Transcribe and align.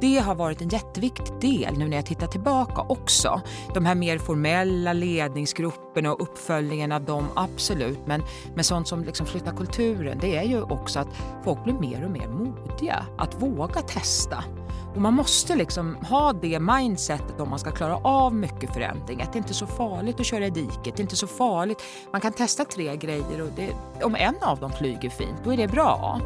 det 0.00 0.18
har 0.18 0.34
varit 0.34 0.60
en 0.62 0.68
jätteviktig 0.68 1.34
del 1.40 1.78
nu 1.78 1.88
när 1.88 1.96
jag 1.96 2.06
tittar 2.06 2.26
tillbaka 2.26 2.82
också. 2.88 3.40
De 3.74 3.86
här 3.86 3.94
mer 3.94 4.18
formella 4.18 4.92
ledningsgrupperna 4.92 6.12
och 6.12 6.22
uppföljningen 6.22 6.92
av 6.92 7.04
dem, 7.04 7.24
absolut. 7.34 7.98
Men, 8.06 8.22
men 8.54 8.64
sånt 8.64 8.88
som 8.88 9.04
liksom 9.04 9.26
flyttar 9.26 9.56
kulturen, 9.56 10.18
det 10.20 10.36
är 10.36 10.44
ju 10.44 10.62
också 10.62 10.98
att 10.98 11.08
folk 11.44 11.64
blir 11.64 11.74
mer 11.74 12.04
och 12.04 12.10
mer 12.10 12.28
modiga. 12.28 13.06
Att 13.18 13.42
våga 13.42 13.80
testa. 13.82 14.44
Och 14.94 15.00
man 15.00 15.14
måste 15.14 15.56
liksom 15.56 15.96
ha 15.96 16.32
det 16.32 16.60
mindsetet 16.60 17.40
om 17.40 17.50
man 17.50 17.58
ska 17.58 17.70
klara 17.70 17.96
av 17.96 18.34
mycket 18.34 18.74
förändring. 18.74 19.22
Att 19.22 19.32
det 19.32 19.38
inte 19.38 19.52
är 19.52 19.54
så 19.54 19.66
farligt 19.66 20.20
att 20.20 20.26
köra 20.26 20.46
i 20.46 20.50
diket. 20.50 20.84
Det 20.84 20.98
är 20.98 21.00
inte 21.00 21.16
så 21.16 21.26
farligt. 21.26 21.82
Man 22.12 22.20
kan 22.20 22.32
testa 22.32 22.64
tre 22.64 22.96
grejer 22.96 23.42
och 23.42 23.48
det, 23.56 23.74
om 24.04 24.14
en 24.14 24.34
av 24.40 24.60
dem 24.60 24.72
flyger 24.72 25.10
fint, 25.10 25.36
då 25.44 25.52
är 25.52 25.56
det 25.56 25.68
bra. 25.68 26.20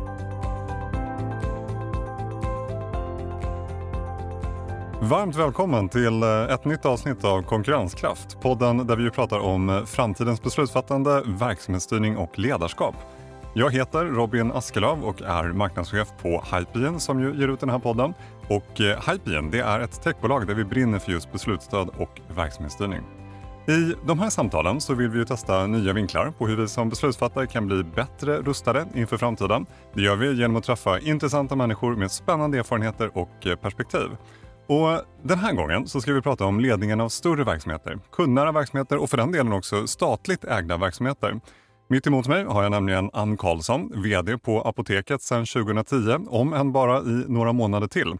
Varmt 5.10 5.36
välkommen 5.36 5.88
till 5.88 6.22
eh, 6.22 6.42
ett 6.42 6.64
nytt 6.64 6.86
avsnitt 6.86 7.24
av 7.24 7.42
Konkurrenskraft. 7.42 8.40
Podden 8.40 8.86
där 8.86 8.96
vi 8.96 9.10
pratar 9.10 9.38
om 9.38 9.70
eh, 9.70 9.84
framtidens 9.84 10.42
beslutsfattande, 10.42 11.22
verksamhetsstyrning 11.26 12.16
och 12.16 12.38
ledarskap. 12.38 12.94
Jag 13.54 13.72
heter 13.72 14.04
Robin 14.04 14.52
Askelöv 14.52 15.04
och 15.04 15.22
är 15.22 15.52
marknadschef 15.52 16.08
på 16.22 16.44
Hypegen 16.52 17.00
som 17.00 17.20
ju 17.20 17.40
ger 17.40 17.48
ut 17.48 17.60
den 17.60 17.68
här 17.68 17.78
podden. 17.78 18.14
Och 18.48 18.80
eh, 18.80 19.42
det 19.50 19.60
är 19.60 19.80
ett 19.80 20.02
techbolag 20.02 20.46
där 20.46 20.54
vi 20.54 20.64
brinner 20.64 20.98
för 20.98 21.12
just 21.12 21.32
beslutsstöd 21.32 21.88
och 21.98 22.20
verksamhetsstyrning. 22.36 23.00
I 23.68 23.94
de 24.06 24.18
här 24.18 24.30
samtalen 24.30 24.80
så 24.80 24.94
vill 24.94 25.08
vi 25.08 25.26
testa 25.26 25.66
nya 25.66 25.92
vinklar 25.92 26.32
på 26.38 26.46
hur 26.46 26.56
vi 26.56 26.68
som 26.68 26.88
beslutsfattare 26.88 27.46
kan 27.46 27.66
bli 27.66 27.84
bättre 27.84 28.36
rustade 28.36 28.86
inför 28.94 29.16
framtiden. 29.16 29.66
Det 29.94 30.02
gör 30.02 30.16
vi 30.16 30.32
genom 30.32 30.56
att 30.56 30.64
träffa 30.64 30.98
intressanta 30.98 31.56
människor 31.56 31.96
med 31.96 32.10
spännande 32.10 32.58
erfarenheter 32.58 33.10
och 33.18 33.46
eh, 33.46 33.56
perspektiv. 33.56 34.08
Och 34.66 35.02
den 35.22 35.38
här 35.38 35.52
gången 35.52 35.88
så 35.88 36.00
ska 36.00 36.12
vi 36.12 36.22
prata 36.22 36.44
om 36.44 36.60
ledningen 36.60 37.00
av 37.00 37.08
större 37.08 37.44
verksamheter, 37.44 37.98
kundnära 38.12 38.52
verksamheter 38.52 38.96
och 38.96 39.10
för 39.10 39.16
den 39.16 39.32
delen 39.32 39.52
också 39.52 39.86
statligt 39.86 40.44
ägda 40.44 40.76
verksamheter. 40.76 41.40
Mitt 41.88 42.06
emot 42.06 42.28
mig 42.28 42.44
har 42.44 42.62
jag 42.62 42.72
nämligen 42.72 43.10
Ann 43.12 43.36
Karlsson, 43.36 44.02
VD 44.02 44.38
på 44.38 44.62
Apoteket 44.62 45.22
sedan 45.22 45.46
2010, 45.46 46.26
om 46.28 46.52
än 46.52 46.72
bara 46.72 46.98
i 46.98 47.24
några 47.28 47.52
månader 47.52 47.86
till. 47.86 48.14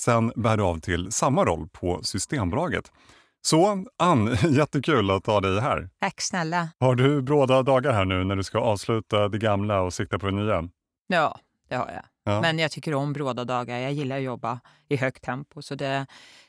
Sen 0.00 0.32
bär 0.36 0.56
du 0.56 0.62
av 0.62 0.80
till 0.80 1.12
samma 1.12 1.44
roll 1.44 1.68
på 1.72 2.00
Systembolaget. 2.02 2.92
Så 3.40 3.84
Ann, 3.98 4.26
jättekul 4.50 5.10
att 5.10 5.26
ha 5.26 5.40
dig 5.40 5.60
här. 5.60 5.88
Tack 6.00 6.20
snälla. 6.20 6.68
Har 6.80 6.94
du 6.94 7.22
bråda 7.22 7.62
dagar 7.62 7.92
här 7.92 8.04
nu 8.04 8.24
när 8.24 8.36
du 8.36 8.42
ska 8.42 8.58
avsluta 8.58 9.28
det 9.28 9.38
gamla 9.38 9.80
och 9.80 9.94
sikta 9.94 10.18
på 10.18 10.26
det 10.26 10.32
nya? 10.32 10.68
Ja, 11.06 11.38
det 11.68 11.76
har 11.76 11.90
jag. 11.94 12.04
Ja. 12.28 12.40
Men 12.40 12.58
jag 12.58 12.70
tycker 12.70 12.94
om 12.94 13.12
bråda 13.12 13.44
dagar. 13.44 13.78
Jag 13.78 13.92
gillar 13.92 14.16
att 14.16 14.22
jobba 14.22 14.60
i 14.88 14.96
högt 14.96 15.24
tempo, 15.24 15.62
så 15.62 15.74
det, 15.74 16.06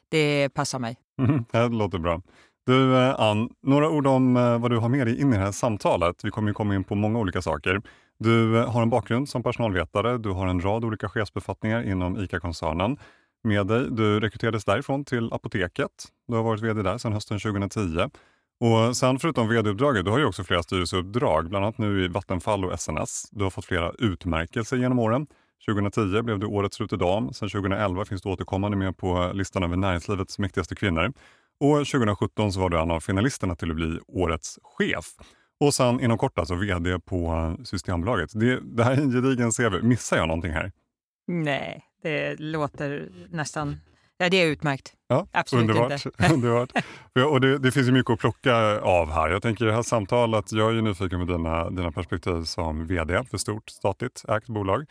det 0.10 0.50
passar 0.50 0.80
mig. 0.80 0.98
Mm, 1.20 1.46
det 1.52 1.68
låter 1.68 2.00
bra. 2.00 2.22
Du 2.66 2.96
eh, 2.98 3.20
Ann, 3.20 3.50
några 3.62 3.90
ord 3.90 4.08
om 4.08 4.38
eh, 4.38 4.60
vad 4.60 4.72
du 4.72 4.78
har 4.78 4.90
med 4.90 5.08
dig 5.08 5.22
in 5.22 5.34
i 5.34 5.38
det 5.38 5.44
här 5.44 5.52
samtalet. 5.52 6.16
Vi 6.24 6.32
kommer 6.32 6.50
ju 6.50 6.54
komma 6.54 6.76
in 6.76 6.84
på 6.84 6.96
många 6.96 7.20
olika 7.20 7.42
saker. 7.42 7.82
Du 8.20 8.60
eh, 8.60 8.72
har 8.72 8.82
en 8.82 8.90
bakgrund 8.90 9.30
som 9.30 9.44
personalvetare. 9.44 10.18
Du 10.18 10.30
har 10.30 10.48
en 10.48 10.62
rad 10.62 10.86
olika 10.86 11.10
chefsbefattningar 11.10 11.84
inom 11.84 12.24
ICA-koncernen 12.24 12.98
med 13.44 13.68
dig. 13.68 13.88
Du 13.92 14.20
rekryterades 14.20 14.66
därifrån 14.66 15.06
till 15.06 15.34
Apoteket. 15.34 15.92
Du 16.28 16.36
har 16.36 16.44
varit 16.44 16.62
VD 16.62 16.82
där 16.82 16.98
sedan 16.98 17.14
hösten 17.14 17.40
2010. 17.40 18.10
Och 18.60 18.98
sen 18.98 19.20
förutom 19.20 19.48
vd-uppdraget, 19.48 20.06
du 20.06 20.12
har 20.12 20.20
ju 20.20 20.26
också 20.26 20.44
flera 20.44 20.64
styrelseuppdrag, 20.64 21.50
bland 21.50 21.66
annat 21.66 21.78
nu 21.78 22.06
i 22.06 22.08
Vattenfall 22.08 22.66
och 22.66 22.80
SNS. 22.80 23.30
Du 23.32 23.44
har 23.44 23.50
fått 23.50 23.66
flera 23.66 23.92
utmärkelser 24.00 24.78
genom 24.78 25.00
åren. 25.00 25.28
2010 25.66 26.22
blev 26.22 26.40
du 26.40 26.46
Årets 26.46 26.80
Rutedam. 26.80 27.34
Sen 27.34 27.50
2011 27.50 28.06
finns 28.06 28.22
du 28.22 28.30
återkommande 28.30 28.78
med 28.78 28.98
på 28.98 29.32
listan 29.34 29.64
över 29.64 29.78
näringslivets 29.78 30.40
mäktigaste 30.40 30.76
kvinnor. 30.76 31.14
Och 31.60 31.78
2017 31.78 32.54
så 32.54 32.60
var 32.60 32.70
du 32.70 32.80
en 32.80 32.92
av 32.92 33.00
finalisterna 33.00 33.56
till 33.56 33.70
att 33.70 33.76
bli 33.76 34.00
Årets 34.08 34.60
chef. 34.64 35.06
Och 35.60 35.74
sen 35.74 36.00
inom 36.02 36.18
kort 36.18 36.40
alltså 36.40 36.56
VD 36.56 37.00
på 37.00 37.56
Systembolaget. 37.64 38.40
Det, 38.40 38.60
det 38.62 38.84
här 38.84 38.92
är 38.92 38.98
en 38.98 39.12
gedigen 39.12 39.52
CV. 39.52 39.84
Missar 39.84 40.18
jag 40.18 40.28
någonting 40.28 40.52
här? 40.52 40.72
Nej, 41.28 41.84
det 42.04 42.40
låter 42.40 43.10
nästan 43.30 43.78
Ja, 44.22 44.30
det 44.30 44.38
är 44.38 44.48
utmärkt. 44.48 44.94
Ja, 45.08 45.28
Absolut 45.32 45.70
underbart. 45.70 46.06
inte. 46.06 46.34
underbart. 46.34 46.72
Och 47.32 47.42
det, 47.42 47.58
det, 47.58 47.72
finns 47.72 47.88
ju 47.88 47.92
mycket 47.92 48.12
att 48.14 48.20
plocka 48.20 48.80
av 48.80 49.12
här. 49.12 49.30
Jag 49.30 49.42
tänker 49.42 49.66
i 49.66 49.68
det 49.68 49.74
här 49.74 49.82
samtalet, 49.82 50.52
jag 50.52 50.70
är 50.70 50.74
ju 50.74 50.82
nyfiken 50.82 51.28
på 51.28 51.34
dina, 51.34 51.70
dina 51.70 51.92
perspektiv 51.92 52.44
som 52.44 52.88
VD 52.88 53.24
för 53.24 53.38
stort 53.38 53.70
statligt 53.70 54.24
ägt 54.28 54.48
bolag 54.48 54.86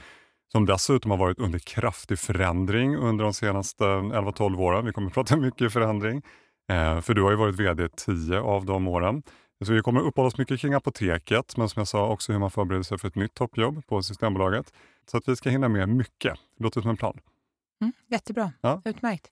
som 0.53 0.67
dessutom 0.67 1.11
har 1.11 1.19
varit 1.19 1.39
under 1.39 1.59
kraftig 1.59 2.19
förändring 2.19 2.97
under 2.97 3.25
de 3.25 3.35
senaste 3.35 3.85
11-12 3.85 4.61
åren. 4.61 4.87
Vi 4.87 4.93
kommer 4.93 5.09
att 5.09 5.15
prata 5.15 5.37
mycket 5.47 5.73
förändring, 5.73 6.23
eh, 6.71 7.01
för 7.01 7.15
du 7.15 7.23
har 7.23 7.31
ju 7.31 7.37
varit 7.37 7.55
VD 7.55 7.89
10 7.89 8.41
av 8.41 8.65
de 8.65 8.89
åren. 8.89 9.23
Så 9.65 9.73
vi 9.73 9.81
kommer 9.81 10.01
uppehålla 10.01 10.27
oss 10.27 10.39
mycket 10.39 10.61
kring 10.61 10.75
apoteket, 10.75 11.57
men 11.57 11.69
som 11.69 11.81
jag 11.81 11.89
sa 11.89 12.09
också 12.09 12.33
hur 12.33 12.39
man 12.39 12.51
förbereder 12.51 12.83
sig 12.83 12.99
för 12.99 13.09
ett 13.09 13.15
nytt 13.15 13.35
toppjobb 13.35 13.87
på 13.87 14.03
Systembolaget. 14.03 14.73
Så 15.11 15.17
att 15.17 15.29
vi 15.29 15.37
ska 15.37 15.51
hinna 15.51 15.69
med 15.69 15.89
mycket. 15.89 16.35
Det 16.59 16.65
låter 16.65 16.81
som 16.81 16.91
en 16.91 16.97
plan. 16.97 17.19
Mm, 17.81 17.93
jättebra, 18.09 18.53
ja. 18.61 18.83
utmärkt. 18.85 19.31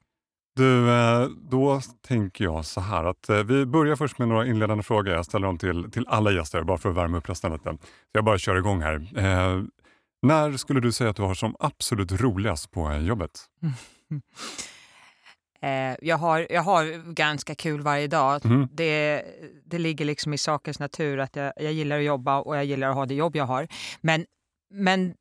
Du, 0.56 0.90
eh, 0.90 1.28
då 1.50 1.80
tänker 2.06 2.44
jag 2.44 2.64
så 2.64 2.80
här 2.80 3.04
att 3.04 3.28
eh, 3.28 3.42
vi 3.42 3.66
börjar 3.66 3.96
först 3.96 4.18
med 4.18 4.28
några 4.28 4.46
inledande 4.46 4.82
frågor. 4.82 5.14
Jag 5.14 5.24
ställer 5.24 5.46
dem 5.46 5.58
till, 5.58 5.90
till 5.90 6.06
alla 6.08 6.30
gäster 6.30 6.62
bara 6.62 6.78
för 6.78 6.90
att 6.90 6.96
värma 6.96 7.18
upp 7.18 7.28
resten 7.28 7.52
lite. 7.52 7.70
Så 7.70 7.78
jag 8.12 8.24
bara 8.24 8.38
kör 8.38 8.56
igång 8.56 8.82
här. 8.82 9.08
När 10.22 10.56
skulle 10.56 10.80
du 10.80 10.92
säga 10.92 11.10
att 11.10 11.16
du 11.16 11.22
har 11.22 11.34
som 11.34 11.56
absolut 11.58 12.12
roligast 12.12 12.70
på 12.70 12.94
jobbet? 12.94 13.30
Eh, 15.60 15.96
jag, 16.02 16.16
har, 16.16 16.46
jag 16.50 16.62
har 16.62 17.12
ganska 17.12 17.54
kul 17.54 17.80
varje 17.80 18.06
dag. 18.06 18.44
Mm. 18.44 18.68
Det, 18.72 19.24
det 19.64 19.78
ligger 19.78 20.04
liksom 20.04 20.34
i 20.34 20.38
sakens 20.38 20.78
natur 20.78 21.18
att 21.18 21.36
jag, 21.36 21.52
jag 21.56 21.72
gillar 21.72 21.98
att 21.98 22.04
jobba 22.04 22.40
och 22.40 22.56
jag 22.56 22.64
gillar 22.64 22.88
att 22.88 22.94
ha 22.94 23.06
det 23.06 23.14
jobb 23.14 23.36
jag 23.36 23.44
har. 23.44 23.68
Men, 24.00 24.26
men 24.70 25.14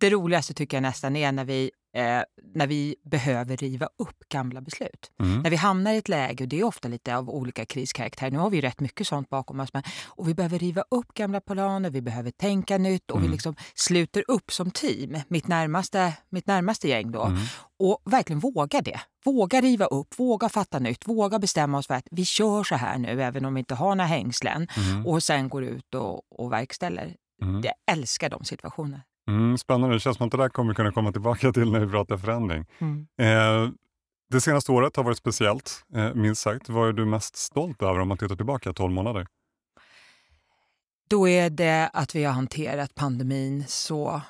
det 0.00 0.10
roligaste 0.10 0.54
tycker 0.54 0.76
jag 0.76 0.82
nästan 0.82 1.16
är 1.16 1.32
när 1.32 1.44
vi 1.44 1.70
eh, 1.98 2.22
när 2.54 2.66
vi 2.66 2.96
behöver 3.04 3.56
riva 3.56 3.88
upp 3.98 4.28
gamla 4.28 4.60
beslut. 4.60 5.10
Mm. 5.20 5.42
När 5.42 5.50
vi 5.50 5.56
hamnar 5.56 5.92
i 5.92 5.96
ett 5.96 6.08
läge, 6.08 6.44
och 6.44 6.48
det 6.48 6.60
är 6.60 6.64
ofta 6.64 6.88
lite 6.88 7.16
av 7.16 7.30
olika 7.30 7.64
kriskaraktär, 7.64 8.30
nu 8.30 8.38
har 8.38 8.50
vi 8.50 8.60
rätt 8.60 8.80
mycket 8.80 9.06
sånt 9.06 9.28
bakom 9.28 9.60
oss, 9.60 9.72
men, 9.72 9.82
och 10.06 10.28
vi 10.28 10.34
behöver 10.34 10.58
riva 10.58 10.84
upp 10.90 11.14
gamla 11.14 11.40
planer, 11.40 11.90
vi 11.90 12.02
behöver 12.02 12.30
tänka 12.30 12.78
nytt 12.78 13.10
och 13.10 13.16
mm. 13.16 13.30
vi 13.30 13.32
liksom 13.32 13.56
sluter 13.74 14.24
upp 14.28 14.52
som 14.52 14.70
team, 14.70 15.18
mitt 15.28 15.48
närmaste, 15.48 16.12
mitt 16.28 16.46
närmaste 16.46 16.88
gäng 16.88 17.12
då. 17.12 17.22
Mm. 17.22 17.40
Och 17.78 18.02
verkligen 18.04 18.40
våga 18.40 18.80
det. 18.80 19.00
Våga 19.24 19.60
riva 19.60 19.84
upp, 19.84 20.18
våga 20.18 20.48
fatta 20.48 20.78
nytt, 20.78 21.08
våga 21.08 21.38
bestämma 21.38 21.78
oss 21.78 21.86
för 21.86 21.94
att 21.94 22.08
vi 22.10 22.24
kör 22.24 22.64
så 22.64 22.74
här 22.74 22.98
nu 22.98 23.22
även 23.22 23.44
om 23.44 23.54
vi 23.54 23.58
inte 23.58 23.74
har 23.74 23.94
några 23.94 24.08
hängslen 24.08 24.68
mm. 24.76 25.06
och 25.06 25.22
sen 25.22 25.48
går 25.48 25.64
ut 25.64 25.94
och, 25.94 26.40
och 26.40 26.52
verkställer. 26.52 27.16
Mm. 27.42 27.62
Jag 27.64 27.74
älskar 27.92 28.30
de 28.30 28.44
situationerna. 28.44 29.02
Mm, 29.28 29.58
spännande. 29.58 29.96
Det 29.96 30.00
känns 30.00 30.16
som 30.16 30.26
att 30.26 30.32
det 30.32 30.38
där 30.38 30.48
kommer 30.48 30.74
kunna 30.74 30.92
komma 30.92 31.12
tillbaka 31.12 31.52
till 31.52 31.72
när 31.72 31.80
vi 31.80 31.90
pratar 31.92 32.16
förändring. 32.16 32.66
Mm. 32.78 33.06
Eh, 33.20 33.70
det 34.30 34.40
senaste 34.40 34.72
året 34.72 34.96
har 34.96 35.04
varit 35.04 35.18
speciellt, 35.18 35.84
eh, 35.94 36.14
minst 36.14 36.42
sagt. 36.42 36.68
Vad 36.68 36.88
är 36.88 36.92
du 36.92 37.04
mest 37.04 37.36
stolt 37.36 37.82
över 37.82 38.00
om 38.00 38.08
man 38.08 38.18
tittar 38.18 38.36
tillbaka 38.36 38.72
12 38.72 38.92
månader? 38.92 39.26
Då 41.10 41.28
är 41.28 41.50
det 41.50 41.90
att 41.92 42.14
vi 42.14 42.24
har 42.24 42.32
hanterat 42.32 42.94
pandemin 42.94 43.64
så 43.68 44.22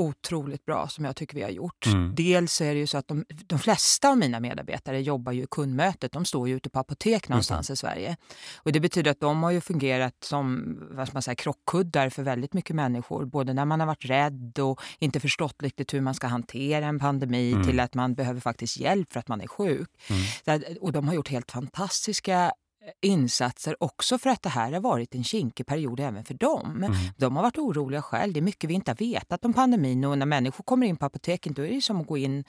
otroligt 0.00 0.64
bra 0.64 0.88
som 0.88 1.04
jag 1.04 1.16
tycker 1.16 1.34
vi 1.34 1.42
har 1.42 1.50
gjort. 1.50 1.86
Mm. 1.86 2.14
Dels 2.14 2.60
är 2.60 2.74
det 2.74 2.80
ju 2.80 2.86
så 2.86 2.98
att 2.98 3.08
de, 3.08 3.24
de 3.46 3.58
flesta 3.58 4.08
av 4.08 4.18
mina 4.18 4.40
medarbetare 4.40 5.00
jobbar 5.00 5.32
ju 5.32 5.42
i 5.42 5.46
kundmötet. 5.50 6.12
De 6.12 6.24
står 6.24 6.48
ju 6.48 6.56
ute 6.56 6.70
på 6.70 6.78
apotek 6.78 7.28
någonstans 7.28 7.70
i 7.70 7.76
Sverige. 7.76 8.16
Och 8.56 8.72
Det 8.72 8.80
betyder 8.80 9.10
att 9.10 9.20
de 9.20 9.42
har 9.42 9.50
ju 9.50 9.60
fungerat 9.60 10.14
som 10.24 10.76
vad 10.90 11.14
man 11.14 11.22
säga, 11.22 11.34
krockkuddar 11.34 12.10
för 12.10 12.22
väldigt 12.22 12.52
mycket 12.52 12.76
människor. 12.76 13.24
Både 13.24 13.52
när 13.52 13.64
man 13.64 13.80
har 13.80 13.86
varit 13.86 14.04
rädd 14.04 14.58
och 14.58 14.80
inte 14.98 15.20
förstått 15.20 15.56
riktigt 15.62 15.94
hur 15.94 16.00
man 16.00 16.14
ska 16.14 16.26
hantera 16.26 16.86
en 16.86 16.98
pandemi 16.98 17.52
mm. 17.52 17.66
till 17.66 17.80
att 17.80 17.94
man 17.94 18.14
behöver 18.14 18.40
faktiskt 18.40 18.76
hjälp 18.76 19.12
för 19.12 19.20
att 19.20 19.28
man 19.28 19.40
är 19.40 19.46
sjuk. 19.46 19.90
Mm. 20.46 20.62
och 20.80 20.92
De 20.92 21.08
har 21.08 21.14
gjort 21.14 21.28
helt 21.28 21.50
fantastiska 21.50 22.52
insatser 23.00 23.82
också 23.82 24.18
för 24.18 24.30
att 24.30 24.42
det 24.42 24.48
här 24.48 24.72
har 24.72 24.80
varit 24.80 25.14
en 25.14 25.24
kinkig 25.24 25.66
period 25.66 26.00
även 26.00 26.24
för 26.24 26.34
dem. 26.34 26.84
Mm. 26.84 26.92
De 27.16 27.36
har 27.36 27.42
varit 27.42 27.58
oroliga 27.58 28.02
själv. 28.02 28.32
Det 28.32 28.40
är 28.40 28.42
mycket 28.42 28.70
vi 28.70 28.74
inte 28.74 28.90
har 28.90 28.96
vetat 28.96 29.44
om 29.44 29.52
pandemin 29.52 30.04
och 30.04 30.18
när 30.18 30.26
människor 30.26 30.64
kommer 30.64 30.86
in 30.86 30.96
på 30.96 31.06
apoteket 31.06 31.56
då 31.56 31.62
är 31.62 31.70
det 31.70 31.80
som 31.80 32.00
att 32.00 32.06
gå 32.06 32.18
in 32.18 32.44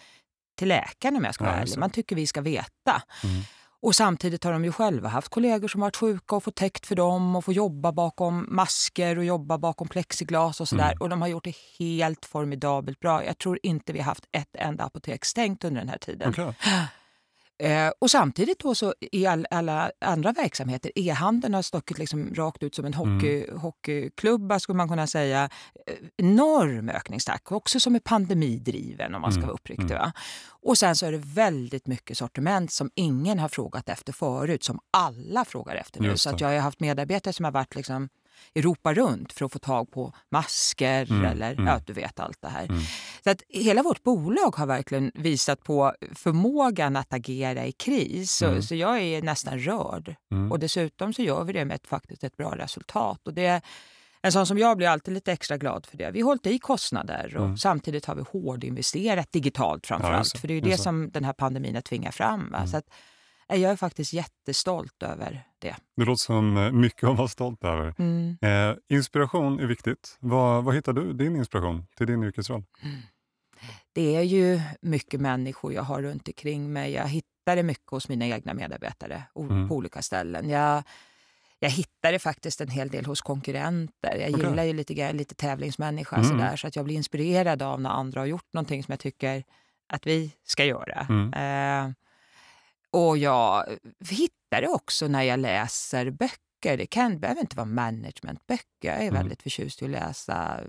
till 0.58 0.68
läkaren 0.68 1.16
om 1.16 1.24
jag 1.24 1.34
ska 1.34 1.44
vara 1.44 1.56
ärlig. 1.56 1.78
Man 1.78 1.90
tycker 1.90 2.16
vi 2.16 2.28
ska 2.28 2.42
veta. 2.42 3.02
Mm. 3.24 3.42
Och 3.84 3.96
samtidigt 3.96 4.44
har 4.44 4.52
de 4.52 4.66
ju 4.66 4.72
själva 4.72 5.10
haft 5.10 5.30
kollegor 5.30 5.68
som 5.68 5.82
varit 5.82 5.98
sjuka 5.98 6.36
och 6.36 6.44
fått 6.44 6.56
täckt 6.56 6.86
för 6.86 6.96
dem 6.96 7.36
och 7.36 7.46
få 7.46 7.54
jobba 7.54 7.92
bakom 7.92 8.48
masker 8.50 9.18
och 9.18 9.26
jobba 9.26 9.58
bakom 9.58 9.88
plexiglas 9.88 10.62
och 10.62 10.68
sådär. 10.68 10.92
Mm. 10.92 10.98
Och 11.00 11.10
de 11.10 11.22
har 11.22 11.28
gjort 11.28 11.44
det 11.44 11.56
helt 11.80 12.26
formidabelt 12.26 13.00
bra. 13.00 13.26
Jag 13.26 13.38
tror 13.38 13.60
inte 13.64 13.94
vi 13.94 14.00
har 14.00 14.06
haft 14.06 14.26
ett 14.32 14.56
enda 14.56 14.84
apotek 14.84 15.26
stängt 15.26 15.64
under 15.64 15.82
den 15.82 15.90
här 15.90 15.98
tiden. 15.98 16.30
Okay. 16.30 16.54
Eh, 17.62 17.92
och 18.00 18.12
samtidigt 18.12 18.60
då 18.60 18.76
så 18.76 18.94
i 19.00 19.26
all, 19.26 19.48
alla 19.52 19.92
andra 20.02 20.32
verksamheter, 20.32 20.92
e-handeln 20.96 21.54
har 21.54 21.62
stuckit 21.62 21.98
liksom 21.98 22.34
rakt 22.36 22.64
ut 22.64 22.76
som 22.76 22.86
en 22.86 22.94
hockey, 22.94 23.44
mm. 23.44 23.60
hockeyklubba 23.60 24.60
skulle 24.60 24.78
man 24.78 24.90
kunna 24.90 25.08
säga. 25.08 25.50
Eh, 25.88 25.96
enorm 26.18 26.90
ökningstakt, 26.90 27.52
också 27.52 27.80
som 27.80 27.96
är 27.96 28.00
pandemidriven 28.00 29.16
om 29.16 29.22
man 29.22 29.32
ska 29.32 29.40
mm. 29.40 29.48
vara 29.48 29.54
uppriktig. 29.54 29.92
Mm. 29.92 30.12
Och 30.50 30.78
sen 30.78 30.96
så 30.96 31.06
är 31.06 31.12
det 31.12 31.22
väldigt 31.24 31.88
mycket 31.88 32.18
sortiment 32.18 32.72
som 32.72 32.92
ingen 32.96 33.40
har 33.40 33.50
frågat 33.50 33.90
efter 33.90 34.14
förut, 34.14 34.64
som 34.64 34.80
alla 34.92 35.46
frågar 35.46 35.76
efter 35.76 36.02
nu. 36.02 36.18
Så 36.18 36.30
att 36.30 36.42
jag 36.42 36.48
har 36.48 36.60
haft 36.60 36.80
medarbetare 36.80 37.34
som 37.34 37.46
har 37.46 37.52
varit 37.52 37.76
liksom 37.76 38.10
Europa 38.56 38.94
runt 38.94 39.34
för 39.34 39.46
att 39.46 39.52
få 39.52 39.60
tag 39.60 39.92
på 39.92 40.14
masker 40.32 41.12
mm, 41.12 41.26
eller 41.26 41.52
mm. 41.52 41.68
ja, 41.68 41.80
du 41.86 41.94
vet 41.94 42.20
allt 42.20 42.42
det 42.42 42.48
här. 42.48 42.64
Mm. 42.64 42.82
Så 43.24 43.30
att 43.30 43.42
hela 43.50 43.84
vårt 43.84 44.04
bolag 44.04 44.56
har 44.56 44.66
verkligen 44.66 45.12
visat 45.14 45.64
på 45.64 45.94
förmågan 46.16 46.96
att 46.96 47.14
agera 47.14 47.66
i 47.66 47.72
kris. 47.72 48.32
Så, 48.32 48.46
mm. 48.46 48.62
så 48.62 48.76
jag 48.76 49.02
är 49.02 49.22
nästan 49.22 49.60
rörd. 49.60 50.16
Mm. 50.32 50.52
Och 50.52 50.60
dessutom 50.60 51.14
så 51.14 51.22
gör 51.22 51.44
vi 51.44 51.54
det 51.54 51.66
med 51.66 51.76
ett, 51.76 51.88
faktiskt 51.88 52.24
ett 52.24 52.38
bra 52.38 52.56
resultat. 52.58 53.28
Och 53.28 53.34
det, 53.34 53.62
en 54.22 54.32
sån 54.32 54.46
som 54.46 54.58
jag 54.58 54.78
blir 54.78 54.88
alltid 54.88 55.14
lite 55.14 55.32
extra 55.32 55.58
glad 55.58 55.86
för 55.86 55.98
det. 55.98 56.12
Vi 56.12 56.22
har 56.22 56.26
hållit 56.26 56.48
i 56.48 56.60
kostnader 56.60 57.38
och 57.38 57.46
mm. 57.46 57.58
samtidigt 57.58 58.06
har 58.06 58.16
vi 58.16 58.24
hårdinvesterat 58.32 59.32
digitalt 59.32 59.88
framför 59.88 60.12
allt. 60.12 60.32
Ja, 60.34 60.40
för 60.40 60.48
det 60.48 60.54
är 60.54 60.56
ju 60.56 60.62
det 60.62 60.78
som 60.78 61.12
den 61.12 61.24
här 61.24 61.34
pandemin 61.34 61.76
har 61.76 61.82
tvingat 61.82 62.16
fram. 62.16 62.52
Va? 62.52 62.68
Så 62.68 62.78
att, 62.78 62.86
jag 63.56 63.72
är 63.72 63.76
faktiskt 63.76 64.14
jättestolt 64.14 65.04
över 65.04 65.44
det. 65.60 65.76
Det 65.96 66.06
låter 66.06 66.20
som 66.20 66.58
eh, 66.58 66.72
mycket 66.72 67.10
att 67.10 67.18
vara 67.18 67.28
stolt 67.28 67.64
över. 67.64 67.94
Mm. 67.98 68.38
Eh, 68.42 68.76
inspiration 68.90 69.60
är 69.60 69.66
viktigt. 69.66 70.18
Var 70.20 70.72
hittar 70.72 70.94
du 70.94 71.14
din 71.14 71.36
inspiration 71.36 71.88
till 71.98 72.08
din 72.08 72.24
yrkesroll? 72.24 72.64
Mm. 72.84 72.98
Det 73.94 74.16
är 74.16 74.22
ju 74.22 74.62
mycket 74.82 75.22
människor 75.22 75.74
jag 75.74 75.84
har 75.84 76.02
runt 76.02 76.28
omkring 76.28 76.74
mig. 76.74 76.92
Jag 76.92 77.08
hittar 77.08 77.56
det 77.56 77.64
mycket 77.64 77.90
hos 77.92 78.10
mina 78.10 78.26
egna 78.26 78.54
medarbetare 78.54 79.24
mm. 79.36 79.70
på 79.70 79.76
olika 79.76 80.02
ställen. 80.02 80.50
Jag, 80.50 80.84
jag 81.60 81.70
hittar 81.70 82.12
det 82.12 82.20
faktiskt 82.20 82.62
en 82.62 82.70
hel 82.70 82.90
del 82.90 83.06
hos 83.06 83.22
konkurrenter. 83.22 84.18
Jag 84.18 84.34
okay. 84.34 84.50
gillar 84.50 84.64
ju 84.64 84.74
lite, 84.74 85.14
lite 85.14 85.36
tävlingsmänniska 85.36 86.16
mm. 86.16 86.28
sådär, 86.28 86.56
så 86.56 86.68
att 86.68 86.76
jag 86.76 86.86
blir 86.86 86.96
inspirerad 86.96 87.62
av 87.62 87.82
när 87.82 87.90
andra 87.90 88.22
har 88.22 88.26
gjort 88.26 88.54
någonting 88.54 88.84
som 88.84 88.92
jag 88.92 89.00
tycker 89.00 89.44
att 89.88 90.08
vi 90.08 90.36
ska 90.44 90.66
göra. 90.66 91.06
Mm. 91.10 91.34
Eh, 91.34 91.94
och 92.92 93.18
jag 93.18 93.66
hittar 94.10 94.62
det 94.62 94.68
också 94.68 95.08
när 95.08 95.24
jag 95.24 95.40
läser 95.40 96.10
böcker. 96.10 96.78
Det 96.78 96.86
kan, 96.86 97.20
behöver 97.20 97.42
inte 97.42 97.56
vara 97.56 97.66
managementböcker. 97.66 98.66
Jag 98.82 98.96
är 98.96 99.02
mm. 99.02 99.14
väldigt 99.14 99.44
förtjust 99.44 99.82
i 99.82 99.86
att 99.86 99.92
läsa 99.92 100.60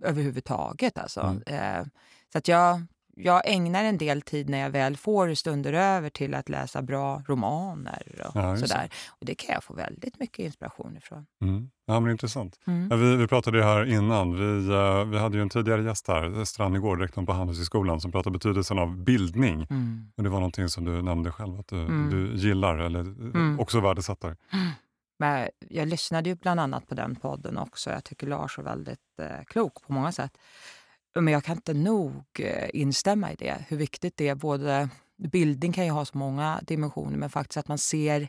överhuvudtaget. 0.00 0.98
Alltså. 0.98 1.20
Mm. 1.20 1.42
Eh, 1.46 1.86
så 2.32 2.38
att 2.38 2.48
jag, 2.48 2.82
jag 3.16 3.42
ägnar 3.44 3.84
en 3.84 3.98
del 3.98 4.22
tid 4.22 4.48
när 4.48 4.58
jag 4.58 4.70
väl 4.70 4.96
får 4.96 5.34
stunder 5.34 5.72
över 5.72 6.10
till 6.10 6.34
att 6.34 6.48
läsa 6.48 6.82
bra 6.82 7.22
romaner 7.26 8.22
och 8.28 8.40
ja, 8.40 8.56
sådär. 8.56 8.88
Och 9.08 9.26
det 9.26 9.34
kan 9.34 9.54
jag 9.54 9.64
få 9.64 9.74
väldigt 9.74 10.20
mycket 10.20 10.38
inspiration 10.38 10.96
ifrån. 10.96 11.26
Mm. 11.42 11.70
Ja, 11.86 12.00
men 12.00 12.10
Intressant. 12.10 12.60
Mm. 12.66 12.88
Ja, 12.90 12.96
vi, 12.96 13.16
vi 13.16 13.26
pratade 13.26 13.64
här 13.64 13.84
innan. 13.84 14.36
Vi, 14.36 14.72
uh, 14.72 15.04
vi 15.04 15.18
hade 15.18 15.36
ju 15.36 15.42
en 15.42 15.48
tidigare 15.48 15.82
gäst 15.82 16.08
här, 16.08 16.44
Strannegård, 16.44 17.00
rektorn 17.00 17.26
på 17.26 17.32
Handelshögskolan, 17.32 18.00
som 18.00 18.12
pratade 18.12 18.32
betydelsen 18.32 18.78
av 18.78 18.96
bildning. 18.96 19.66
Mm. 19.70 20.12
Och 20.16 20.22
det 20.22 20.28
var 20.28 20.38
någonting 20.38 20.68
som 20.68 20.84
du 20.84 21.02
nämnde 21.02 21.32
själv 21.32 21.60
att 21.60 21.68
du, 21.68 21.80
mm. 21.80 22.10
du 22.10 22.36
gillar 22.36 22.78
eller 22.78 23.00
mm. 23.00 23.60
också 23.60 23.80
värdesätter. 23.80 24.36
Men 25.18 25.48
jag 25.68 25.88
lyssnade 25.88 26.28
ju 26.28 26.36
bland 26.36 26.60
annat 26.60 26.88
på 26.88 26.94
den 26.94 27.16
podden 27.16 27.58
också. 27.58 27.90
Jag 27.90 28.04
tycker 28.04 28.26
Lars 28.26 28.58
är 28.58 28.62
väldigt 28.62 29.18
eh, 29.20 29.44
klok 29.46 29.82
på 29.86 29.92
många 29.92 30.12
sätt. 30.12 30.38
Men 31.20 31.32
jag 31.32 31.44
kan 31.44 31.56
inte 31.56 31.74
nog 31.74 32.24
eh, 32.38 32.70
instämma 32.72 33.32
i 33.32 33.34
det, 33.34 33.64
hur 33.68 33.76
viktigt 33.76 34.16
det 34.16 34.28
är. 34.28 34.34
Både 34.34 34.88
Bildning 35.16 35.72
kan 35.72 35.84
ju 35.84 35.90
ha 35.90 36.04
så 36.04 36.18
många 36.18 36.60
dimensioner, 36.62 37.16
men 37.16 37.30
faktiskt 37.30 37.56
att 37.56 37.68
man 37.68 37.78
ser 37.78 38.28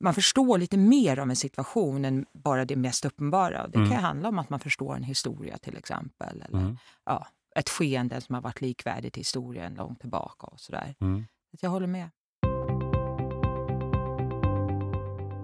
man 0.00 0.14
förstår 0.14 0.58
lite 0.58 0.76
mer 0.76 1.18
om 1.18 1.30
en 1.30 1.36
situation 1.36 2.04
än 2.04 2.26
bara 2.32 2.64
det 2.64 2.76
mest 2.76 3.04
uppenbara. 3.04 3.68
Det 3.68 3.78
mm. 3.78 3.90
kan 3.90 4.00
handla 4.00 4.28
om 4.28 4.38
att 4.38 4.50
man 4.50 4.60
förstår 4.60 4.96
en 4.96 5.02
historia 5.02 5.58
till 5.58 5.76
exempel. 5.76 6.42
Eller 6.48 6.58
mm. 6.58 6.78
ja, 7.04 7.26
ett 7.56 7.68
skeende 7.68 8.20
som 8.20 8.34
har 8.34 8.42
varit 8.42 8.60
likvärdigt 8.60 9.16
i 9.16 9.20
historien 9.20 9.74
långt 9.74 10.00
tillbaka. 10.00 10.46
och 10.46 10.60
sådär. 10.60 10.94
Mm. 11.00 11.24
Jag 11.60 11.70
håller 11.70 11.86
med. 11.86 12.10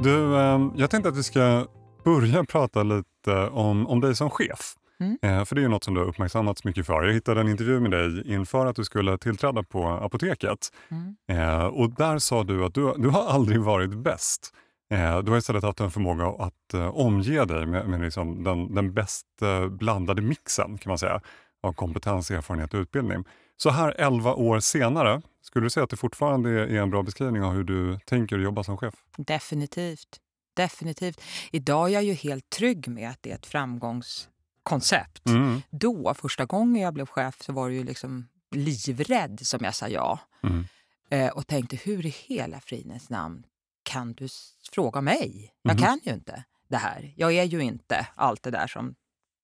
Du, 0.01 0.41
ehm, 0.41 0.73
jag 0.77 0.91
tänkte 0.91 1.09
att 1.09 1.17
vi 1.17 1.23
ska 1.23 1.67
börja 2.05 2.45
prata 2.45 2.83
lite 2.83 3.49
om, 3.49 3.87
om 3.87 4.01
dig 4.01 4.17
som 4.17 4.31
chef. 4.31 4.75
Mm. 5.01 5.19
Eh, 5.23 5.45
för 5.45 5.57
det 5.57 5.63
är 5.63 5.69
något 5.69 5.85
som 5.85 5.95
du 5.95 6.01
har 6.01 6.09
uppmärksammats 6.09 6.65
mycket 6.65 6.87
för. 6.87 7.03
Jag 7.03 7.15
hittade 7.15 7.41
en 7.41 7.49
intervju 7.49 7.81
med 7.81 7.91
dig 7.91 8.33
inför 8.33 8.67
att 8.67 8.77
du 8.77 8.85
skulle 8.85 9.19
tillträda 9.19 9.63
på 9.63 9.87
apoteket. 9.89 10.73
Mm. 10.89 11.17
Eh, 11.29 11.67
och 11.67 11.91
där 11.91 12.19
sa 12.19 12.45
du 12.45 12.65
att 12.65 12.75
du, 12.75 12.95
du 12.97 13.09
har 13.09 13.27
aldrig 13.27 13.61
varit 13.61 13.95
bäst. 13.95 14.55
Eh, 14.91 15.19
du 15.19 15.31
har 15.31 15.39
istället 15.39 15.63
haft 15.63 15.81
en 15.81 15.91
förmåga 15.91 16.27
att 16.27 16.75
omge 16.93 17.45
dig 17.45 17.67
med, 17.67 17.89
med 17.89 18.01
liksom 18.01 18.45
den, 18.45 18.75
den 18.75 18.95
bäst 18.95 19.27
blandade 19.71 20.23
mixen 20.23 20.79
kan 20.79 20.91
man 20.91 20.99
säga 20.99 21.21
av 21.63 21.73
kompetens, 21.73 22.31
erfarenhet 22.31 22.75
och 22.75 22.81
utbildning. 22.81 23.25
Så 23.57 23.71
här 23.71 23.95
11 23.99 24.35
år 24.35 24.61
senare, 24.61 25.23
skulle 25.43 25.67
du 25.67 25.71
säga 25.71 25.85
att 25.85 25.91
det 25.91 25.97
fortfarande 25.97 26.51
är 26.51 26.75
en 26.75 26.91
bra 26.91 27.03
beskrivning 27.03 27.43
av 27.43 27.53
hur 27.53 27.65
du 27.65 27.99
tänker 27.99 28.39
jobba 28.39 28.65
som 28.65 28.77
chef? 28.77 28.95
Definitivt. 29.17 30.21
Definitivt. 30.57 31.21
Idag 31.53 31.89
är 31.89 31.93
jag 31.93 32.05
ju 32.05 32.13
helt 32.13 32.51
trygg 32.51 32.89
med 32.89 33.11
att 33.11 33.19
det 33.23 33.31
är 33.31 33.35
ett 33.35 33.47
framgångs 33.47 34.29
koncept. 34.67 35.29
Mm. 35.29 35.63
Då, 35.71 36.15
första 36.15 36.45
gången 36.45 36.83
jag 36.83 36.95
blev 36.95 37.07
chef, 37.07 37.43
så 37.43 37.53
var 37.53 37.69
det 37.69 37.75
ju 37.75 37.85
liksom 37.85 38.29
livrädd 38.51 39.41
som 39.43 39.65
jag 39.65 39.75
sa 39.75 39.89
ja. 39.89 40.19
Mm. 40.43 40.65
Eh, 41.11 41.31
och 41.31 41.47
tänkte, 41.47 41.77
hur 41.77 42.07
i 42.07 42.09
hela 42.09 42.61
fridens 42.61 43.11
namn 43.11 43.43
kan 43.83 44.13
du 44.13 44.29
fråga 44.73 45.01
mig? 45.01 45.53
Jag 45.63 45.73
mm. 45.73 45.85
kan 45.85 46.01
ju 46.03 46.13
inte 46.13 46.45
det 46.69 46.77
här. 46.77 47.15
Jag 47.17 47.33
är 47.33 47.45
ju 47.45 47.61
inte 47.61 48.07
allt 48.15 48.43
det 48.43 48.51
där 48.51 48.67
som 48.67 48.95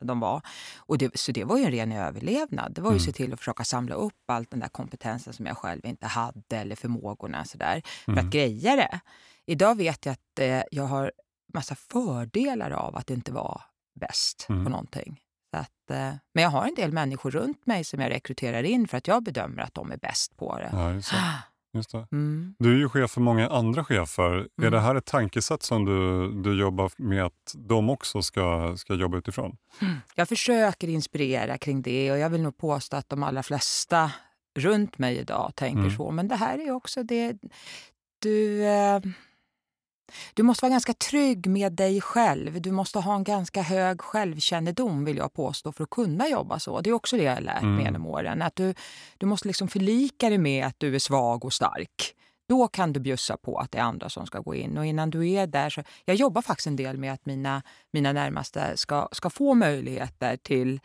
de 0.01 0.21
var. 0.21 0.43
Och 0.77 0.99
det, 0.99 1.19
så 1.19 1.33
det 1.33 1.45
var 1.45 1.59
ju 1.59 1.65
en 1.65 1.71
ren 1.71 1.93
överlevnad. 1.93 2.73
Det 2.73 2.81
var 2.81 2.91
ju 2.91 2.97
att 2.97 3.03
se 3.03 3.09
mm. 3.09 3.15
till 3.15 3.33
att 3.33 3.39
försöka 3.39 3.65
samla 3.65 3.95
upp 3.95 4.23
all 4.27 4.45
den 4.51 4.61
där 4.61 4.69
kompetensen 4.69 5.33
som 5.33 5.47
jag 5.47 5.57
själv 5.57 5.87
inte 5.87 6.07
hade 6.07 6.57
eller 6.57 6.77
förmågorna 6.77 7.45
sådär, 7.45 7.83
för 8.05 8.13
att 8.13 8.19
mm. 8.19 8.31
greja 8.31 8.77
det. 8.77 9.01
Idag 9.47 9.77
vet 9.77 10.07
jag 10.07 10.13
att 10.13 10.39
eh, 10.39 10.63
jag 10.71 10.85
har 10.85 11.13
massa 11.55 11.75
fördelar 11.75 12.71
av 12.71 12.97
att 12.97 13.11
inte 13.11 13.33
vara 13.33 13.63
bäst 14.01 14.47
mm. 14.49 14.65
på 14.65 14.71
någonting. 14.71 15.21
Så 15.51 15.61
att, 15.61 15.91
eh, 15.91 16.15
men 16.35 16.43
jag 16.43 16.51
har 16.51 16.67
en 16.69 16.75
del 16.75 16.93
människor 16.93 17.31
runt 17.31 17.67
mig 17.67 17.85
som 17.85 18.01
jag 18.01 18.11
rekryterar 18.11 18.63
in 18.63 18.89
för 18.89 18.99
att 18.99 19.07
jag 19.07 19.23
bedömer 19.23 19.63
att 19.63 19.75
de 19.75 19.93
är 19.93 19.97
bäst 19.97 20.37
på 20.37 20.57
det. 20.59 20.71
Ja, 20.73 20.93
just 20.93 21.11
det. 21.11 21.17
Just 21.75 21.93
det. 21.93 22.07
Mm. 22.13 22.55
Du 22.59 22.75
är 22.75 22.79
ju 22.79 22.89
chef 22.89 23.11
för 23.11 23.21
många 23.21 23.49
andra 23.49 23.85
chefer. 23.85 24.33
Mm. 24.33 24.49
Är 24.63 24.71
det 24.71 24.81
här 24.81 24.95
ett 24.95 25.05
tankesätt 25.05 25.63
som 25.63 25.85
du, 25.85 26.31
du 26.43 26.61
jobbar 26.61 26.91
med 26.97 27.25
att 27.25 27.55
de 27.55 27.91
också 27.91 28.23
ska, 28.23 28.77
ska 28.77 28.95
jobba 28.95 29.19
utifrån? 29.19 29.57
Mm. 29.81 29.95
Jag 30.15 30.29
försöker 30.29 30.89
inspirera 30.89 31.59
kring 31.59 31.83
det 31.83 32.13
och 32.13 32.19
jag 32.19 32.31
vill 32.31 32.43
nog 32.43 32.57
påstå 32.57 32.97
att 32.97 33.09
de 33.09 33.23
allra 33.23 33.43
flesta 33.43 34.13
runt 34.59 34.99
mig 34.99 35.19
idag 35.19 35.53
tänker 35.55 35.81
mm. 35.81 35.97
så. 35.97 36.11
Men 36.11 36.29
det 36.29 36.37
här 36.37 36.59
är 36.59 36.71
också 36.71 37.03
det... 37.03 37.37
Du... 38.19 38.65
Eh, 38.65 39.01
du 40.35 40.43
måste 40.43 40.65
vara 40.65 40.71
ganska 40.71 40.95
trygg 40.95 41.47
med 41.47 41.73
dig 41.73 42.01
själv. 42.01 42.63
Du 42.63 42.71
måste 42.71 42.99
ha 42.99 43.15
en 43.15 43.25
ganska 43.25 43.63
hög 43.63 44.01
självkännedom 44.01 45.05
vill 45.05 45.17
jag 45.17 45.33
påstå 45.33 45.73
för 45.73 45.85
att 45.85 45.91
kunna 45.91 46.29
jobba 46.29 46.59
så. 46.59 46.81
Det 46.81 46.91
är 46.91 46.95
också 46.95 47.17
det 47.17 47.23
jag 47.23 47.35
har 47.35 47.41
lärt 47.41 47.63
mig 47.63 47.73
mm. 47.73 47.85
genom 47.85 48.07
åren. 48.07 48.43
Att 48.43 48.57
du, 48.57 48.75
du 49.19 49.27
måste 49.27 49.49
liksom 49.49 49.69
förlika 49.69 50.29
dig 50.29 50.39
med 50.39 50.67
att 50.67 50.75
du 50.79 50.95
är 50.95 50.99
svag 50.99 51.45
och 51.45 51.53
stark. 51.53 52.15
Då 52.49 52.69
kan 52.69 52.93
du 52.93 53.01
bjussa 53.01 53.37
på 53.37 53.59
att 53.59 53.73
det 53.73 53.79
är 53.79 53.83
andra 53.83 54.09
som 54.09 54.27
ska 54.27 54.41
gå 54.41 54.55
in. 54.55 54.79
Och 54.79 54.87
innan 54.87 55.11
du 55.11 55.31
är 55.31 55.47
där 55.47 55.71
så, 55.71 55.83
Jag 56.05 56.17
jobbar 56.17 56.43
faktiskt 56.43 56.67
en 56.67 56.77
del 56.77 56.99
med 56.99 57.13
att 57.13 57.27
mina, 57.27 57.63
mina 57.93 58.13
närmaste 58.13 58.77
ska, 58.77 59.09
ska 59.13 59.31
få 59.31 59.55
möjligheter 59.55 60.37
till 60.37 60.81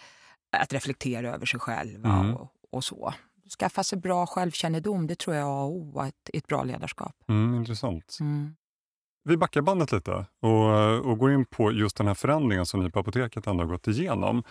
att 0.51 0.73
reflektera 0.73 1.33
över 1.33 1.45
sig 1.45 1.59
själva 1.59 2.09
mm. 2.09 2.35
och, 2.35 2.51
och 2.71 2.83
så 2.83 3.13
skaffa 3.59 3.83
sig 3.83 3.97
bra 3.97 4.25
självkännedom, 4.25 5.07
det 5.07 5.15
tror 5.15 5.35
jag 5.35 5.47
är 5.47 5.69
oh, 5.69 6.07
ett, 6.07 6.29
ett 6.33 6.47
bra 6.47 6.63
ledarskap. 6.63 7.15
Mm, 7.27 7.55
intressant. 7.55 8.17
Mm. 8.19 8.55
Vi 9.27 9.37
backar 9.37 9.61
bandet 9.61 9.91
lite 9.91 10.25
och, 10.41 11.05
och 11.05 11.17
går 11.17 11.33
in 11.33 11.45
på 11.45 11.71
just 11.71 11.97
den 11.97 12.07
här 12.07 12.13
förändringen 12.13 12.65
som 12.65 12.83
ni 12.83 12.91
på 12.91 12.99
Apoteket 12.99 13.47
ändå 13.47 13.63
har 13.63 13.71
gått 13.71 13.87
igenom. 13.87 14.43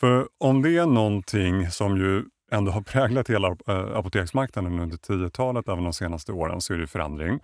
För 0.00 0.28
om 0.38 0.62
det 0.62 0.76
är 0.76 0.86
någonting 0.86 1.70
som 1.70 1.96
ju 1.96 2.24
ändå 2.50 2.72
har 2.72 2.82
präglat 2.82 3.30
hela 3.30 3.48
äh, 3.48 3.96
apoteksmarknaden 3.96 4.78
under 4.78 4.96
10-talet, 4.96 5.68
även 5.68 5.84
de 5.84 5.92
senaste 5.92 6.32
åren, 6.32 6.60
så 6.60 6.74
är 6.74 6.78
det 6.78 6.86
förändring. 6.86 7.40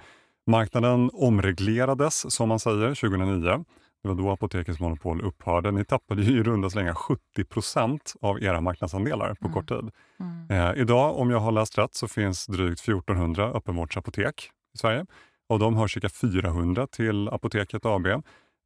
Marknaden 0.47 1.11
omreglerades, 1.13 2.35
som 2.35 2.49
man 2.49 2.61
säger, 2.61 2.95
2009. 2.95 3.65
Det 4.03 4.09
var 4.09 4.15
då 4.15 4.31
apotekets 4.31 4.81
monopol 4.81 5.21
upphörde. 5.21 5.71
Ni 5.71 5.85
tappade 5.85 6.23
ju 6.23 6.39
i 6.39 6.43
runda 6.43 6.71
slängar 6.71 6.95
70 6.95 7.45
procent 7.45 8.15
av 8.21 8.43
era 8.43 8.61
marknadsandelar 8.61 9.35
på 9.35 9.47
mm. 9.47 9.55
kort 9.55 9.69
tid. 9.69 9.91
Mm. 10.21 10.51
Eh, 10.51 10.83
idag, 10.83 11.19
om 11.19 11.31
jag 11.31 11.41
har 11.41 11.53
läst 11.53 11.79
rätt, 11.79 11.95
så 11.95 12.09
finns 12.09 12.47
drygt 12.47 12.81
1400 12.81 13.53
öppenvårdsapotek 13.53 14.51
i 14.75 14.79
Sverige. 14.79 15.07
Av 15.49 15.59
dem 15.59 15.77
hör 15.77 15.87
cirka 15.87 16.09
400 16.09 16.87
till 16.87 17.29
Apoteket 17.29 17.87
AB. 17.87 18.07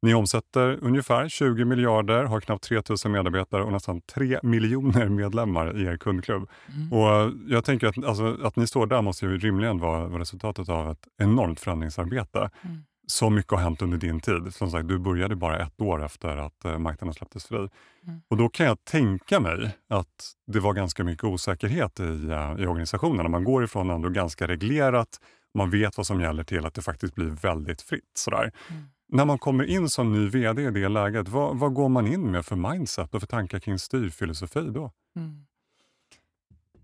Ni 0.01 0.13
omsätter 0.13 0.79
ungefär 0.81 1.29
20 1.29 1.65
miljarder, 1.65 2.23
har 2.23 2.39
knappt 2.39 2.63
3 2.63 2.81
000 3.05 3.11
medarbetare 3.11 3.63
och 3.63 3.71
nästan 3.71 4.01
3 4.01 4.39
miljoner 4.43 5.09
medlemmar 5.09 5.77
i 5.77 5.83
er 5.83 5.97
kundklubb. 5.97 6.49
Mm. 6.75 6.93
Och 6.93 7.31
jag 7.47 7.65
tänker 7.65 7.87
att, 7.87 8.05
alltså, 8.05 8.37
att 8.43 8.55
ni 8.55 8.67
står 8.67 8.85
där 8.85 9.01
måste 9.01 9.25
ju 9.25 9.37
rimligen 9.37 9.79
vara, 9.79 10.07
vara 10.07 10.21
resultatet 10.21 10.69
av 10.69 10.91
ett 10.91 11.07
enormt 11.17 11.59
förändringsarbete. 11.59 12.49
Mm. 12.61 12.83
Så 13.07 13.29
mycket 13.29 13.51
har 13.51 13.59
hänt 13.59 13.81
under 13.81 13.97
din 13.97 14.19
tid. 14.19 14.53
Som 14.53 14.71
sagt, 14.71 14.87
du 14.87 14.99
började 14.99 15.35
bara 15.35 15.59
ett 15.59 15.81
år 15.81 16.05
efter 16.05 16.37
att 16.37 16.65
eh, 16.65 16.77
marknaden 16.77 17.13
släpptes 17.13 17.45
fri. 17.45 17.57
Mm. 17.57 18.21
Och 18.27 18.37
då 18.37 18.49
kan 18.49 18.65
jag 18.65 18.85
tänka 18.85 19.39
mig 19.39 19.77
att 19.89 20.33
det 20.47 20.59
var 20.59 20.73
ganska 20.73 21.03
mycket 21.03 21.23
osäkerhet 21.23 21.99
i, 21.99 22.03
uh, 22.03 22.55
i 22.59 22.67
organisationen. 22.67 23.31
Man 23.31 23.43
går 23.43 23.63
ifrån 23.63 23.89
ändå 23.89 24.09
ganska 24.09 24.47
reglerat, 24.47 25.19
man 25.53 25.69
vet 25.69 25.97
vad 25.97 26.07
som 26.07 26.21
gäller 26.21 26.43
till 26.43 26.65
att 26.65 26.73
det 26.73 26.81
faktiskt 26.81 27.15
blir 27.15 27.25
väldigt 27.25 27.81
fritt. 27.81 28.11
Sådär. 28.17 28.51
Mm. 28.69 28.83
När 29.07 29.25
man 29.25 29.39
kommer 29.39 29.63
in 29.63 29.89
som 29.89 30.13
ny 30.13 30.29
VD 30.29 30.61
i 30.61 30.71
det 30.71 30.89
läget, 30.89 31.27
vad, 31.27 31.59
vad, 31.59 31.73
går 31.73 31.89
man 31.89 32.07
in 32.07 32.31
med 32.31 32.45
för 32.45 32.55
mindset 32.55 33.15
och 33.15 33.21
för 33.21 33.27
tankar 33.27 33.59
kring 33.59 33.79
styrfilosofi 33.79 34.69
då? 34.73 34.91
Mm. 35.15 35.45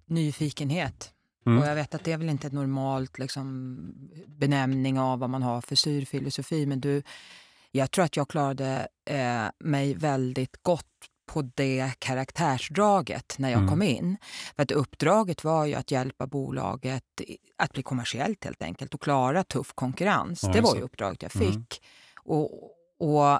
Nyfikenhet. 0.05 1.13
Mm. 1.45 1.59
Och 1.59 1.67
jag 1.67 1.75
vet 1.75 1.95
att 1.95 2.03
det 2.03 2.11
är 2.11 2.17
väl 2.17 2.29
inte 2.29 2.47
ett 2.47 2.53
normalt 2.53 3.19
liksom, 3.19 3.77
benämning 4.27 4.99
av 4.99 5.19
vad 5.19 5.29
man 5.29 5.43
har 5.43 5.61
för 5.61 5.75
styrfilosofi, 5.75 6.65
men 6.65 6.81
du, 6.81 7.03
jag 7.71 7.91
tror 7.91 8.05
att 8.05 8.17
jag 8.17 8.29
klarade 8.29 8.87
eh, 9.05 9.45
mig 9.59 9.93
väldigt 9.93 10.63
gott 10.63 10.85
på 11.29 11.41
det 11.41 11.91
karaktärsdraget 11.99 13.35
när 13.37 13.49
jag 13.49 13.57
mm. 13.57 13.69
kom 13.69 13.81
in. 13.81 14.17
För 14.55 14.63
att 14.63 14.71
uppdraget 14.71 15.43
var 15.43 15.65
ju 15.65 15.73
att 15.73 15.91
hjälpa 15.91 16.27
bolaget 16.27 17.03
att 17.57 17.73
bli 17.73 17.83
kommersiellt 17.83 18.45
helt 18.45 18.61
enkelt 18.61 18.93
och 18.93 19.01
klara 19.01 19.43
tuff 19.43 19.73
konkurrens. 19.75 20.43
Ja, 20.43 20.49
det 20.49 20.61
var 20.61 20.75
ju 20.75 20.81
uppdraget 20.81 21.21
jag 21.21 21.35
mm. 21.35 21.47
fick. 21.47 21.55
Mm. 21.55 22.39
Och, 22.39 22.49
och, 22.99 23.39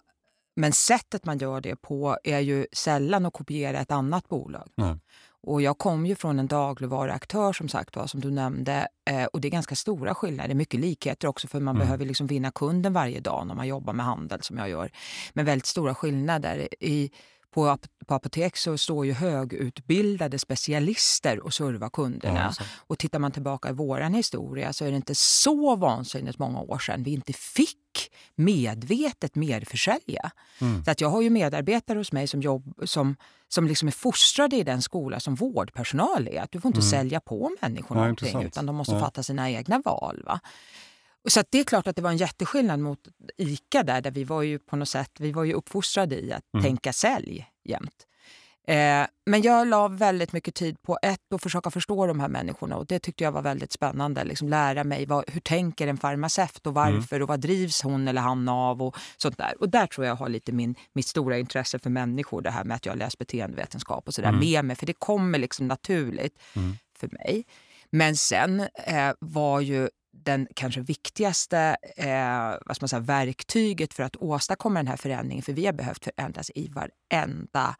men 0.56 0.72
sättet 0.74 1.26
man 1.26 1.38
gör 1.38 1.62
det 1.62 1.76
på 1.76 2.18
är 2.24 2.40
ju 2.40 2.68
sällan 2.72 3.26
att 3.26 3.34
kopiera 3.34 3.80
ett 3.80 3.92
annat 3.92 4.28
bolag. 4.28 4.70
Mm. 4.82 5.00
Och 5.42 5.62
jag 5.62 5.78
kom 5.78 6.06
ju 6.06 6.16
från 6.16 6.40
en 6.40 6.48
dagligvaruaktör 6.48 7.54
som 7.54 7.70
sagt 7.70 7.96
var, 7.96 8.08
som 8.08 8.22
du 8.22 8.32
nämnde. 8.32 8.88
Eh, 9.10 9.26
och 9.26 9.42
det 9.42 9.48
är 9.48 9.52
ganska 9.52 9.76
stora 9.76 10.16
skillnader, 10.16 10.56
mycket 10.56 10.80
likheter 10.80 11.28
också 11.28 11.48
för 11.48 11.60
man 11.60 11.76
mm. 11.76 11.88
behöver 11.88 12.06
liksom 12.06 12.28
vinna 12.28 12.52
kunden 12.52 12.94
varje 12.94 13.20
dag 13.20 13.48
när 13.48 13.56
man 13.56 13.68
jobbar 13.68 13.94
med 13.94 14.06
handel 14.06 14.42
som 14.42 14.58
jag 14.58 14.70
gör. 14.70 14.92
Men 15.34 15.46
väldigt 15.46 15.66
stora 15.66 15.96
skillnader. 15.96 16.68
I, 16.80 17.12
på, 17.52 17.78
på 18.06 18.14
apotek 18.14 18.58
så 18.58 18.78
står 18.78 19.06
ju 19.06 19.14
högutbildade 19.14 20.40
specialister 20.40 21.40
och 21.40 21.54
servar 21.54 21.90
kunderna. 21.90 22.54
Ja, 22.60 22.66
och 22.88 23.00
tittar 23.00 23.20
man 23.20 23.32
tillbaka 23.32 23.70
i 23.70 23.74
vår 23.74 24.02
historia 24.02 24.74
så 24.74 24.86
är 24.86 24.90
det 24.90 24.96
inte 24.96 25.16
så 25.16 25.76
vansinnigt 25.76 26.40
många 26.40 26.60
år 26.60 26.80
sedan 26.80 27.04
vi 27.04 27.12
inte 27.12 27.34
fick 27.34 27.78
medvetet 28.36 29.36
merförsälja. 29.36 30.32
Mm. 30.62 30.84
Så 30.84 30.92
att 30.92 31.02
jag 31.02 31.10
har 31.10 31.22
ju 31.22 31.30
medarbetare 31.30 31.98
hos 31.98 32.12
mig 32.12 32.28
som, 32.28 32.42
jobb, 32.42 32.74
som, 32.84 33.16
som 33.48 33.68
liksom 33.68 33.88
är 33.88 33.92
fostrade 33.92 34.56
i 34.56 34.64
den 34.64 34.82
skola 34.82 35.20
som 35.20 35.36
vårdpersonal 35.36 36.28
är. 36.28 36.42
Att 36.42 36.52
du 36.52 36.62
får 36.62 36.70
inte 36.70 36.80
mm. 36.80 36.90
sälja 36.90 37.20
på 37.20 37.52
människor 37.62 37.98
ja, 37.98 38.02
någonting 38.02 38.44
utan 38.44 38.66
de 38.66 38.76
måste 38.76 38.94
ja. 38.94 39.00
fatta 39.00 39.24
sina 39.24 39.52
egna 39.52 39.82
val. 39.86 40.24
Va? 40.26 40.40
Så 41.28 41.44
det 41.50 41.60
är 41.60 41.64
klart 41.64 41.88
att 41.88 41.96
det 41.96 42.02
var 42.02 42.10
en 42.10 42.18
jätteskillnad 42.18 42.80
mot 42.80 43.00
ICA 43.38 43.84
där, 43.84 44.02
där 44.02 44.12
vi 44.12 44.24
var 44.24 44.42
ju 44.42 44.60
på 44.60 44.76
något 44.76 44.90
sätt 44.90 45.12
vi 45.20 45.32
var 45.32 45.44
ju 45.44 45.54
uppfostrade 45.54 46.16
i 46.16 46.34
att 46.34 46.54
mm. 46.54 46.64
tänka 46.64 46.94
sälj 46.94 47.48
jämt. 47.64 48.06
Eh, 48.70 49.08
men 49.26 49.42
jag 49.42 49.68
la 49.68 49.88
väldigt 49.88 50.34
mycket 50.34 50.56
tid 50.56 50.82
på 50.82 50.98
ett, 51.02 51.34
att 51.34 51.44
försöka 51.44 51.72
förstå 51.72 52.08
de 52.08 52.20
här 52.20 52.28
människorna 52.28 52.78
och 52.78 52.86
det 52.86 53.00
tyckte 53.00 53.24
jag 53.24 53.32
var 53.32 53.42
väldigt 53.42 53.72
spännande. 53.72 54.24
Liksom 54.24 54.50
lära 54.50 54.84
mig 54.84 55.06
vad, 55.06 55.30
hur 55.30 55.42
tänker 55.42 55.88
en 55.88 55.98
farmaceut 55.98 56.68
och 56.68 56.74
varför 56.74 57.16
mm. 57.16 57.24
och 57.24 57.30
vad 57.30 57.40
drivs 57.40 57.82
hon 57.82 58.08
eller 58.08 58.22
han 58.22 58.50
av 58.50 58.82
och 58.82 58.96
sånt 59.18 59.38
där. 59.38 59.54
Och 59.60 59.70
där 59.70 59.88
tror 59.88 60.08
jag 60.08 60.16
har 60.16 60.30
lite 60.30 60.52
min, 60.52 60.76
mitt 60.94 61.08
stora 61.08 61.38
intresse 61.38 61.80
för 61.80 61.90
människor, 61.90 62.42
det 62.42 62.52
här 62.52 62.64
med 62.64 62.76
att 62.76 62.86
jag 62.86 62.98
läst 62.98 63.18
beteendevetenskap 63.18 64.08
och 64.08 64.14
sådär 64.14 64.30
mm. 64.30 64.40
med 64.40 64.66
mig, 64.66 64.76
för 64.76 64.86
det 64.86 65.00
kommer 65.00 65.40
liksom 65.40 65.68
naturligt 65.68 66.40
mm. 66.56 66.78
för 66.98 67.08
mig. 67.08 67.46
Men 67.92 68.16
sen 68.16 68.60
eh, 68.86 69.12
var 69.20 69.60
ju 69.60 69.90
den 70.24 70.48
kanske 70.56 70.82
viktigaste 70.82 71.78
eh, 71.98 72.58
vad 72.66 72.76
ska 72.76 72.84
man 72.84 72.90
säga, 72.90 73.00
verktyget 73.00 73.94
för 73.94 74.04
att 74.04 74.16
åstadkomma 74.16 74.80
den 74.80 74.88
här 74.88 74.98
förändringen, 74.98 75.44
för 75.44 75.54
vi 75.54 75.66
har 75.66 75.74
behövt 75.74 76.04
förändras 76.04 76.52
i 76.56 76.68
varenda 76.68 77.76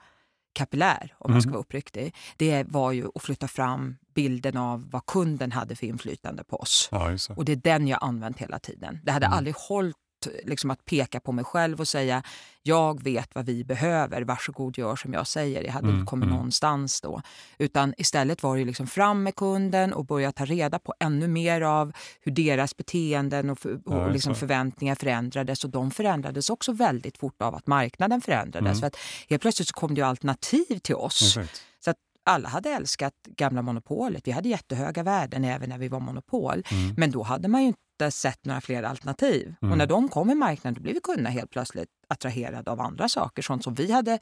kapillär 0.54 1.16
om 1.18 1.32
man 1.32 1.42
ska 1.42 1.48
mm. 1.48 1.54
vara 1.54 1.62
uppriktig, 1.62 2.16
det 2.38 2.64
var 2.64 2.92
ju 2.92 3.08
att 3.16 3.22
flytta 3.22 3.48
fram 3.48 3.96
bilden 4.16 4.58
av 4.58 4.90
vad 4.92 5.06
kunden 5.06 5.52
hade 5.52 5.76
för 5.76 5.88
inflytande 5.88 6.44
på 6.44 6.58
oss. 6.58 6.90
Ja, 6.92 7.18
och 7.36 7.46
det 7.46 7.52
är 7.52 7.56
den 7.56 7.88
jag 7.88 8.00
använt 8.02 8.40
hela 8.40 8.60
tiden. 8.60 9.00
Det 9.04 9.12
hade 9.12 9.26
mm. 9.26 9.38
aldrig 9.38 9.56
hållit 9.56 9.96
liksom 10.44 10.72
att 10.72 10.86
peka 10.86 11.20
på 11.20 11.32
mig 11.32 11.46
själv 11.46 11.80
och 11.80 11.88
säga 11.88 12.24
jag 12.64 13.04
vet 13.04 13.36
vad 13.36 13.46
vi 13.46 13.64
behöver, 13.64 14.22
varsågod 14.22 14.78
gör 14.78 14.96
som 14.96 15.14
jag 15.14 15.28
säger. 15.28 15.64
Jag 15.64 15.72
hade 15.72 15.88
mm, 15.88 16.00
inte 16.00 16.10
kommit 16.10 16.26
mm. 16.26 16.36
någonstans 16.36 17.02
då. 17.02 17.22
Utan 17.58 17.94
istället 17.98 18.44
var 18.44 18.58
det 18.58 18.66
liksom 18.66 18.88
fram 18.88 19.24
med 19.24 19.36
kunden 19.36 19.94
och 19.94 20.06
börja 20.06 20.32
ta 20.32 20.46
reda 20.46 20.80
på 20.80 20.94
ännu 21.00 21.28
mer 21.28 21.62
av 21.62 21.94
hur 22.22 22.32
deras 22.32 22.78
beteenden 22.78 23.50
och, 23.50 23.60
för, 23.60 23.88
och 23.88 24.12
liksom 24.12 24.36
förväntningar 24.36 24.96
förändrades. 24.96 25.64
Och 25.64 25.70
de 25.70 25.92
förändrades 25.92 26.50
också 26.50 26.72
väldigt 26.72 27.18
fort 27.18 27.42
av 27.42 27.56
att 27.56 27.68
marknaden 27.68 28.22
förändrades. 28.22 28.68
Mm. 28.68 28.80
För 28.80 28.88
att 28.88 28.98
helt 29.30 29.42
plötsligt 29.42 29.68
så 29.68 29.74
kom 29.74 29.96
det 29.96 30.02
alternativ 30.02 30.80
till 30.82 30.96
oss. 30.96 31.38
Så 31.80 31.90
att 31.92 31.98
alla 32.24 32.50
hade 32.50 32.70
älskat 32.70 33.14
gamla 33.26 33.62
monopolet. 33.62 34.28
Vi 34.28 34.32
hade 34.32 34.50
jättehöga 34.50 35.04
värden 35.04 35.44
även 35.44 35.70
när 35.70 35.78
vi 35.78 35.88
var 35.88 36.00
monopol. 36.00 36.64
Mm. 36.72 36.96
Men 36.98 37.12
då 37.12 37.24
hade 37.24 37.48
man 37.48 37.64
ju 37.64 37.74
inte 38.06 38.12
sett 38.12 38.46
några 38.46 38.62
fler 38.62 38.84
alternativ. 38.84 39.56
Mm. 39.62 39.72
Och 39.72 39.78
när 39.78 39.88
de 39.88 40.10
kom 40.10 40.30
i 40.30 40.36
marknaden 40.36 40.74
då 40.74 40.82
blev 40.82 40.94
vi 40.96 41.02
kunderna 41.02 41.30
helt 41.30 41.52
plötsligt 41.52 41.90
attraherade 42.08 42.72
av 42.72 42.82
andra 42.82 43.10
saker. 43.10 43.42
Sånt 43.42 43.64
som 43.64 43.74
vi 43.74 43.92
hade 43.92 44.20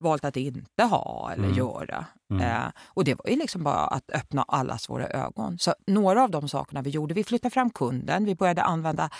valt 0.00 0.24
att 0.24 0.36
inte 0.36 0.82
ha 0.82 1.30
eller 1.32 1.44
mm. 1.44 1.56
göra. 1.56 2.06
Mm. 2.30 2.42
Eh, 2.42 2.72
och 2.84 3.04
det 3.04 3.14
var 3.14 3.30
ju 3.30 3.36
liksom 3.36 3.62
bara 3.62 3.86
att 3.86 4.10
öppna 4.10 4.42
allas 4.42 4.88
våra 4.88 5.06
ögon. 5.08 5.58
Så 5.58 5.74
några 5.86 6.22
av 6.22 6.30
de 6.30 6.48
sakerna 6.48 6.82
vi 6.82 6.90
gjorde, 6.90 7.14
vi 7.14 7.24
flyttade 7.24 7.52
fram 7.52 7.70
kunden, 7.70 8.24
vi 8.24 8.34
började 8.34 8.62
använda 8.62 9.10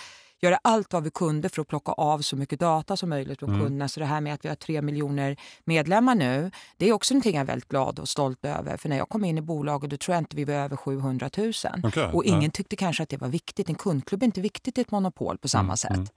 göra 0.41 0.59
allt 0.61 0.93
vad 0.93 1.03
vi 1.03 1.09
kunde 1.09 1.49
för 1.49 1.61
att 1.61 1.67
plocka 1.67 1.91
av 1.91 2.19
så 2.19 2.35
mycket 2.35 2.59
data 2.59 2.97
som 2.97 3.09
möjligt 3.09 3.39
från 3.39 3.49
mm. 3.49 3.61
kunderna. 3.61 3.87
Så 3.87 3.99
det 3.99 4.05
här 4.05 4.21
med 4.21 4.33
att 4.33 4.45
vi 4.45 4.49
har 4.49 4.55
tre 4.55 4.81
miljoner 4.81 5.37
medlemmar 5.65 6.15
nu, 6.15 6.51
det 6.77 6.89
är 6.89 6.93
också 6.93 7.13
någonting 7.13 7.35
jag 7.35 7.41
är 7.41 7.45
väldigt 7.45 7.69
glad 7.69 7.99
och 7.99 8.09
stolt 8.09 8.45
över. 8.45 8.77
För 8.77 8.89
när 8.89 8.97
jag 8.97 9.09
kom 9.09 9.25
in 9.25 9.37
i 9.37 9.41
bolaget 9.41 9.89
då 9.89 9.97
tror 9.97 10.15
jag 10.15 10.21
inte 10.21 10.35
vi 10.35 10.45
var 10.45 10.53
över 10.53 10.75
700 10.75 11.29
000. 11.37 11.53
Okay, 11.83 12.11
och 12.13 12.25
ingen 12.25 12.41
ja. 12.43 12.49
tyckte 12.53 12.75
kanske 12.75 13.03
att 13.03 13.09
det 13.09 13.17
var 13.17 13.27
viktigt. 13.27 13.69
En 13.69 13.75
kundklubb 13.75 14.23
är 14.23 14.25
inte 14.25 14.41
viktigt 14.41 14.77
i 14.77 14.81
ett 14.81 14.91
monopol 14.91 15.37
på 15.37 15.47
samma 15.47 15.63
mm, 15.63 15.77
sätt. 15.77 15.91
Mm. 15.91 16.07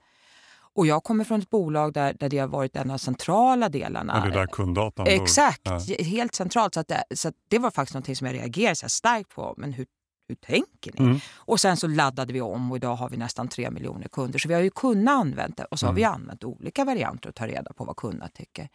Och 0.73 0.87
jag 0.87 1.03
kommer 1.03 1.23
från 1.23 1.39
ett 1.39 1.49
bolag 1.49 1.93
där, 1.93 2.13
där 2.19 2.29
det 2.29 2.37
har 2.37 2.47
varit 2.47 2.75
en 2.75 2.81
av 2.81 2.87
de 2.87 2.99
centrala 2.99 3.69
delarna. 3.69 4.21
Ja, 4.23 4.29
det 4.29 4.39
där 4.39 4.47
kunddatan. 4.47 5.07
Exakt, 5.07 5.61
ja. 5.63 5.79
helt 5.99 6.35
centralt. 6.35 6.73
Så, 6.73 6.79
att 6.79 6.87
det, 6.87 7.03
så 7.15 7.27
att 7.27 7.35
det 7.49 7.59
var 7.59 7.71
faktiskt 7.71 7.95
något 7.95 8.17
som 8.17 8.27
jag 8.27 8.35
reagerade 8.35 8.75
så 8.75 8.89
starkt 8.89 9.35
på. 9.35 9.53
Men 9.57 9.73
hur 9.73 9.85
hur 10.31 10.35
tänker 10.35 10.91
ni? 10.93 11.05
Mm. 11.05 11.19
Och 11.35 11.59
sen 11.59 11.77
så 11.77 11.87
laddade 11.87 12.33
vi 12.33 12.41
om 12.41 12.71
och 12.71 12.77
idag 12.77 12.95
har 12.95 13.09
vi 13.09 13.17
nästan 13.17 13.47
tre 13.47 13.71
miljoner 13.71 14.07
kunder. 14.07 14.39
Så 14.39 14.47
vi 14.47 14.53
har 14.53 14.61
ju 14.61 14.69
kunnat 14.69 15.19
använda 15.19 15.53
det 15.57 15.63
och 15.63 15.79
så 15.79 15.85
mm. 15.85 15.91
har 15.91 15.95
vi 15.95 16.03
använt 16.03 16.43
olika 16.43 16.85
varianter 16.85 17.29
att 17.29 17.35
ta 17.35 17.47
reda 17.47 17.73
på 17.73 17.83
vad 17.83 17.95
kunderna 17.95 18.27
tycker. 18.27 18.69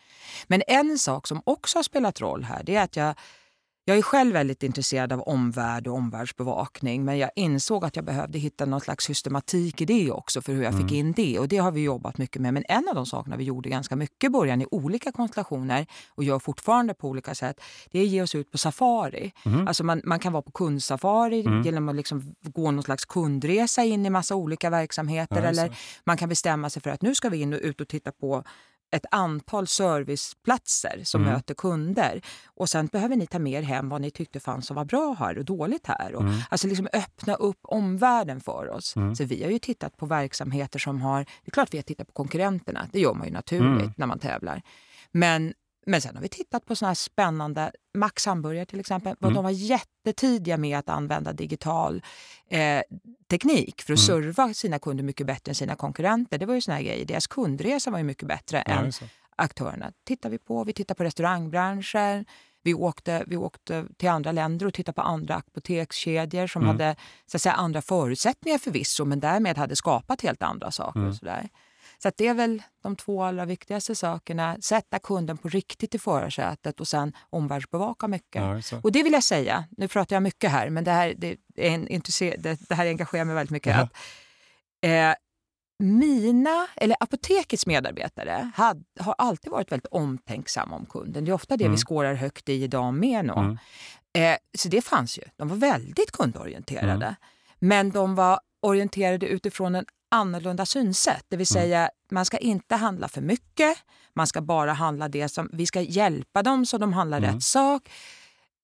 Men 0.47 0.63
en 0.67 0.99
sak 0.99 1.27
som 1.27 1.43
också 1.45 1.79
har 1.79 1.83
spelat 1.83 2.21
roll 2.21 2.45
här 2.45 2.63
det 2.65 2.77
är 2.77 2.83
att 2.83 2.97
jag 2.97 3.15
jag 3.89 3.99
är 3.99 4.03
själv 4.03 4.33
väldigt 4.33 4.63
intresserad 4.63 5.13
av 5.13 5.21
omvärld 5.21 5.87
och 5.87 5.95
omvärldsbevakning 5.95 7.05
men 7.05 7.19
jag 7.19 7.31
insåg 7.37 7.85
att 7.85 7.97
jag 7.97 8.05
behövde 8.05 8.39
hitta 8.39 8.65
någon 8.65 8.81
slags 8.81 9.05
systematik 9.05 9.81
i 9.81 9.85
det 9.85 10.11
också 10.11 10.43
för 10.43 10.53
hur 10.53 10.63
jag 10.63 10.75
mm. 10.75 10.89
fick 10.89 10.99
in 10.99 11.13
det 11.13 11.39
och 11.39 11.49
det 11.49 11.57
har 11.57 11.73
vi 11.73 11.83
jobbat 11.83 12.19
mycket 12.19 12.43
med. 12.43 12.55
Men 12.55 12.65
en 12.69 12.89
av 12.89 12.95
de 12.95 13.07
sakerna 13.07 13.37
vi 13.37 13.45
gjorde 13.45 13.69
ganska 13.69 13.97
mycket 13.97 14.29
i 14.29 14.31
början 14.31 14.63
i 14.63 14.67
olika 14.71 15.13
konstellationer 15.13 15.87
och 16.09 16.25
gör 16.25 16.39
fortfarande 16.39 16.95
på 16.95 17.09
olika 17.09 17.35
sätt, 17.35 17.61
det 17.91 17.99
är 17.99 18.03
att 18.03 18.09
ge 18.09 18.23
oss 18.23 18.35
ut 18.35 18.51
på 18.51 18.59
safari. 18.59 19.33
Mm. 19.45 19.69
Alltså 19.69 19.85
man, 19.85 20.01
man 20.05 20.19
kan 20.19 20.33
vara 20.33 20.43
på 20.43 20.53
kundsafari 20.53 21.41
mm. 21.41 21.63
genom 21.63 21.89
att 21.89 21.97
liksom 21.97 22.35
gå 22.43 22.71
någon 22.71 22.83
slags 22.83 23.05
kundresa 23.05 23.85
in 23.85 24.07
i 24.07 24.11
massa 24.11 24.35
olika 24.35 24.71
verksamheter 24.71 25.43
ja, 25.43 25.49
eller 25.49 25.77
man 26.05 26.17
kan 26.17 26.29
bestämma 26.29 26.71
sig 26.71 26.83
för 26.83 26.91
att 26.91 27.03
nu 27.03 27.15
ska 27.15 27.29
vi 27.29 27.41
in 27.41 27.53
och 27.53 27.61
ut 27.63 27.81
och 27.81 27.89
titta 27.89 28.13
på 28.13 28.45
ett 28.91 29.07
antal 29.11 29.67
serviceplatser 29.67 31.01
som 31.05 31.23
mm. 31.23 31.33
möter 31.33 31.55
kunder. 31.55 32.21
Och 32.47 32.69
sen 32.69 32.87
behöver 32.87 33.17
ni 33.17 33.27
ta 33.27 33.39
med 33.39 33.53
er 33.53 33.63
hem 33.63 33.89
vad 33.89 34.01
ni 34.01 34.11
tyckte 34.11 34.41
fanns 34.41 34.67
som 34.67 34.77
var 34.77 34.85
bra 34.85 35.17
här 35.19 35.39
och 35.39 35.45
dåligt 35.45 35.87
här. 35.87 36.15
Och, 36.15 36.23
mm. 36.23 36.35
Alltså 36.51 36.67
liksom 36.67 36.89
öppna 36.93 37.35
upp 37.35 37.59
omvärlden 37.63 38.41
för 38.41 38.69
oss. 38.69 38.97
Mm. 38.97 39.15
Så 39.15 39.25
vi 39.25 39.43
har 39.43 39.51
ju 39.51 39.59
tittat 39.59 39.97
på 39.97 40.07
verksamheter 40.07 40.79
som 40.79 41.01
har... 41.01 41.19
Det 41.25 41.49
är 41.49 41.51
klart 41.51 41.75
vi 41.75 41.79
har 41.79 41.83
tittat 41.83 42.07
på 42.07 42.13
konkurrenterna, 42.13 42.89
det 42.93 43.01
gör 43.01 43.15
man 43.15 43.27
ju 43.27 43.33
naturligt 43.33 43.83
mm. 43.83 43.93
när 43.97 44.07
man 44.07 44.19
tävlar. 44.19 44.63
Men 45.13 45.55
men 45.87 46.01
sen 46.01 46.17
har 46.17 46.23
vi 46.23 46.29
tittat 46.29 46.67
på 46.67 46.77
såna 46.77 46.89
här 46.89 46.95
spännande, 46.95 47.73
Max 47.95 48.27
Hamburgare 48.27 48.67
till 48.67 48.81
exempel, 48.81 49.17
mm. 49.23 49.35
de 49.35 49.45
var 49.45 49.51
jättetidiga 49.51 50.57
med 50.57 50.79
att 50.79 50.89
använda 50.89 51.33
digital 51.33 52.03
eh, 52.51 52.83
teknik 53.31 53.83
för 53.83 53.93
att 53.93 54.09
mm. 54.09 54.23
serva 54.23 54.55
sina 54.55 54.79
kunder 54.79 55.05
mycket 55.05 55.27
bättre 55.27 55.51
än 55.51 55.55
sina 55.55 55.77
konkurrenter. 55.77 56.39
Det 56.39 56.47
var 56.47 56.55
ju 56.55 56.61
såna 56.61 56.77
här 56.77 56.83
grejer. 56.83 57.05
Deras 57.05 57.27
kundresa 57.27 57.91
var 57.91 57.99
ju 57.99 58.05
mycket 58.05 58.29
bättre 58.29 58.63
ja, 58.67 58.73
än 58.73 58.93
aktörerna. 59.37 59.93
Tittar 60.05 60.31
vi 60.31 60.39
på, 60.39 60.65
vi 60.65 60.73
tittar 60.73 60.95
på 60.95 61.05
restaurangbranschen, 61.05 62.25
vi 62.63 62.75
åkte, 62.75 63.25
vi 63.27 63.37
åkte 63.37 63.85
till 63.97 64.09
andra 64.09 64.33
länder 64.33 64.67
och 64.67 64.75
tittade 64.75 64.95
på 64.95 65.03
andra 65.03 65.35
apotekskedjor 65.35 66.47
som 66.47 66.63
mm. 66.63 66.73
hade 66.73 66.97
så 67.27 67.37
att 67.37 67.43
säga, 67.43 67.53
andra 67.53 67.83
förutsättningar 67.83 68.59
förvisso 68.59 69.05
men 69.05 69.21
därmed 69.21 69.59
hade 69.59 69.77
skapat 69.77 70.23
helt 70.23 70.43
andra 70.43 70.71
saker. 70.71 70.99
Mm. 70.99 71.11
Och 71.11 71.17
sådär. 71.17 71.49
Så 71.99 72.11
det 72.17 72.27
är 72.27 72.35
väl 72.35 72.63
de 72.83 72.97
två 72.97 73.23
allra 73.23 73.45
viktigaste 73.45 73.95
sakerna. 73.95 74.57
Sätta 74.61 74.99
kunden 74.99 75.39
på 75.39 75.49
riktigt 75.49 75.95
i 75.95 75.99
förarsätet 75.99 76.81
och 76.81 76.89
sen 76.89 77.13
omvärldsbevaka 77.31 78.09
mycket. 78.09 78.43
Ja, 78.73 78.81
och 78.83 78.93
det 78.93 79.03
vill 79.03 79.13
jag 79.13 79.23
säga, 79.23 79.65
nu 79.71 79.89
pratar 79.89 80.17
jag 80.17 80.23
mycket 80.23 80.51
här, 80.51 80.71
men 80.71 80.85
det 80.85 80.91
här, 80.91 81.15
det, 81.17 81.37
är 81.57 81.71
en, 81.71 81.85
det, 82.39 82.69
det 82.69 82.75
här 82.75 82.87
engagerar 82.87 83.25
mig 83.25 83.35
väldigt 83.35 83.51
mycket. 83.51 83.77
Ja. 83.77 83.83
Att, 83.83 83.93
eh, 84.81 85.15
mina, 85.79 86.67
eller 86.77 86.97
apotekets 87.01 87.67
medarbetare 87.67 88.51
had, 88.55 88.85
har 89.01 89.15
alltid 89.19 89.53
varit 89.53 89.73
väldigt 89.73 89.93
omtänksamma 89.93 90.77
om 90.77 90.87
kunden. 90.87 91.25
Det 91.25 91.31
är 91.31 91.33
ofta 91.33 91.57
det 91.57 91.65
mm. 91.65 91.73
vi 91.73 91.79
skårar 91.79 92.15
högt 92.15 92.49
i 92.49 92.53
idag 92.53 92.95
med. 92.95 93.31
Mm. 93.31 93.59
Eh, 94.19 94.37
så 94.59 94.69
det 94.69 94.83
fanns 94.83 95.19
ju. 95.19 95.23
De 95.37 95.49
var 95.49 95.57
väldigt 95.57 96.13
kundorienterade. 96.13 97.07
Mm. 97.07 97.15
Men 97.59 97.91
de 97.91 98.15
var 98.15 98.41
orienterade 98.63 99.27
utifrån 99.27 99.75
en 99.75 99.87
annorlunda 100.11 100.67
synsätt. 100.67 101.25
Det 101.29 101.37
vill 101.37 101.47
mm. 101.51 101.63
säga, 101.63 101.79
mm. 101.79 101.91
man 102.11 102.25
ska 102.25 102.39
inte 102.39 102.75
handla 102.75 103.09
för 103.09 103.21
mycket. 103.21 103.79
Man 104.15 104.27
ska 104.27 104.41
bara 104.41 104.73
handla 104.73 105.09
det 105.09 105.29
som... 105.29 105.49
Vi 105.53 105.67
ska 105.67 105.81
hjälpa 105.81 106.43
dem 106.43 106.67
så 106.67 106.79
de 106.79 106.93
handlar 106.93 107.19
mm. 107.19 107.35
rätt 107.35 107.43
sak. 107.43 107.89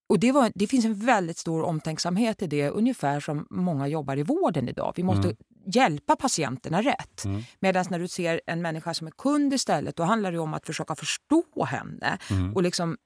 Och 0.09 0.19
det, 0.19 0.33
var, 0.33 0.53
det 0.55 0.67
finns 0.67 0.85
en 0.85 0.95
väldigt 0.95 1.39
stor 1.39 1.63
omtänksamhet 1.63 2.43
i 2.43 2.47
det, 2.47 2.69
ungefär 2.69 3.21
som 3.21 3.47
många 3.51 3.89
jobbar 3.89 4.19
i 4.19 4.23
vården 4.23 4.69
idag. 4.69 4.93
Vi 4.97 5.03
måste 5.03 5.29
mm. 5.29 5.37
hjälpa 5.67 6.17
patienterna 6.17 6.83
rätt. 6.83 7.25
Mm. 7.25 7.43
Medan 7.61 7.85
när 7.91 7.99
du 7.99 8.09
ser 8.09 8.41
en 8.47 8.63
människa 8.63 8.95
som 8.95 9.07
är 9.07 9.11
kund 9.11 9.55
istället, 9.55 9.97
då 9.97 10.03
handlar 10.03 10.33
det 10.33 10.39
om 10.39 10.55
att 10.55 10.67
försöka 10.67 10.95
förstå 10.95 11.65
henne 11.65 12.19
mm. 12.31 12.55
och 12.55 12.63
liksom 12.63 12.97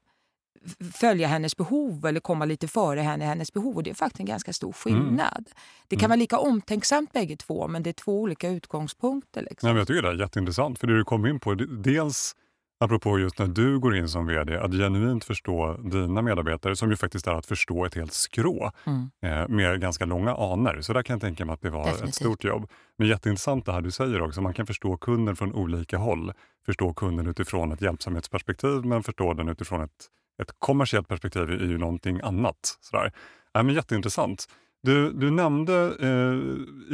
följa 0.92 1.28
hennes 1.28 1.56
behov 1.56 2.06
eller 2.06 2.20
komma 2.20 2.44
lite 2.44 2.68
före 2.68 3.00
henne 3.00 3.24
i 3.24 3.28
hennes 3.28 3.52
behov. 3.52 3.76
Och 3.76 3.82
det 3.82 3.90
är 3.90 3.94
faktiskt 3.94 4.20
en 4.20 4.26
ganska 4.26 4.52
stor 4.52 4.68
mm. 4.68 4.74
skillnad. 4.74 5.44
Mm. 5.46 5.58
Det 5.88 5.96
kan 5.96 6.04
mm. 6.04 6.10
vara 6.10 6.16
lika 6.16 6.38
omtänksamt 6.38 7.12
bägge 7.12 7.36
två, 7.36 7.68
men 7.68 7.82
det 7.82 7.90
är 7.90 7.92
två 7.92 8.20
olika 8.20 8.48
utgångspunkter. 8.48 9.46
Liksom. 9.50 9.68
Ja, 9.68 9.76
jag 9.76 9.86
tycker 9.86 10.02
det 10.02 10.08
är 10.08 10.14
jätteintressant, 10.14 10.78
för 10.78 10.86
det 10.86 10.96
du 10.96 11.04
kom 11.04 11.26
in 11.26 11.40
på, 11.40 11.54
dels 11.54 12.34
apropå 12.80 13.18
just 13.18 13.38
när 13.38 13.46
du 13.46 13.78
går 13.78 13.96
in 13.96 14.08
som 14.08 14.26
vd, 14.26 14.58
att 14.58 14.72
genuint 14.72 15.24
förstå 15.24 15.76
dina 15.76 16.22
medarbetare, 16.22 16.76
som 16.76 16.90
ju 16.90 16.96
faktiskt 16.96 17.26
är 17.26 17.34
att 17.34 17.46
förstå 17.46 17.84
ett 17.84 17.94
helt 17.94 18.12
skrå 18.12 18.72
mm. 18.84 19.10
eh, 19.22 19.48
med 19.48 19.80
ganska 19.80 20.04
långa 20.04 20.34
aner. 20.34 20.80
Så 20.80 20.92
där 20.92 21.02
kan 21.02 21.14
jag 21.14 21.20
tänka 21.20 21.44
mig 21.44 21.52
att 21.54 21.62
det 21.62 21.70
var 21.70 21.84
Definitivt. 21.84 22.08
ett 22.08 22.14
stort 22.14 22.44
jobb. 22.44 22.70
Men 22.98 23.08
jätteintressant 23.08 23.66
det 23.66 23.72
här 23.72 23.80
du 23.80 23.90
säger 23.90 24.22
också, 24.22 24.40
man 24.40 24.54
kan 24.54 24.66
förstå 24.66 24.96
kunden 24.96 25.36
från 25.36 25.54
olika 25.54 25.98
håll. 25.98 26.32
Förstå 26.66 26.94
kunden 26.94 27.26
utifrån 27.26 27.72
ett 27.72 27.82
hjälpsamhetsperspektiv, 27.82 28.84
men 28.84 29.02
förstå 29.02 29.34
den 29.34 29.48
utifrån 29.48 29.82
ett 29.82 30.10
ett 30.42 30.52
kommersiellt 30.58 31.08
perspektiv 31.08 31.42
är 31.42 31.66
ju 31.66 31.78
någonting 31.78 32.20
annat. 32.22 32.78
Sådär. 32.80 33.12
Ja, 33.52 33.62
men 33.62 33.74
jätteintressant. 33.74 34.46
Du, 34.82 35.12
du 35.12 35.30
nämnde 35.30 35.96
eh, 36.00 36.34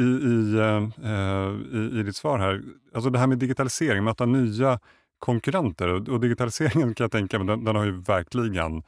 i, 0.02 0.08
i, 0.25 0.58
eh, 0.58 1.78
i, 1.78 1.99
i 2.00 2.02
ditt 2.02 2.16
svar 2.16 2.38
här, 2.38 2.62
alltså 2.94 3.11
det 3.11 3.18
här 3.18 3.26
med 3.26 3.38
digitalisering, 3.38 4.04
möta 4.04 4.26
nya 4.26 4.78
konkurrenter. 5.18 5.88
Och, 5.88 6.08
och 6.08 6.20
digitaliseringen 6.20 6.94
kan 6.94 7.04
jag 7.04 7.12
tänka 7.12 7.38
mig, 7.38 7.46
den, 7.46 7.64
den, 7.64 7.76
har 7.76 7.84
ju 7.84 8.00
verkligen 8.00 8.82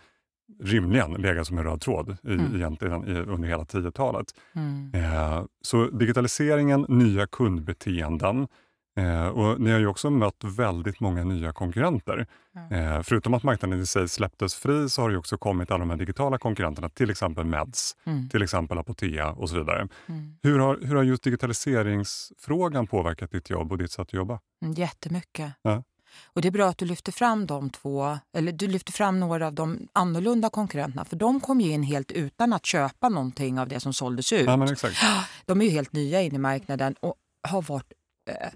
rimligen 0.62 1.12
legat 1.12 1.46
som 1.46 1.58
en 1.58 1.64
röd 1.64 1.80
tråd 1.80 2.16
i, 2.22 2.32
mm. 2.32 2.54
egentligen, 2.54 3.08
i, 3.08 3.20
under 3.20 3.48
hela 3.48 3.64
10-talet. 3.64 4.26
Mm. 4.54 4.90
Eh, 4.94 5.44
så 5.60 5.86
digitaliseringen, 5.86 6.86
nya 6.88 7.26
kundbeteenden, 7.26 8.48
Eh, 8.96 9.26
och 9.26 9.60
ni 9.60 9.70
har 9.70 9.78
ju 9.78 9.86
också 9.86 10.10
mött 10.10 10.44
väldigt 10.44 11.00
många 11.00 11.24
nya 11.24 11.52
konkurrenter. 11.52 12.26
Eh, 12.70 13.02
förutom 13.02 13.34
att 13.34 13.42
marknaden 13.42 13.80
i 13.80 13.86
sig 13.86 14.08
släpptes 14.08 14.54
fri 14.54 14.88
så 14.88 15.02
har 15.02 15.10
det 15.10 15.18
också 15.18 15.38
kommit 15.38 15.70
alla 15.70 15.78
de 15.78 15.90
här 15.90 15.96
digitala 15.96 16.38
konkurrenterna, 16.38 16.88
till 16.88 17.10
exempel 17.10 17.44
Meds, 17.44 17.96
mm. 18.04 18.28
till 18.28 18.42
exempel 18.42 18.78
Apotea 18.78 19.30
och 19.30 19.48
så 19.50 19.56
vidare. 19.56 19.88
Mm. 20.06 20.36
Hur, 20.42 20.58
har, 20.58 20.78
hur 20.82 20.94
har 20.94 21.02
just 21.02 21.22
digitaliseringsfrågan 21.22 22.86
påverkat 22.86 23.30
ditt 23.30 23.50
jobb 23.50 23.72
och 23.72 23.78
ditt 23.78 23.90
sätt 23.90 24.00
att 24.00 24.12
jobba? 24.12 24.40
Mm, 24.62 24.74
jättemycket. 24.74 25.52
Ja. 25.62 25.82
Och 26.24 26.42
det 26.42 26.48
är 26.48 26.52
bra 26.52 26.68
att 26.68 26.78
du 26.78 26.84
lyfter 26.84 27.12
fram 27.12 27.46
de 27.46 27.70
två, 27.70 28.18
eller 28.36 28.52
du 28.52 28.66
lyfter 28.66 28.92
fram 28.92 29.20
några 29.20 29.46
av 29.46 29.52
de 29.52 29.88
annorlunda 29.92 30.50
konkurrenterna, 30.50 31.04
för 31.04 31.16
de 31.16 31.40
kom 31.40 31.60
ju 31.60 31.70
in 31.70 31.82
helt 31.82 32.12
utan 32.12 32.52
att 32.52 32.66
köpa 32.66 33.08
någonting 33.08 33.58
av 33.58 33.68
det 33.68 33.80
som 33.80 33.92
såldes 33.92 34.32
ut. 34.32 34.46
Ja. 34.46 34.56
De 35.46 35.60
är 35.60 35.64
ju 35.64 35.70
helt 35.70 35.92
nya 35.92 36.22
in 36.22 36.34
i 36.34 36.38
marknaden 36.38 36.94
och 37.00 37.14
har 37.48 37.62
varit 37.62 37.92
eh, 38.30 38.48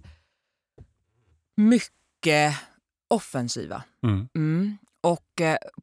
mycket 1.58 2.54
offensiva. 3.08 3.84
Mm. 4.02 4.28
Mm 4.36 4.78
och 5.00 5.27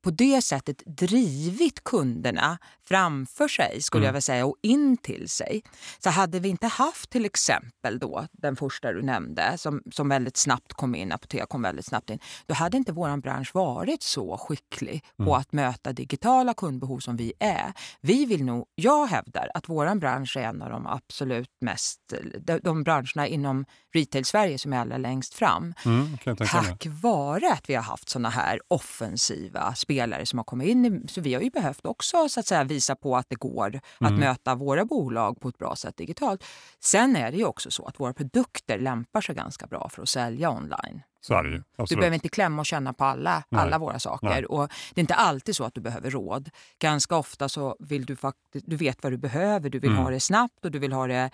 på 0.02 0.12
det 0.12 0.42
sättet 0.42 0.84
drivit 0.86 1.84
kunderna 1.84 2.58
framför 2.88 3.48
sig, 3.48 3.82
skulle 3.82 4.00
mm. 4.00 4.06
jag 4.06 4.14
vilja 4.14 4.22
säga, 4.22 4.46
och 4.46 4.56
in 4.62 4.98
till 4.98 5.30
sig. 5.30 5.64
Så 6.00 6.10
hade 6.10 6.40
vi 6.40 6.50
inte 6.50 6.68
haft 6.68 7.10
till 7.10 7.26
exempel 7.26 8.00
då 8.00 8.28
den 8.32 8.56
första 8.56 8.94
du 8.94 9.02
nämnde 9.02 9.58
som, 9.58 9.82
som 9.92 10.10
väldigt 10.10 10.38
snabbt 10.38 10.74
kom 10.74 10.96
in, 10.96 11.12
Apotea 11.12 11.46
kom 11.46 11.62
väldigt 11.62 11.86
snabbt 11.86 12.10
in, 12.10 12.20
då 12.46 12.54
hade 12.54 12.78
inte 12.78 12.92
vår 12.92 13.18
bransch 13.18 13.52
varit 13.54 14.04
så 14.04 14.38
skicklig 14.38 15.06
mm. 15.20 15.28
på 15.28 15.36
att 15.36 15.54
möta 15.54 15.94
digitala 15.94 16.54
kundbehov 16.54 17.00
som 17.00 17.18
vi 17.18 17.34
är. 17.40 17.74
Vi 18.02 18.26
vill 18.26 18.44
nog, 18.44 18.66
jag 18.76 19.08
hävdar 19.08 19.50
att 19.54 19.70
vår 19.70 19.96
bransch 19.96 20.38
är 20.38 20.44
en 20.44 20.62
av 20.62 20.70
de 20.70 20.88
absolut 20.88 21.52
mest, 21.62 22.14
de, 22.40 22.60
de 22.64 22.84
branscherna 22.84 23.28
inom 23.28 23.66
retail-Sverige 23.94 24.58
som 24.58 24.74
är 24.74 24.78
allra 24.78 24.98
längst 24.98 25.34
fram. 25.34 25.74
Mm, 25.86 26.18
tack 26.38 26.86
vare 26.86 27.52
att 27.54 27.70
vi 27.70 27.76
har 27.76 27.84
haft 27.84 28.10
såna 28.10 28.30
här 28.30 28.60
offensiva 28.68 29.45
offensiva 29.46 29.76
spelare 29.76 30.26
som 30.26 30.40
har 30.40 30.44
kommit 30.44 30.68
in. 30.68 31.08
Så 31.08 31.22
vi 31.22 31.34
har 31.34 31.42
ju 31.42 31.50
behövt 31.50 31.86
också 31.86 32.30
så 32.30 32.40
att 32.40 32.46
säga, 32.46 32.64
visa 32.64 32.96
på 32.96 33.18
att 33.18 33.30
det 33.30 33.36
går 33.36 33.68
mm. 33.68 34.14
att 34.14 34.20
möta 34.20 34.56
våra 34.56 34.86
bolag 34.86 35.40
på 35.40 35.50
ett 35.50 35.58
bra 35.58 35.76
sätt 35.76 35.98
digitalt. 35.98 36.44
Sen 36.80 37.16
är 37.16 37.32
det 37.32 37.38
ju 37.38 37.46
också 37.46 37.72
så 37.72 37.86
att 37.86 38.00
våra 38.00 38.14
produkter 38.14 38.80
lämpar 38.80 39.22
sig 39.22 39.36
ganska 39.36 39.68
bra 39.68 39.90
för 39.90 40.02
att 40.02 40.10
sälja 40.10 40.50
online. 40.50 41.02
Så 41.22 41.34
är 41.34 41.44
det 41.44 41.50
ju. 41.50 41.64
Du 41.90 41.96
behöver 41.96 42.14
inte 42.14 42.30
klämma 42.30 42.62
och 42.62 42.66
känna 42.66 42.94
på 42.94 43.06
alla, 43.06 43.44
alla 43.50 43.78
våra 43.78 44.00
saker. 44.00 44.28
Nej. 44.28 44.46
Och 44.46 44.70
det 44.94 45.00
är 45.00 45.04
inte 45.04 45.16
alltid 45.16 45.56
så 45.56 45.64
att 45.64 45.74
du 45.74 45.82
behöver 45.82 46.12
råd. 46.12 46.50
Ganska 46.80 47.16
ofta 47.16 47.50
så 47.50 47.76
vill 47.80 48.06
du 48.06 48.16
faktiskt, 48.16 48.66
du 48.68 48.76
vet 48.76 49.04
vad 49.04 49.12
du 49.12 49.18
behöver, 49.18 49.70
du 49.70 49.80
vill 49.80 49.92
mm. 49.92 50.04
ha 50.04 50.12
det 50.12 50.20
snabbt 50.20 50.66
och 50.66 50.72
du 50.72 50.80
vill 50.80 50.94
ha 50.94 51.08
det 51.08 51.30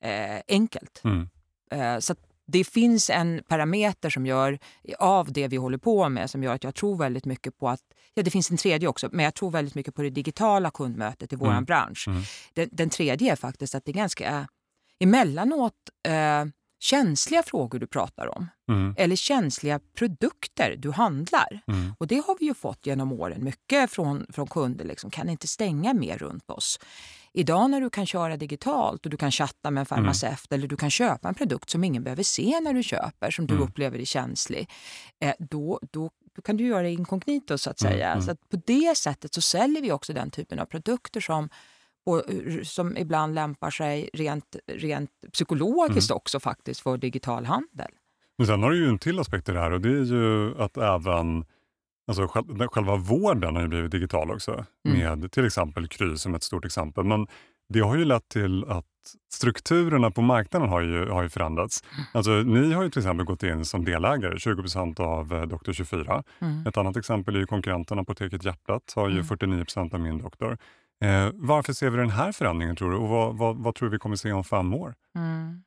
eh, 0.00 0.40
enkelt. 0.48 1.00
Mm. 1.04 1.28
Eh, 1.70 1.98
så 1.98 2.14
det 2.46 2.64
finns 2.64 3.10
en 3.10 3.42
parameter 3.48 4.10
som 4.10 4.26
gör, 4.26 4.58
av 4.98 5.32
det 5.32 5.48
vi 5.48 5.56
håller 5.56 5.78
på 5.78 6.08
med 6.08 6.30
som 6.30 6.42
gör 6.42 6.54
att 6.54 6.64
jag 6.64 6.74
tror 6.74 6.96
väldigt 6.96 7.24
mycket 7.24 7.58
på 7.58 7.68
att... 7.68 7.80
Ja, 8.14 8.22
det 8.22 8.30
finns 8.30 8.50
en 8.50 8.56
tredje 8.56 8.88
också, 8.88 9.08
men 9.12 9.24
jag 9.24 9.34
tror 9.34 9.50
väldigt 9.50 9.74
mycket 9.74 9.94
på 9.94 10.02
det 10.02 10.10
digitala 10.10 10.70
kundmötet 10.70 11.32
i 11.32 11.36
vår 11.36 11.50
mm. 11.50 11.64
bransch. 11.64 12.08
Mm. 12.08 12.22
Den, 12.54 12.68
den, 12.72 12.90
tredje 12.90 13.32
är 13.32 13.36
faktiskt 13.36 13.74
att 13.74 13.84
det 13.84 13.90
är 13.90 13.94
ganska 13.94 14.48
emellanåt 15.00 15.74
eh, 16.08 16.44
känsliga 16.82 17.42
frågor 17.42 17.78
du 17.78 17.86
pratar 17.86 18.38
om. 18.38 18.48
Mm. 18.68 18.94
Eller 18.98 19.16
känsliga 19.16 19.80
produkter 19.98 20.76
du 20.78 20.90
handlar. 20.90 21.62
Mm. 21.66 21.94
Och 21.98 22.06
det 22.06 22.22
har 22.26 22.36
vi 22.40 22.46
ju 22.46 22.54
fått 22.54 22.86
genom 22.86 23.12
åren 23.12 23.44
mycket 23.44 23.90
från, 23.90 24.26
från 24.32 24.46
kunder. 24.46 24.84
Liksom, 24.84 25.10
kan 25.10 25.28
inte 25.28 25.48
stänga 25.48 25.94
mer 25.94 26.18
runt 26.18 26.50
oss. 26.50 26.78
Idag 27.34 27.70
när 27.70 27.80
du 27.80 27.90
kan 27.90 28.06
köra 28.06 28.36
digitalt 28.36 29.04
och 29.06 29.10
du 29.10 29.16
kan 29.16 29.30
chatta 29.30 29.70
med 29.70 29.80
en 29.80 29.86
mm. 29.86 29.86
farmaceut 29.86 30.50
mm. 30.50 30.58
eller 30.58 30.68
du 30.68 30.76
kan 30.76 30.90
köpa 30.90 31.28
en 31.28 31.34
produkt 31.34 31.70
som 31.70 31.84
ingen 31.84 32.02
behöver 32.02 32.22
se 32.22 32.60
när 32.60 32.74
du 32.74 32.82
köper, 32.82 33.30
som 33.30 33.46
du 33.46 33.54
mm. 33.54 33.68
upplever 33.68 33.98
är 33.98 34.04
känslig, 34.04 34.70
eh, 35.20 35.34
då, 35.38 35.80
då, 35.92 36.10
då, 36.36 36.42
kan 36.42 36.56
du 36.56 36.66
göra 36.66 36.82
det 36.82 36.90
inkognito 36.90 37.58
så 37.58 37.70
att 37.70 37.82
mm, 37.82 37.92
säga. 37.92 38.08
Mm. 38.08 38.22
Så 38.22 38.30
att 38.30 38.48
på 38.48 38.56
det 38.66 38.96
sättet 38.96 39.34
så 39.34 39.40
säljer 39.40 39.82
vi 39.82 39.92
också 39.92 40.12
den 40.12 40.30
typen 40.30 40.58
av 40.58 40.66
produkter 40.66 41.20
som 41.20 41.48
och, 42.04 42.22
som 42.62 42.96
ibland 42.96 43.34
lämpar 43.34 43.70
sig 43.70 44.10
rent, 44.12 44.56
rent 44.66 45.10
psykologiskt 45.32 46.10
mm. 46.10 46.16
också 46.16 46.40
faktiskt 46.40 46.80
för 46.80 46.96
digital 46.96 47.44
handel. 47.44 47.90
Men 48.38 48.46
sen 48.46 48.62
har 48.62 48.70
du 48.70 48.78
ju 48.78 48.88
en 48.88 48.98
till 48.98 49.18
aspekt 49.18 49.48
i 49.48 49.52
det 49.52 49.60
här 49.60 49.70
och 49.70 49.80
det 49.80 49.88
är 49.88 50.04
ju 50.04 50.58
att 50.62 50.76
även 50.76 51.44
Alltså 52.06 52.28
själva 52.70 52.96
vården 52.96 53.54
har 53.56 53.62
ju 53.62 53.68
blivit 53.68 53.90
digital 53.90 54.30
också, 54.30 54.64
mm. 54.88 54.98
med 54.98 55.32
till 55.32 55.46
exempel 55.46 55.88
Kry 55.88 56.16
som 56.16 56.34
ett 56.34 56.42
stort 56.42 56.64
exempel. 56.64 57.04
Men 57.04 57.26
det 57.68 57.80
har 57.80 57.96
ju 57.96 58.04
lett 58.04 58.28
till 58.28 58.64
att 58.64 58.86
strukturerna 59.32 60.10
på 60.10 60.22
marknaden 60.22 60.68
har 60.68 60.80
ju, 60.80 61.08
har 61.08 61.22
ju 61.22 61.28
förändrats. 61.28 61.84
Mm. 61.92 62.04
Alltså, 62.14 62.30
ni 62.30 62.72
har 62.72 62.82
ju 62.82 62.90
till 62.90 63.00
exempel 63.00 63.26
gått 63.26 63.42
in 63.42 63.64
som 63.64 63.84
delägare, 63.84 64.34
20% 64.34 65.00
av 65.00 65.34
eh, 65.34 65.42
Doktor 65.42 65.72
24. 65.72 66.22
Mm. 66.38 66.66
Ett 66.66 66.76
annat 66.76 66.96
exempel 66.96 67.36
är 67.36 67.40
ju 67.40 67.46
konkurrenten 67.46 67.98
Apoteket 67.98 68.44
Hjärtat, 68.44 68.92
har 68.96 69.08
ju 69.08 69.14
mm. 69.14 69.26
49% 69.26 69.94
av 69.94 70.00
min 70.00 70.18
doktor. 70.18 70.58
Eh, 71.02 71.28
varför 71.34 71.72
ser 71.72 71.90
vi 71.90 71.96
den 71.96 72.10
här 72.10 72.32
förändringen 72.32 72.76
tror 72.76 72.90
du 72.90 72.96
och 72.96 73.08
vad, 73.08 73.36
vad, 73.36 73.56
vad 73.56 73.74
tror 73.74 73.88
vi 73.88 73.98
kommer 73.98 74.16
se 74.16 74.32
om 74.32 74.44
fem 74.44 74.74
år? 74.74 74.94
Mm. 75.16 75.62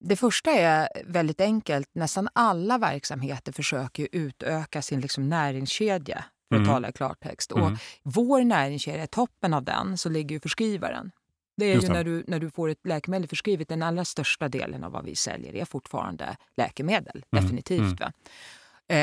Det 0.00 0.16
första 0.16 0.50
är 0.50 0.88
väldigt 1.04 1.40
enkelt. 1.40 1.88
Nästan 1.92 2.28
alla 2.32 2.78
verksamheter 2.78 3.52
försöker 3.52 4.08
utöka 4.12 4.82
sin 4.82 5.00
liksom 5.00 5.28
näringskedja, 5.28 6.24
för 6.48 6.56
att 6.56 6.62
mm. 6.62 6.72
tala 6.72 6.88
i 6.88 6.92
klartext. 6.92 7.52
Mm. 7.52 7.64
Och 7.64 7.78
vår 8.02 8.44
näringskedja, 8.44 9.06
toppen 9.06 9.54
av 9.54 9.64
den, 9.64 9.98
så 9.98 10.08
ligger 10.08 10.36
ju 10.36 10.40
förskrivaren. 10.40 11.10
Det 11.56 11.66
är 11.66 11.80
ju 11.80 11.88
när 11.88 12.04
du, 12.04 12.24
när 12.26 12.40
du 12.40 12.50
får 12.50 12.68
ett 12.68 12.86
läkemedel 12.86 13.28
förskrivet, 13.28 13.68
den 13.68 13.82
allra 13.82 14.04
största 14.04 14.48
delen 14.48 14.84
av 14.84 14.92
vad 14.92 15.04
vi 15.04 15.16
säljer 15.16 15.54
är 15.54 15.64
fortfarande 15.64 16.36
läkemedel. 16.56 17.24
Mm. 17.32 17.44
Definitivt. 17.44 18.00
Mm. 18.00 18.12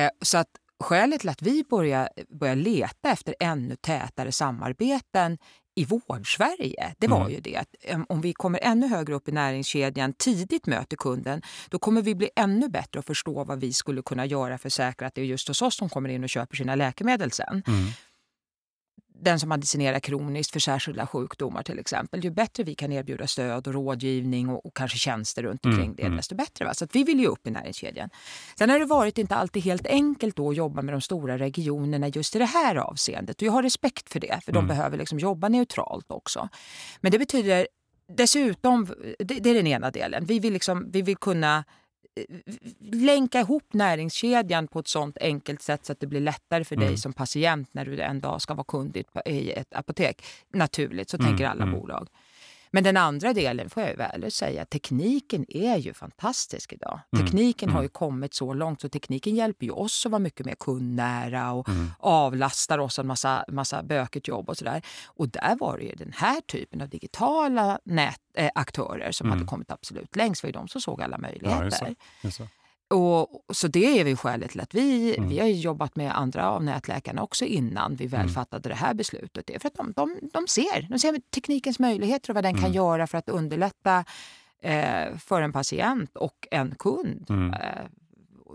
Eh, 0.06 0.12
så 0.22 0.38
att 0.38 0.50
skälet 0.80 1.20
till 1.20 1.30
att 1.30 1.42
vi 1.42 1.64
börjar, 1.70 2.10
börjar 2.30 2.56
leta 2.56 3.12
efter 3.12 3.36
ännu 3.40 3.76
tätare 3.76 4.32
samarbeten 4.32 5.38
i 5.78 5.86
Vårdsverige, 5.86 6.96
det 6.98 7.08
var 7.08 7.22
mm. 7.22 7.32
ju 7.32 7.40
det 7.40 7.56
att 7.56 7.76
om 8.10 8.22
vi 8.22 8.34
kommer 8.34 8.60
ännu 8.64 8.88
högre 8.88 9.14
upp 9.14 9.30
i 9.30 9.32
näringskedjan, 9.32 10.14
tidigt 10.14 10.66
möter 10.66 10.98
kunden, 10.98 11.42
då 11.70 11.80
kommer 11.80 12.02
vi 12.02 12.16
bli 12.16 12.30
ännu 12.36 12.70
bättre 12.70 13.00
att 13.00 13.06
förstå 13.06 13.44
vad 13.44 13.60
vi 13.60 13.74
skulle 13.74 14.02
kunna 14.02 14.26
göra 14.26 14.58
för 14.58 14.70
att 14.70 14.74
säkra 14.74 15.08
att 15.08 15.16
det 15.16 15.22
är 15.22 15.26
just 15.26 15.48
hos 15.48 15.62
oss 15.62 15.76
som 15.76 15.90
kommer 15.90 16.10
in 16.10 16.24
och 16.24 16.30
köper 16.30 16.56
sina 16.56 16.76
läkemedel 16.76 17.32
sen. 17.32 17.64
Mm 17.68 17.88
den 19.20 19.40
som 19.40 19.50
medicinerar 19.50 20.00
kroniskt 20.00 20.54
för 20.54 20.60
särskilda 20.60 21.08
sjukdomar 21.08 21.64
till 21.64 21.80
exempel. 21.80 22.24
Ju 22.24 22.32
bättre 22.32 22.64
vi 22.64 22.76
kan 22.76 22.92
erbjuda 22.92 23.28
stöd 23.28 23.68
och 23.68 23.74
rådgivning 23.74 24.50
och, 24.50 24.66
och 24.66 24.76
kanske 24.76 24.98
tjänster 24.98 25.44
runt 25.44 25.66
mm, 25.66 25.74
omkring 25.76 25.86
mm, 25.86 25.96
det, 25.96 26.04
mm. 26.04 26.18
desto 26.18 26.36
bättre. 26.36 26.66
Va? 26.66 26.74
Så 26.74 26.86
att 26.86 26.96
vi 26.96 27.04
vill 27.04 27.20
ju 27.20 27.28
upp 27.28 27.48
i 27.48 27.52
näringskedjan. 27.52 28.10
Sen 28.58 28.70
har 28.70 28.80
det 28.80 28.86
varit 28.86 29.18
inte 29.18 29.36
alltid 29.36 29.64
helt 29.64 29.88
enkelt 29.88 30.36
då 30.36 30.50
att 30.50 30.56
jobba 30.56 30.82
med 30.82 30.94
de 30.94 31.02
stora 31.02 31.38
regionerna 31.38 32.08
just 32.08 32.36
i 32.36 32.40
det 32.40 32.46
här 32.46 32.76
avseendet. 32.76 33.42
Och 33.42 33.48
jag 33.48 33.52
har 33.52 33.64
respekt 33.64 34.10
för 34.10 34.20
det, 34.20 34.40
för 34.46 34.52
mm. 34.52 34.62
de 34.62 34.68
behöver 34.68 34.98
liksom 34.98 35.20
jobba 35.20 35.50
neutralt 35.50 36.12
också. 36.12 36.50
Men 37.02 37.12
det 37.12 37.20
betyder 37.20 37.68
dessutom, 38.16 38.86
det, 39.20 39.40
det 39.40 39.50
är 39.50 39.54
den 39.54 39.68
ena 39.68 39.92
delen, 39.92 40.26
vi 40.26 40.40
vill, 40.40 40.54
liksom, 40.54 40.92
vi 40.92 41.02
vill 41.02 41.18
kunna 41.18 41.64
länka 42.80 43.40
ihop 43.40 43.74
näringskedjan 43.74 44.68
på 44.68 44.80
ett 44.80 44.88
sånt 44.88 45.18
enkelt 45.22 45.62
sätt 45.62 45.86
så 45.86 45.92
att 45.92 46.00
det 46.00 46.08
blir 46.08 46.22
lättare 46.22 46.64
för 46.64 46.76
mm. 46.76 46.88
dig 46.88 46.98
som 46.98 47.14
patient 47.14 47.74
när 47.74 47.86
du 47.86 48.02
en 48.02 48.22
dag 48.22 48.42
ska 48.42 48.54
vara 48.54 48.66
kund 48.68 48.98
i 49.26 49.52
ett 49.52 49.74
apotek. 49.74 50.26
Naturligt, 50.54 51.10
så 51.10 51.18
mm. 51.18 51.28
tänker 51.28 51.46
alla 51.46 51.64
mm. 51.64 51.80
bolag. 51.80 52.08
Men 52.72 52.84
den 52.84 52.98
andra 52.98 53.34
delen 53.34 53.70
får 53.70 53.84
jag 53.84 53.98
väl 53.98 54.32
säga, 54.32 54.66
tekniken 54.66 55.46
är 55.50 55.78
ju 55.78 55.94
fantastisk 55.94 56.74
idag. 56.74 57.00
Mm. 57.14 57.26
Tekniken 57.26 57.70
mm. 57.70 57.76
har 57.76 57.84
ju 57.84 57.90
kommit 57.90 58.34
så 58.34 58.54
långt 58.54 58.82
så 58.82 58.90
tekniken 58.90 59.36
hjälper 59.36 59.66
ju 59.66 59.72
oss 59.72 60.06
att 60.06 60.12
vara 60.12 60.20
mycket 60.20 60.46
mer 60.46 60.56
kundnära 60.56 61.52
och 61.52 61.70
mm. 61.70 61.92
avlastar 62.00 62.80
oss 62.80 63.00
en 63.00 63.08
massa, 63.08 63.46
massa 63.48 63.84
bökigt 63.84 64.28
jobb 64.28 64.50
och 64.50 64.58
sådär. 64.58 64.82
Och 65.06 65.30
där 65.30 65.56
var 65.60 65.78
det 65.78 65.84
ju 65.84 65.96
den 65.96 66.14
här 66.16 66.42
typen 66.42 66.82
av 66.82 66.90
digitala 66.90 67.80
nätaktörer 67.84 69.06
äh, 69.06 69.12
som 69.12 69.30
hade 69.30 69.40
mm. 69.40 69.48
kommit 69.48 69.72
absolut 69.72 70.16
längst. 70.16 70.42
Det 70.42 70.46
var 70.46 70.50
ju 70.50 70.60
de 70.60 70.68
som 70.68 70.82
såg 70.82 71.02
alla 71.02 71.18
möjligheter. 71.18 71.96
Ja, 72.22 72.30
Och, 72.90 73.44
så 73.54 73.68
det 73.68 74.00
är 74.00 74.04
vi 74.04 74.16
skälet 74.16 74.52
till 74.52 74.60
att 74.60 74.76
vi, 74.76 75.18
mm. 75.18 75.30
vi 75.30 75.40
har 75.40 75.48
jobbat 75.48 75.96
med 75.96 76.18
andra 76.18 76.50
av 76.50 76.64
nätläkarna 76.64 77.24
också 77.24 77.46
innan 77.46 77.96
vi 77.96 78.08
väl 78.08 78.22
mm. 78.22 78.34
fattade 78.34 78.70
det 78.70 78.76
här 78.76 78.94
beslutet. 78.94 79.48
Det 79.48 79.56
är 79.56 79.60
för 79.60 79.68
att 79.68 79.76
de, 79.76 79.94
de, 79.96 80.20
de, 80.34 80.48
ser, 80.48 80.88
de 80.90 81.00
ser 81.00 81.20
teknikens 81.34 81.80
möjligheter 81.80 82.30
och 82.30 82.36
vad 82.36 82.44
den 82.44 82.52
mm. 82.52 82.64
kan 82.64 82.74
göra 82.74 83.08
för 83.08 83.18
att 83.18 83.30
underlätta 83.30 84.06
eh, 84.62 85.18
för 85.18 85.42
en 85.42 85.54
patient 85.54 86.16
och 86.16 86.48
en 86.52 86.76
kund. 86.76 87.26
Mm. 87.30 87.54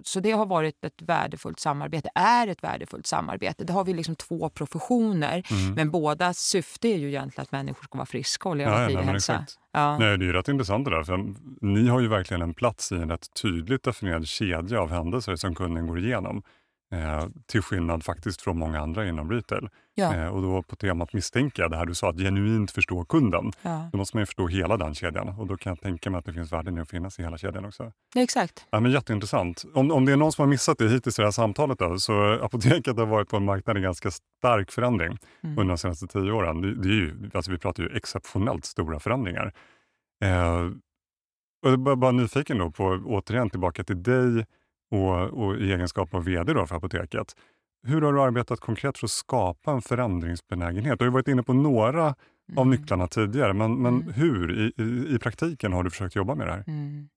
Så 0.07 0.21
det 0.21 0.33
har 0.33 0.47
varit 0.47 0.85
ett 0.85 1.03
värdefullt 1.03 1.61
samarbete, 1.61 2.11
är 2.15 2.47
ett 2.47 2.65
värdefullt 2.65 3.07
samarbete. 3.07 3.65
Det 3.65 3.73
har 3.73 3.85
vi 3.85 3.93
liksom 3.93 4.17
två 4.17 4.49
professioner, 4.49 5.43
mm. 5.51 5.75
men 5.75 5.91
båda 5.91 6.35
syfte 6.35 6.89
är 6.89 6.99
ju 6.99 7.09
egentligen 7.09 7.43
att 7.43 7.53
människor 7.53 7.85
ska 7.85 7.99
vara 7.99 8.07
friska 8.07 8.49
och 8.49 8.57
leva 8.57 8.83
ja, 8.83 8.91
ja, 8.91 9.01
hälsa. 9.01 9.47
Ja. 9.73 9.99
Nej, 9.99 10.19
det 10.19 10.25
är 10.25 10.27
ju 10.27 10.33
rätt 10.33 10.49
intressant 10.49 10.85
det 10.85 10.91
där, 10.91 11.05
för 11.05 11.35
ni 11.61 11.89
har 11.89 12.01
ju 12.01 12.09
verkligen 12.09 12.43
en 12.43 12.55
plats 12.55 12.93
i 12.93 12.95
en 12.95 13.11
rätt 13.11 13.35
tydligt 13.43 13.83
definierad 13.83 14.29
kedja 14.29 14.81
av 14.81 14.91
händelser 14.91 15.37
som 15.37 15.55
kunden 15.55 15.87
går 15.87 15.99
igenom. 15.99 16.43
Eh, 16.93 17.27
till 17.47 17.63
skillnad 17.63 18.05
faktiskt 18.05 18.43
från 18.43 18.59
många 18.59 18.81
andra 18.81 19.09
inom 19.09 19.31
retail. 19.31 19.69
Ja. 19.95 20.15
Eh, 20.15 20.27
och 20.27 20.43
då 20.43 20.63
på 20.63 20.77
temat 20.77 21.13
misstänker 21.13 21.63
jag, 21.63 21.71
det 21.71 21.77
här 21.77 21.87
du 21.87 21.95
sa, 21.95 22.11
att 22.11 22.19
genuint 22.19 22.71
förstå 22.71 23.05
kunden. 23.05 23.53
Ja. 23.63 23.89
Då 23.93 23.99
måste 23.99 24.17
man 24.17 24.23
ju 24.23 24.27
förstå 24.27 24.47
hela 24.47 24.77
den 24.77 24.95
kedjan 24.95 25.29
och 25.29 25.47
då 25.47 25.57
kan 25.57 25.71
jag 25.71 25.81
tänka 25.81 26.11
mig 26.11 26.19
att 26.19 26.25
det 26.25 26.33
finns 26.33 26.53
värden 26.53 26.79
i 26.79 26.81
att 26.81 26.91
finnas 26.91 27.19
i 27.19 27.23
hela 27.23 27.39
kedjan 27.39 27.65
också. 27.65 27.93
exakt. 28.17 28.67
Ja, 28.71 28.81
men 28.81 28.93
jätteintressant. 28.93 29.65
Om, 29.75 29.91
om 29.91 30.05
det 30.05 30.13
är 30.13 30.17
någon 30.17 30.33
som 30.33 30.43
har 30.43 30.49
missat 30.49 30.79
det 30.79 30.89
hittills 30.89 31.19
i 31.19 31.23
det 31.23 31.27
här 31.27 31.33
samtalet 31.33 31.79
då, 31.79 31.99
så 31.99 32.45
apoteket 32.45 32.99
har 32.99 33.07
varit 33.07 33.29
på 33.29 33.37
en 33.37 33.45
marknad 33.45 33.79
i 33.79 33.81
ganska 33.81 34.11
stark 34.11 34.71
förändring 34.71 35.19
mm. 35.43 35.59
under 35.59 35.73
de 35.73 35.79
senaste 35.79 36.07
tio 36.07 36.33
åren. 36.33 36.61
Det, 36.61 36.75
det 36.75 36.89
är 36.89 36.93
ju, 36.93 37.31
alltså 37.35 37.51
vi 37.51 37.59
pratar 37.59 37.83
ju 37.83 37.97
exceptionellt 37.97 38.65
stora 38.65 39.01
förändringar. 39.01 39.53
Eh, 40.25 40.71
och 41.63 41.71
jag 41.71 41.89
är 41.89 41.97
bara 41.97 42.13
nyfiken 42.13 42.59
då 42.59 42.71
på, 42.71 43.03
återigen 43.07 43.51
tillbaka 43.51 43.85
till 43.85 44.03
dig 44.03 44.47
och, 44.93 45.45
och 45.45 45.57
i 45.57 45.73
egenskap 45.73 46.15
av 46.15 46.25
VD 46.25 46.53
då 46.53 46.67
för 46.67 46.77
apoteket. 46.77 47.37
Hur 47.87 48.03
har 48.03 48.13
du 48.13 48.23
arbetat 48.23 48.61
konkret 48.61 48.99
för 48.99 49.07
att 49.07 49.11
skapa 49.11 49.73
en 49.73 49.83
förändringsbenägenhet? 49.83 50.99
Du 50.99 51.05
har 51.05 51.13
varit 51.13 51.29
inne 51.29 51.43
på 51.43 51.53
några 51.53 52.03
mm. 52.03 52.59
av 52.59 52.67
nycklarna 52.67 53.07
tidigare, 53.07 53.53
men, 53.53 53.83
men 53.83 53.95
mm. 53.95 54.13
hur 54.13 54.61
i, 54.61 54.83
i, 54.83 55.15
i, 55.15 55.19
praktiken 55.19 55.73
har 55.73 55.83
du 55.83 55.91
försökt 55.91 56.15
jobba 56.15 56.35
med 56.35 56.47
det 56.47 56.53
här? 56.53 56.65
Mm. 56.67 57.09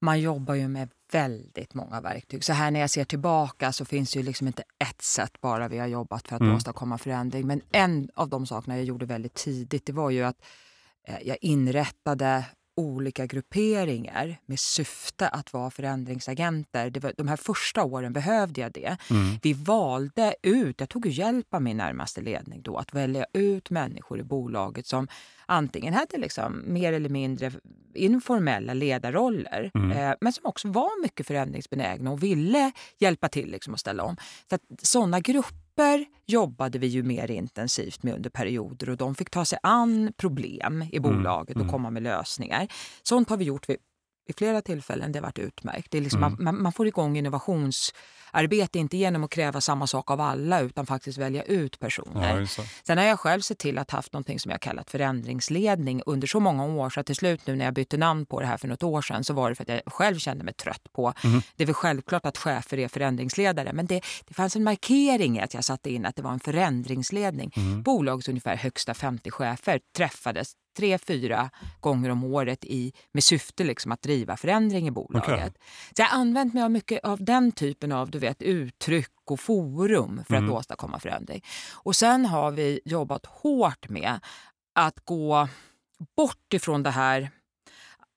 Man 0.00 0.20
jobbar 0.20 0.54
ju 0.54 0.68
med 0.68 0.88
väldigt 1.12 1.74
många 1.74 2.00
verktyg. 2.00 2.44
Så 2.44 2.52
här 2.52 2.70
när 2.70 2.80
jag 2.80 2.90
ser 2.90 3.04
tillbaka 3.04 3.72
så 3.72 3.84
finns 3.84 4.12
det 4.12 4.18
ju 4.18 4.24
liksom 4.24 4.46
inte 4.46 4.62
ett 4.78 5.02
sätt 5.02 5.40
bara 5.40 5.68
vi 5.68 5.78
har 5.78 5.86
jobbat 5.86 6.28
för 6.28 6.36
att 6.36 6.42
mm. 6.42 6.54
åstadkomma 6.54 6.98
förändring. 6.98 7.46
Men 7.46 7.60
en 7.72 8.08
av 8.14 8.28
de 8.28 8.46
sakerna 8.46 8.76
jag 8.76 8.84
gjorde 8.84 9.06
väldigt 9.06 9.34
tidigt 9.34 9.86
det 9.86 9.92
var 9.92 10.10
ju 10.10 10.22
att 10.22 10.44
eh, 11.08 11.18
jag 11.22 11.36
inrättade 11.40 12.44
olika 12.82 13.26
grupperingar 13.26 14.36
med 14.46 14.60
syfte 14.60 15.28
att 15.28 15.52
vara 15.52 15.70
förändringsagenter. 15.70 16.90
Det 16.90 17.00
var, 17.00 17.14
de 17.16 17.28
här 17.28 17.36
första 17.36 17.84
åren 17.84 18.12
behövde 18.12 18.60
jag 18.60 18.72
det. 18.72 18.96
Mm. 19.10 19.38
Vi 19.42 19.52
valde 19.52 20.34
ut, 20.42 20.80
jag 20.80 20.88
tog 20.88 21.06
hjälp 21.06 21.54
av 21.54 21.62
min 21.62 21.76
närmaste 21.76 22.20
ledning 22.20 22.62
då, 22.62 22.76
att 22.76 22.94
välja 22.94 23.26
ut 23.32 23.70
människor 23.70 24.20
i 24.20 24.22
bolaget 24.22 24.86
som 24.86 25.08
antingen 25.46 25.94
hade 25.94 26.18
liksom 26.18 26.62
mer 26.66 26.92
eller 26.92 27.08
mindre 27.08 27.52
informella 27.94 28.74
ledarroller 28.74 29.70
mm. 29.74 29.90
eh, 29.90 30.14
men 30.20 30.32
som 30.32 30.46
också 30.46 30.68
var 30.68 31.02
mycket 31.02 31.26
förändringsbenägna 31.26 32.10
och 32.10 32.22
ville 32.22 32.72
hjälpa 32.98 33.28
till 33.28 33.50
liksom, 33.50 33.74
att 33.74 33.80
ställa 33.80 34.04
om. 34.04 34.16
Så 34.48 34.54
att, 34.54 34.62
såna 34.82 35.20
grupper 35.20 35.61
jobbade 36.26 36.78
vi 36.78 36.86
ju 36.86 37.02
mer 37.02 37.30
intensivt 37.30 38.02
med 38.02 38.14
under 38.14 38.30
perioder 38.30 38.90
och 38.90 38.96
de 38.96 39.14
fick 39.14 39.30
ta 39.30 39.44
sig 39.44 39.58
an 39.62 40.12
problem 40.16 40.84
i 40.92 40.96
mm. 40.96 41.02
bolaget 41.02 41.56
mm. 41.56 41.66
och 41.66 41.72
komma 41.72 41.90
med 41.90 42.02
lösningar. 42.02 42.68
Sånt 43.02 43.30
har 43.30 43.36
vi 43.36 43.44
gjort 43.44 43.68
vid, 43.68 43.76
vid 44.26 44.38
flera 44.38 44.62
tillfällen. 44.62 45.12
Det 45.12 45.18
har 45.18 45.22
varit 45.22 45.38
utmärkt. 45.38 45.90
Det 45.90 45.98
är 45.98 46.02
liksom, 46.02 46.24
mm. 46.24 46.44
man, 46.44 46.62
man, 46.62 46.72
får 46.72 46.86
igång 46.86 47.16
innovations 47.16 47.94
arbete, 48.32 48.78
inte 48.78 48.96
genom 48.96 49.24
att 49.24 49.30
kräva 49.30 49.60
samma 49.60 49.86
sak 49.86 50.10
av 50.10 50.20
alla 50.20 50.60
utan 50.60 50.86
faktiskt 50.86 51.18
välja 51.18 51.42
ut 51.42 51.78
personer. 51.78 52.40
Ja, 52.40 52.64
Sen 52.86 52.98
har 52.98 53.04
jag 53.04 53.20
själv 53.20 53.40
sett 53.40 53.58
till 53.58 53.78
att 53.78 53.90
haft 53.90 54.12
något 54.12 54.40
som 54.40 54.50
jag 54.50 54.60
kallat 54.60 54.90
förändringsledning 54.90 56.02
under 56.06 56.26
så 56.26 56.40
många 56.40 56.64
år 56.64 56.90
så 56.90 57.00
att 57.00 57.06
till 57.06 57.16
slut 57.16 57.46
nu 57.46 57.56
när 57.56 57.64
jag 57.64 57.74
bytte 57.74 57.96
namn 57.96 58.26
på 58.26 58.40
det 58.40 58.46
här 58.46 58.56
för 58.56 58.68
något 58.68 58.82
år 58.82 59.02
sedan 59.02 59.24
så 59.24 59.34
var 59.34 59.48
det 59.48 59.54
för 59.54 59.62
att 59.62 59.68
jag 59.68 59.92
själv 59.92 60.18
kände 60.18 60.44
mig 60.44 60.54
trött 60.54 60.92
på. 60.92 61.12
Mm. 61.24 61.42
Det 61.56 61.64
är 61.64 61.66
väl 61.66 61.74
självklart 61.74 62.26
att 62.26 62.38
chefer 62.38 62.78
är 62.78 62.88
förändringsledare 62.88 63.72
men 63.72 63.86
det, 63.86 64.00
det 64.28 64.34
fanns 64.34 64.56
en 64.56 64.64
markering 64.64 65.38
i 65.38 65.40
att 65.40 65.54
jag 65.54 65.64
satte 65.64 65.90
in 65.90 66.06
att 66.06 66.16
det 66.16 66.22
var 66.22 66.32
en 66.32 66.40
förändringsledning. 66.40 67.52
Mm. 67.56 67.82
Bolagets 67.82 68.28
ungefär 68.28 68.56
högsta 68.56 68.94
50 68.94 69.30
chefer 69.30 69.80
träffades 69.96 70.52
tre, 70.74 70.98
fyra 70.98 71.50
gånger 71.80 72.10
om 72.10 72.24
året 72.24 72.64
i, 72.64 72.92
med 73.12 73.24
syfte 73.24 73.64
liksom 73.64 73.92
att 73.92 74.02
driva 74.02 74.36
förändring 74.36 74.88
i 74.88 74.90
bolaget. 74.90 75.28
Okay. 75.28 75.50
Så 75.96 76.02
jag 76.02 76.06
har 76.06 76.18
använt 76.18 76.54
mig 76.54 76.62
av 76.62 76.70
mycket 76.70 77.04
av 77.04 77.24
den 77.24 77.52
typen 77.52 77.92
av 77.92 78.10
du 78.10 78.18
vet, 78.18 78.42
uttryck 78.42 79.10
och 79.30 79.40
forum 79.40 80.24
för 80.28 80.34
mm. 80.34 80.50
att 80.50 80.56
åstadkomma 80.58 81.00
förändring. 81.00 81.44
Och 81.72 81.96
sen 81.96 82.26
har 82.26 82.50
vi 82.50 82.80
jobbat 82.84 83.26
hårt 83.26 83.88
med 83.88 84.20
att 84.74 85.04
gå 85.04 85.48
bort 86.16 86.54
ifrån 86.54 86.82
det 86.82 86.90
här 86.90 87.30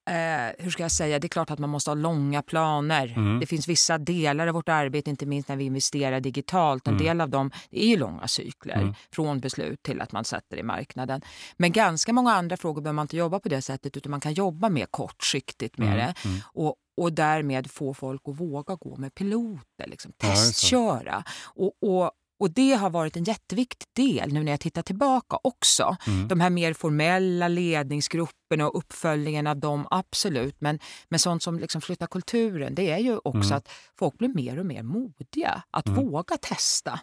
eh, 0.10 0.64
hur 0.64 0.72
ska 0.72 0.84
jag 0.84 0.92
säga, 0.92 1.20
det 1.20 1.28
är 1.28 1.30
klart 1.30 1.52
att 1.52 1.60
man 1.60 1.70
måste 1.70 1.90
ha 1.90 1.96
långa 1.96 2.42
planer. 2.42 3.14
Mm. 3.16 3.40
Det 3.40 3.46
finns 3.46 3.68
vissa 3.68 3.98
delar 3.98 4.48
av 4.48 4.54
vårt 4.54 4.70
arbete, 4.70 5.10
inte 5.10 5.26
minst 5.26 5.50
när 5.50 5.56
vi 5.56 5.64
investerar 5.64 6.20
digitalt. 6.20 6.88
En 6.88 6.94
mm. 6.94 7.06
del 7.06 7.22
av 7.22 7.30
dem 7.30 7.52
det 7.70 7.84
är 7.84 7.88
ju 7.88 7.98
långa 7.98 8.28
cykler 8.28 8.76
mm. 8.82 8.94
från 9.12 9.40
beslut 9.40 9.84
till 9.84 10.02
att 10.02 10.12
man 10.12 10.26
sätter 10.26 10.58
i 10.58 10.64
marknaden. 10.64 11.22
Men 11.58 11.72
ganska 11.72 12.14
många 12.14 12.34
andra 12.34 12.58
frågor 12.58 12.82
behöver 12.82 12.96
man 12.96 13.04
inte 13.04 13.18
jobba 13.18 13.40
på 13.40 13.50
det 13.50 13.62
sättet 13.62 13.98
utan 13.98 14.12
man 14.12 14.22
kan 14.22 14.34
jobba 14.34 14.70
mer 14.70 14.86
kortsiktigt 14.86 15.78
med 15.78 15.88
mm. 15.88 15.98
det. 15.98 16.14
Mm. 16.26 16.42
Och, 16.46 16.76
och 16.98 17.14
därmed 17.14 17.72
få 17.72 17.94
folk 17.94 18.22
att 18.26 18.40
våga 18.40 18.76
gå 18.76 18.98
med 18.98 19.16
piloter, 19.16 19.88
liksom, 19.88 20.12
testköra. 20.12 21.24
och, 21.44 21.72
och 21.82 22.12
och 22.40 22.52
det 22.52 22.74
har 22.74 22.90
varit 22.90 23.18
en 23.18 23.24
jätteviktig 23.24 23.88
del 23.96 24.34
nu 24.34 24.44
när 24.44 24.52
jag 24.52 24.60
tittar 24.60 24.82
tillbaka 24.82 25.38
också. 25.44 25.98
Mm. 26.08 26.28
De 26.28 26.40
här 26.40 26.50
mer 26.50 26.74
formella 26.74 27.48
ledningsgrupperna 27.48 28.68
och 28.68 28.78
uppföljningen 28.78 29.48
av 29.48 29.60
dem, 29.60 29.88
absolut. 29.92 30.62
Men, 30.62 30.80
men 31.10 31.20
sånt 31.20 31.44
som 31.44 31.60
liksom 31.60 31.82
flyttar 31.82 32.08
kulturen, 32.08 32.76
det 32.76 32.92
är 32.92 32.98
ju 32.98 33.18
också 33.24 33.50
mm. 33.50 33.58
att 33.58 33.70
folk 34.00 34.18
blir 34.18 34.30
mer 34.30 34.60
och 34.60 34.66
mer 34.66 34.84
modiga 34.84 35.64
att 35.72 35.88
mm. 35.88 36.06
våga 36.06 36.38
testa. 36.38 37.00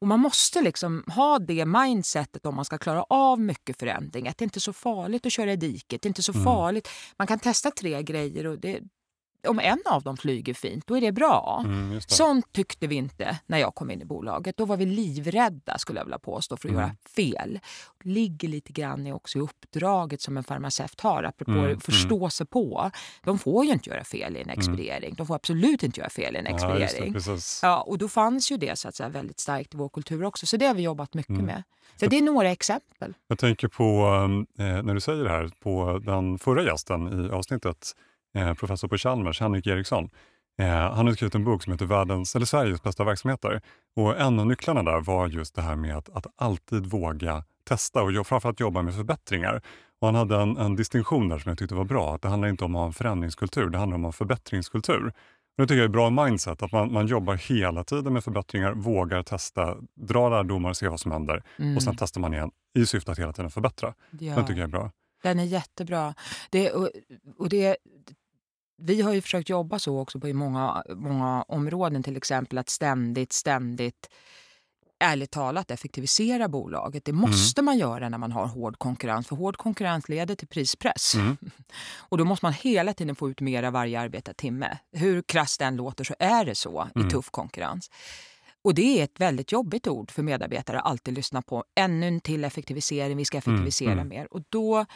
Och 0.00 0.06
Man 0.06 0.20
måste 0.20 0.62
liksom 0.62 1.04
ha 1.06 1.38
det 1.38 1.66
mindsetet 1.66 2.46
om 2.46 2.54
man 2.54 2.64
ska 2.64 2.78
klara 2.78 3.02
av 3.02 3.40
mycket 3.40 3.78
förändring. 3.78 4.28
Att 4.28 4.38
det 4.38 4.44
inte 4.44 4.58
är 4.58 4.60
så 4.60 4.72
farligt 4.72 5.26
att 5.26 5.32
köra 5.32 5.52
i 5.52 5.56
diket. 5.56 6.02
Det 6.02 6.06
är 6.06 6.10
inte 6.10 6.22
så 6.22 6.32
mm. 6.32 6.44
farligt. 6.44 6.88
Man 7.18 7.26
kan 7.26 7.38
testa 7.38 7.70
tre 7.70 8.02
grejer 8.02 8.46
och 8.46 8.58
det, 8.58 8.80
om 9.48 9.58
en 9.58 9.78
av 9.84 10.02
dem 10.02 10.16
flyger 10.16 10.54
fint, 10.54 10.86
då 10.86 10.96
är 10.96 11.00
det 11.00 11.12
bra. 11.12 11.62
Mm, 11.64 11.94
det. 11.94 12.10
Sånt 12.10 12.52
tyckte 12.52 12.86
vi 12.86 12.94
inte 12.94 13.38
när 13.46 13.58
jag 13.58 13.74
kom 13.74 13.90
in 13.90 14.02
i 14.02 14.04
bolaget. 14.04 14.56
Då 14.56 14.64
var 14.64 14.76
vi 14.76 14.86
livrädda 14.86 15.78
skulle 15.78 16.00
jag 16.00 16.04
vilja 16.04 16.18
påstå 16.18 16.56
för 16.56 16.68
att 16.68 16.74
mm. 16.74 16.82
göra 16.82 16.96
fel. 17.16 17.58
Det 18.02 18.08
ligger 18.08 18.48
lite 18.48 18.72
grann 18.72 19.12
också 19.12 19.38
i 19.38 19.40
uppdraget 19.40 20.20
som 20.20 20.36
en 20.36 20.44
farmaceut 20.44 21.00
har, 21.00 21.22
apropå 21.22 21.50
mm, 21.52 21.80
förstå 21.80 22.18
mm. 22.18 22.30
sig 22.30 22.46
på. 22.46 22.90
De 23.24 23.38
får 23.38 23.64
ju 23.64 23.72
inte 23.72 23.90
göra 23.90 24.04
fel 24.04 24.36
i 24.36 24.40
en 24.40 24.48
mm. 24.48 24.58
expediering. 24.58 25.14
De 25.14 25.26
får 25.26 25.34
absolut 25.34 25.82
inte 25.82 26.00
göra 26.00 26.10
fel 26.10 26.36
i 26.36 26.38
en 26.38 26.46
expediering. 26.46 27.14
Ja, 27.26 27.32
det, 27.32 27.40
ja, 27.62 27.82
och 27.82 27.98
då 27.98 28.08
fanns 28.08 28.52
ju 28.52 28.56
det 28.56 28.78
så 28.78 28.88
att 28.88 28.94
säga, 28.94 29.08
väldigt 29.08 29.40
starkt 29.40 29.74
i 29.74 29.76
vår 29.76 29.88
kultur 29.88 30.24
också. 30.24 30.46
Så 30.46 30.56
det 30.56 30.66
har 30.66 30.74
vi 30.74 30.82
jobbat 30.82 31.14
mycket 31.14 31.30
mm. 31.30 31.46
med. 31.46 31.62
Så 32.00 32.06
det 32.06 32.18
är 32.18 32.22
några 32.22 32.50
exempel. 32.50 33.14
Jag 33.28 33.38
tänker 33.38 33.68
på, 33.68 33.84
eh, 34.58 34.82
när 34.82 34.94
du 34.94 35.00
säger 35.00 35.24
det 35.24 35.30
här, 35.30 35.50
på 35.60 35.98
den 36.04 36.38
förra 36.38 36.62
gästen 36.62 37.26
i 37.26 37.30
avsnittet 37.30 37.92
Eh, 38.34 38.54
professor 38.54 38.88
på 38.88 38.96
Chalmers, 38.96 39.40
Henrik 39.40 39.66
Eriksson. 39.66 40.10
Eh, 40.58 40.66
han 40.68 41.06
har 41.06 41.12
skrivit 41.14 41.34
en 41.34 41.44
bok 41.44 41.62
som 41.62 41.72
heter 41.72 41.86
Världens, 41.86 42.36
eller 42.36 42.46
Sveriges 42.46 42.82
bästa 42.82 43.04
verksamheter. 43.04 43.60
Och 43.96 44.20
en 44.20 44.40
av 44.40 44.46
nycklarna 44.46 44.82
där 44.82 45.00
var 45.00 45.28
just 45.28 45.54
det 45.54 45.62
här 45.62 45.76
med 45.76 45.96
att, 45.96 46.08
att 46.08 46.26
alltid 46.36 46.86
våga 46.86 47.44
testa 47.64 48.02
och 48.02 48.26
framförallt 48.26 48.60
jobba 48.60 48.82
med 48.82 48.94
förbättringar. 48.94 49.62
Och 50.00 50.08
han 50.08 50.14
hade 50.14 50.36
en, 50.36 50.56
en 50.56 50.76
distinktion 50.76 51.28
där 51.28 51.38
som 51.38 51.48
jag 51.48 51.58
tyckte 51.58 51.74
var 51.74 51.84
bra. 51.84 52.14
Att 52.14 52.22
det 52.22 52.28
handlar 52.28 52.48
inte 52.48 52.64
om 52.64 52.74
att 52.74 52.80
ha 52.80 52.86
en 52.86 52.92
förändringskultur, 52.92 53.70
det 53.70 53.78
handlar 53.78 53.94
om 53.94 54.00
att 54.00 54.04
ha 54.04 54.08
en 54.08 54.12
förbättringskultur. 54.12 55.12
Det 55.56 55.62
tycker 55.62 55.76
jag 55.76 55.84
är 55.84 55.88
bra 55.88 56.10
mindset, 56.10 56.62
att 56.62 56.72
man, 56.72 56.92
man 56.92 57.06
jobbar 57.06 57.34
hela 57.34 57.84
tiden 57.84 58.12
med 58.12 58.24
förbättringar, 58.24 58.72
vågar 58.72 59.22
testa, 59.22 59.76
dra 59.94 60.28
lärdomar 60.28 60.70
och 60.70 60.76
se 60.76 60.88
vad 60.88 61.00
som 61.00 61.12
händer. 61.12 61.42
Mm. 61.58 61.76
Och 61.76 61.82
sen 61.82 61.96
testar 61.98 62.20
man 62.20 62.34
igen 62.34 62.50
i 62.78 62.86
syfte 62.86 63.12
att 63.12 63.18
hela 63.18 63.32
tiden 63.32 63.50
förbättra. 63.50 63.94
Ja. 64.10 64.34
Det 64.34 64.40
tycker 64.42 64.60
jag 64.60 64.68
är 64.68 64.72
bra. 64.72 64.90
Den 65.28 65.38
är 65.38 65.44
jättebra. 65.44 66.14
Det, 66.50 66.70
och, 66.70 66.90
och 67.38 67.48
det 67.48 67.76
vi 68.78 69.02
har 69.02 69.12
ju 69.12 69.22
försökt 69.22 69.48
jobba 69.48 69.78
så 69.78 69.98
också 69.98 70.20
på 70.20 70.26
många, 70.26 70.84
många 70.88 71.42
områden, 71.42 72.02
till 72.02 72.16
exempel 72.16 72.58
att 72.58 72.68
ständigt, 72.68 73.32
ständigt 73.32 74.08
ärligt 74.98 75.30
talat 75.30 75.70
effektivisera 75.70 76.48
bolaget. 76.48 77.04
Det 77.04 77.12
måste 77.12 77.60
mm. 77.60 77.64
man 77.64 77.78
göra 77.78 78.08
när 78.08 78.18
man 78.18 78.32
har 78.32 78.46
hård 78.46 78.78
konkurrens, 78.78 79.26
för 79.26 79.36
hård 79.36 79.56
konkurrens 79.56 80.08
leder 80.08 80.34
till 80.34 80.48
prispress. 80.48 81.14
Mm. 81.14 81.36
Och 81.98 82.18
då 82.18 82.24
måste 82.24 82.46
man 82.46 82.52
hela 82.52 82.92
tiden 82.94 83.16
få 83.16 83.30
ut 83.30 83.40
mer 83.40 83.62
av 83.62 83.72
varje 83.72 84.00
arbetad 84.00 84.34
timme. 84.34 84.78
Hur 84.92 85.22
krasst 85.22 85.58
den 85.58 85.76
låter 85.76 86.04
så 86.04 86.14
är 86.18 86.44
det 86.44 86.54
så 86.54 86.88
mm. 86.94 87.06
i 87.06 87.10
tuff 87.10 87.30
konkurrens. 87.30 87.90
Och 88.62 88.74
det 88.74 89.00
är 89.00 89.04
ett 89.04 89.20
väldigt 89.20 89.52
jobbigt 89.52 89.86
ord 89.88 90.10
för 90.10 90.22
medarbetare 90.22 90.80
att 90.80 90.86
alltid 90.86 91.14
lyssna 91.14 91.42
på. 91.42 91.64
Ännu 91.74 92.08
en 92.08 92.20
till 92.20 92.44
effektivisering, 92.44 93.16
vi 93.16 93.24
ska 93.24 93.36
mm, 93.36 93.54
effektivisera 93.54 93.92
mm. 93.92 94.08
mer. 94.08 94.34
Och 94.34 94.42
då 94.48 94.86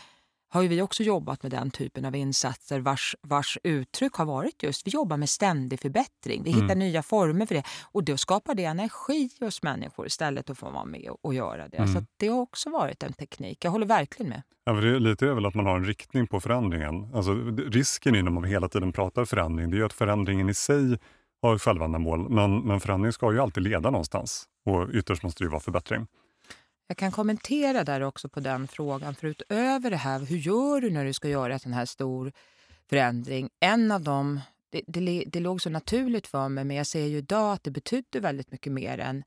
har 0.53 0.63
vi 0.63 0.83
också 0.83 1.03
jobbat 1.03 1.43
med 1.43 1.53
den 1.53 1.71
typen 1.71 2.05
av 2.05 2.17
insatser 2.17 2.81
vars, 2.81 3.17
vars 3.23 3.59
uttryck 3.65 4.15
har 4.15 4.25
varit 4.25 4.63
just 4.63 4.87
vi 4.87 4.91
jobbar 4.91 5.17
med 5.17 5.29
ständig 5.29 5.81
förbättring. 5.81 6.43
Vi 6.43 6.51
hittar 6.51 6.65
mm. 6.65 6.79
nya 6.79 7.03
former 7.03 7.47
för 7.47 7.55
det 7.55 7.63
och 7.93 8.05
då 8.05 8.17
skapar 8.17 8.55
det 8.55 8.65
energi 8.65 9.31
hos 9.41 9.63
människor 9.63 10.07
istället 10.07 10.51
att 10.51 10.59
få 10.59 10.71
vara 10.71 10.85
med 10.85 11.11
och, 11.11 11.19
och 11.23 11.35
göra 11.35 11.69
det. 11.69 11.77
Mm. 11.77 11.95
Så 11.95 12.05
det 12.17 12.29
har 12.29 12.41
också 12.41 12.71
varit 12.71 13.03
en 13.03 13.13
teknik. 13.13 13.65
Jag 13.65 13.71
håller 13.71 13.87
verkligen 13.87 14.31
med. 14.31 14.43
Ja, 14.65 14.75
för 14.75 14.83
det 14.83 14.97
är 14.97 15.01
lite 15.01 15.27
är 15.27 15.35
väl 15.35 15.47
att 15.47 15.55
man 15.55 15.67
har 15.67 15.77
en 15.77 15.85
riktning 15.85 16.27
på 16.27 16.41
förändringen. 16.41 17.15
Alltså, 17.15 17.35
risken 17.69 18.13
när 18.13 18.31
man 18.31 18.45
hela 18.45 18.69
tiden 18.69 18.93
pratar 18.93 19.25
förändring, 19.25 19.71
det 19.71 19.79
är 19.79 19.83
att 19.83 19.93
förändringen 19.93 20.49
i 20.49 20.55
sig 20.55 20.99
har 21.43 21.59
självändamål, 21.59 22.31
men, 22.31 22.61
men 22.61 22.81
förändring 22.81 23.13
ska 23.13 23.33
ju 23.33 23.41
alltid 23.41 23.63
leda 23.63 23.91
någonstans 23.91 24.45
och 24.65 24.89
ytterst 24.93 25.23
måste 25.23 25.45
det 25.45 25.47
ju 25.47 25.51
vara 25.51 25.61
förbättring. 25.61 26.07
Jag 26.91 26.97
kan 26.97 27.13
kommentera 27.13 27.85
där 27.85 28.01
också 28.01 28.29
på 28.29 28.41
den 28.41 28.69
frågan. 28.69 29.15
För 29.15 29.27
utöver 29.29 29.91
det 29.91 29.97
här, 29.97 30.21
hur 30.21 30.37
gör 30.37 30.81
du 30.81 30.91
när 30.91 31.05
du 31.05 31.13
ska 31.13 31.29
göra 31.29 31.53
en 31.53 31.61
sån 31.61 31.73
här 31.73 31.87
stor 31.87 32.33
förändring? 32.89 33.51
En 33.61 33.93
av 33.93 34.03
dem, 34.03 34.41
det, 34.71 34.83
det, 34.87 35.25
det 35.27 35.41
låg 35.41 35.63
så 35.63 35.71
naturligt 35.71 36.27
för 36.27 36.49
mig, 36.49 36.65
men 36.65 36.77
jag 36.77 36.87
ser 36.87 37.07
ju 37.07 37.19
idag 37.19 37.53
att 37.53 37.65
det 37.65 37.71
betydde 37.71 38.21
väldigt 38.21 38.53
mycket 38.53 38.73
mer 38.73 38.99
än... 38.99 39.25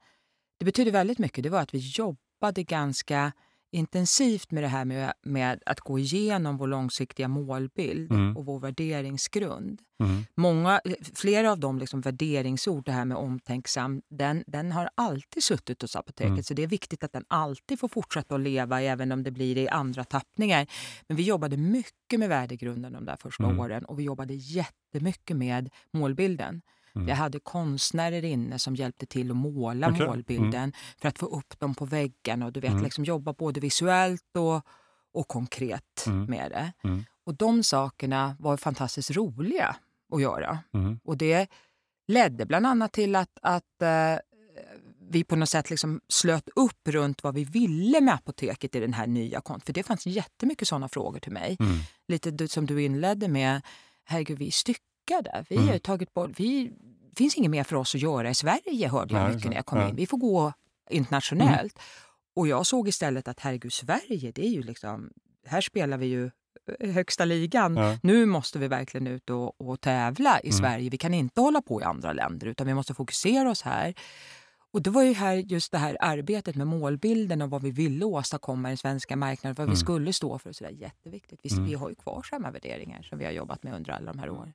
Det 0.58 0.66
betydde 0.66 0.92
väldigt 0.92 1.20
mycket. 1.20 1.44
Det 1.44 1.50
var 1.50 1.60
att 1.60 1.74
vi 1.74 1.78
jobbade 1.78 2.64
ganska 2.64 3.32
intensivt 3.74 4.52
med 4.52 4.64
det 4.64 4.68
här 4.68 4.86
med, 4.86 5.14
med 5.24 5.64
att 5.66 5.80
gå 5.80 6.00
igenom 6.00 6.58
vår 6.58 6.68
långsiktiga 6.68 7.28
målbild 7.28 8.12
mm. 8.12 8.38
och 8.38 8.46
vår 8.46 8.60
värderingsgrund. 8.60 9.82
Mm. 10.04 10.26
Många, 10.36 10.82
flera 11.16 11.52
av 11.52 11.60
de 11.60 11.80
liksom 11.80 12.02
värderingsord, 12.02 12.86
det 12.86 12.92
här 12.92 13.06
med 13.06 13.18
omtänksam, 13.18 14.02
den, 14.10 14.44
den 14.48 14.72
har 14.72 14.90
alltid 14.96 15.44
suttit 15.44 15.82
hos 15.82 15.96
apoteket. 15.96 16.30
Mm. 16.30 16.44
Så 16.44 16.54
det 16.54 16.64
är 16.64 16.68
viktigt 16.68 17.04
att 17.04 17.14
den 17.14 17.26
alltid 17.28 17.80
får 17.80 17.88
fortsätta 17.88 18.36
att 18.36 18.42
leva 18.42 18.82
även 18.82 19.12
om 19.12 19.24
det 19.24 19.32
blir 19.32 19.58
i 19.58 19.70
andra 19.70 20.04
tappningar. 20.04 20.68
Men 21.08 21.18
vi 21.18 21.24
jobbade 21.24 21.58
mycket 21.58 22.20
med 22.20 22.30
värdegrunden 22.30 22.94
de 22.94 23.06
där 23.06 23.16
första 23.16 23.44
mm. 23.44 23.60
åren 23.60 23.86
och 23.86 24.00
vi 24.00 24.04
jobbade 24.04 24.34
jättemycket 24.34 25.38
med 25.38 25.70
målbilden. 25.94 26.62
Mm. 26.96 27.08
Jag 27.08 27.16
hade 27.16 27.40
konstnärer 27.40 28.26
inne 28.26 28.60
som 28.60 28.76
hjälpte 28.76 29.06
till 29.06 29.32
att 29.32 29.38
måla 29.38 29.92
okay. 29.92 30.08
målbilden 30.08 30.54
mm. 30.54 30.74
för 31.02 31.08
att 31.08 31.20
få 31.20 31.26
upp 31.26 31.60
dem 31.60 31.76
på 31.76 31.86
väggen 31.86 32.44
och 32.44 32.54
du 32.54 32.60
vet, 32.60 32.72
mm. 32.72 32.84
liksom 32.84 33.04
jobba 33.04 33.34
både 33.34 33.60
visuellt 33.60 34.36
och, 34.38 34.66
och 35.14 35.28
konkret 35.28 36.04
mm. 36.08 36.26
med 36.26 36.52
det. 36.52 36.74
Mm. 36.84 37.04
Och 37.26 37.36
de 37.36 37.64
sakerna 37.64 38.36
var 38.40 38.58
fantastiskt 38.58 39.12
roliga 39.12 39.76
att 40.14 40.22
göra. 40.22 40.60
Mm. 40.74 41.00
Och 41.04 41.18
det 41.18 41.48
ledde 42.08 42.46
bland 42.46 42.68
annat 42.68 42.92
till 42.92 43.16
att, 43.16 43.38
att 43.42 43.64
uh, 43.82 44.20
vi 45.10 45.24
på 45.24 45.36
något 45.36 45.50
sätt 45.50 45.70
liksom 45.70 46.02
slöt 46.08 46.50
upp 46.56 46.88
runt 46.88 47.24
vad 47.24 47.36
vi 47.36 47.44
ville 47.44 48.02
med 48.02 48.14
apoteket 48.14 48.76
i 48.76 48.80
den 48.80 48.94
här 48.94 49.08
nya 49.08 49.42
kontot. 49.42 49.66
För 49.66 49.74
det 49.74 49.84
fanns 49.84 50.06
jättemycket 50.06 50.68
sådana 50.68 50.90
frågor 50.90 51.20
till 51.20 51.32
mig. 51.32 51.58
Lite 52.08 52.48
som 52.48 52.66
du 52.66 52.84
inledde 52.84 53.28
med. 53.28 53.62
Herregud, 54.06 54.38
vi 54.38 54.52
styck 54.52 54.82
lyckade. 55.04 55.46
Vi 55.50 55.56
mm. 55.56 55.68
har 55.68 55.78
tagit 55.78 56.14
bort, 56.14 56.32
vi, 56.36 56.72
det 57.10 57.18
finns 57.18 57.38
inget 57.38 57.52
mer 57.52 57.64
för 57.64 57.76
oss 57.76 57.96
att 57.96 58.02
göra 58.02 58.30
i 58.30 58.34
Sverige 58.34 58.88
hörde 58.90 59.14
jag 59.16 59.34
mycket 59.34 59.50
när 59.50 59.56
jag 59.56 59.66
kom 59.66 59.82
in. 59.82 59.96
Vi 59.96 60.06
får 60.06 60.18
gå 60.18 60.54
internationellt. 60.90 61.78
Mm. 61.78 61.86
Och 62.36 62.48
jag 62.48 62.66
såg 62.66 62.88
istället 62.88 63.28
att 63.28 63.40
herregud, 63.40 63.74
Sverige, 63.74 64.32
det 64.32 64.46
är 64.46 64.50
ju 64.50 64.64
liksom, 64.64 65.10
här 65.46 65.62
spelar 65.62 65.98
vi 65.98 66.06
ju 66.06 66.32
eh, 66.80 66.92
högsta 66.92 67.26
ligan. 67.26 67.78
Ja. 67.78 67.98
Nu 68.04 68.26
måste 68.26 68.60
vi 68.60 68.68
verkligen 68.68 69.08
ut 69.08 69.30
och, 69.30 69.62
och 69.62 69.82
tävla 69.82 70.40
i 70.40 70.50
mm. 70.50 70.58
Sverige. 70.58 70.90
Vi 70.90 70.98
kan 70.98 71.14
inte 71.14 71.42
hålla 71.42 71.62
på 71.62 71.82
i 71.82 71.84
andra 71.84 72.14
länder 72.14 72.48
utan 72.48 72.68
vi 72.68 72.74
måste 72.74 72.94
fokusera 72.94 73.50
oss 73.50 73.62
här. 73.62 73.94
Och 74.72 74.82
det 74.82 74.90
var 74.90 75.04
ju 75.04 75.14
här 75.14 75.36
just 75.36 75.72
det 75.72 75.78
här 75.78 75.98
arbetet 76.00 76.56
med 76.56 76.68
målbilden 76.68 77.42
och 77.42 77.50
vad 77.50 77.62
vi 77.62 77.72
ville 77.72 78.06
åstadkomma 78.06 78.70
i 78.70 78.72
den 78.72 78.78
svenska 78.78 79.16
marknaden, 79.16 79.56
vad 79.58 79.64
mm. 79.64 79.74
vi 79.74 79.80
skulle 79.80 80.14
stå 80.14 80.40
för. 80.40 80.52
Så 80.52 80.64
det 80.64 80.70
är 80.70 80.74
jätteviktigt. 80.74 81.40
Vi, 81.44 81.54
mm. 81.54 81.66
vi 81.66 81.74
har 81.74 81.90
ju 81.90 81.96
kvar 81.96 82.24
samma 82.30 82.52
värderingar 82.52 83.02
som 83.02 83.18
vi 83.18 83.26
har 83.26 83.32
jobbat 83.32 83.64
med 83.64 83.74
under 83.74 83.92
alla 83.92 84.14
de 84.14 84.20
här 84.20 84.30
åren. 84.30 84.54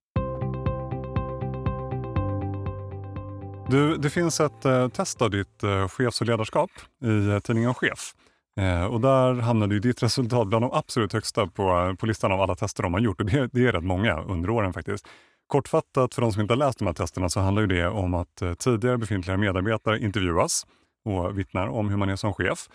Du, 3.71 3.97
det 3.97 4.11
finns 4.11 4.41
ett 4.41 4.65
eh, 4.65 4.89
test 4.89 5.23
av 5.23 5.31
ditt 5.31 5.63
eh, 5.63 5.89
chefs 5.89 6.21
och 6.21 6.27
ledarskap 6.27 6.71
i 7.05 7.29
eh, 7.29 7.39
tidningen 7.39 7.75
Chef. 7.75 8.13
Eh, 8.61 8.85
och 8.85 9.01
där 9.01 9.35
hamnade 9.35 9.75
ju 9.75 9.81
ditt 9.81 10.03
resultat 10.03 10.49
bland 10.49 10.65
de 10.65 10.73
absolut 10.73 11.13
högsta 11.13 11.47
på, 11.47 11.63
eh, 11.63 11.95
på 11.95 12.07
listan 12.07 12.33
av 12.33 12.41
alla 12.41 12.55
tester 12.55 12.83
de 12.83 12.93
har 12.93 13.01
gjort. 13.01 13.21
Och 13.21 13.27
det, 13.27 13.51
det 13.53 13.67
är 13.67 13.73
rätt 13.73 13.85
många 13.85 14.23
under 14.23 14.51
åren 14.51 14.73
faktiskt. 14.73 15.09
Kortfattat 15.47 16.15
för 16.15 16.23
de 16.23 16.33
som 16.33 16.43
inte 16.43 16.55
har 16.55 16.59
läst 16.59 16.79
de 16.79 16.87
här 16.87 16.95
testerna 16.95 17.29
så 17.29 17.41
handlar 17.41 17.63
ju 17.63 17.69
det 17.69 17.89
om 17.89 18.15
att 18.15 18.43
eh, 18.43 18.55
tidigare 18.55 18.99
befintliga 18.99 19.37
medarbetare 19.37 19.99
intervjuas 20.01 20.67
och 21.05 21.39
vittnar 21.39 21.69
om 21.69 21.89
hur 21.89 21.97
man 21.97 22.09
är 22.09 22.17
som 22.17 22.35
chef. 22.35 22.69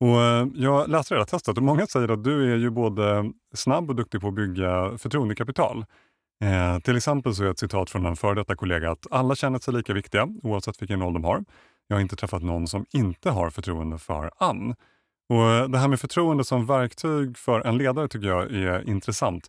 Och 0.00 0.22
eh, 0.22 0.46
jag 0.54 0.88
läste 0.88 1.14
det 1.14 1.20
här 1.20 1.24
testet 1.26 1.56
och 1.56 1.62
många 1.62 1.86
säger 1.86 2.08
att 2.08 2.24
du 2.24 2.52
är 2.52 2.56
ju 2.56 2.70
både 2.70 3.32
snabb 3.54 3.90
och 3.90 3.96
duktig 3.96 4.20
på 4.20 4.28
att 4.28 4.34
bygga 4.34 4.98
förtroendekapital. 4.98 5.84
Eh, 6.44 6.78
till 6.78 6.96
exempel 6.96 7.34
så 7.34 7.44
är 7.44 7.50
ett 7.50 7.58
citat 7.58 7.90
från 7.90 8.06
en 8.06 8.16
före 8.16 8.34
detta 8.34 8.56
kollega 8.56 8.90
att 8.90 9.06
alla 9.10 9.34
känner 9.34 9.58
sig 9.58 9.74
lika 9.74 9.92
viktiga 9.92 10.28
oavsett 10.42 10.82
vilken 10.82 11.00
roll 11.00 11.12
de 11.12 11.24
har. 11.24 11.44
Jag 11.86 11.96
har 11.96 12.00
inte 12.00 12.16
träffat 12.16 12.42
någon 12.42 12.68
som 12.68 12.86
inte 12.92 13.30
har 13.30 13.50
förtroende 13.50 13.98
för 13.98 14.30
Ann. 14.38 14.74
Och 15.28 15.50
eh, 15.50 15.68
det 15.68 15.78
här 15.78 15.88
med 15.88 16.00
förtroende 16.00 16.44
som 16.44 16.66
verktyg 16.66 17.38
för 17.38 17.60
en 17.60 17.78
ledare 17.78 18.08
tycker 18.08 18.28
jag 18.28 18.54
är 18.54 18.88
intressant. 18.88 19.48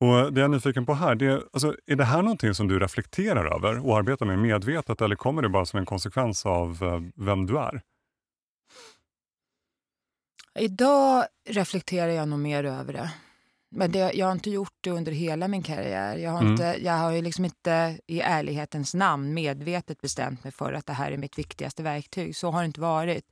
Och 0.00 0.32
Det 0.32 0.40
jag 0.40 0.44
är 0.44 0.48
nyfiken 0.48 0.86
på 0.86 0.94
här, 0.94 1.14
det 1.14 1.26
är, 1.26 1.42
alltså, 1.52 1.74
är 1.86 1.96
det 1.96 2.04
här 2.04 2.22
någonting 2.22 2.54
som 2.54 2.68
du 2.68 2.78
reflekterar 2.78 3.56
över 3.56 3.86
och 3.86 3.98
arbetar 3.98 4.26
med 4.26 4.38
medvetet 4.38 5.00
eller 5.00 5.16
kommer 5.16 5.42
det 5.42 5.48
bara 5.48 5.66
som 5.66 5.78
en 5.78 5.86
konsekvens 5.86 6.46
av 6.46 6.82
eh, 6.82 7.24
vem 7.24 7.46
du 7.46 7.58
är? 7.58 7.82
Idag 10.58 11.24
reflekterar 11.48 12.10
jag 12.10 12.28
nog 12.28 12.38
mer 12.38 12.64
över 12.64 12.92
det. 12.92 13.10
Men 13.76 13.92
det, 13.92 14.12
jag 14.14 14.26
har 14.26 14.32
inte 14.32 14.50
gjort 14.50 14.78
det 14.80 14.90
under 14.90 15.12
hela 15.12 15.48
min 15.48 15.62
karriär. 15.62 16.16
Jag 16.16 16.30
har, 16.30 16.40
mm. 16.40 16.52
inte, 16.52 16.76
jag 16.80 16.92
har 16.92 17.10
ju 17.10 17.22
liksom 17.22 17.44
inte 17.44 18.00
i 18.06 18.20
ärlighetens 18.20 18.94
namn 18.94 19.34
medvetet 19.34 20.00
bestämt 20.00 20.44
mig 20.44 20.52
för 20.52 20.72
att 20.72 20.86
det 20.86 20.92
här 20.92 21.12
är 21.12 21.16
mitt 21.16 21.38
viktigaste 21.38 21.82
verktyg. 21.82 22.36
Så 22.36 22.50
har 22.50 22.60
det 22.60 22.66
inte 22.66 22.80
varit. 22.80 23.24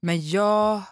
Men 0.00 0.28
jag 0.28 0.82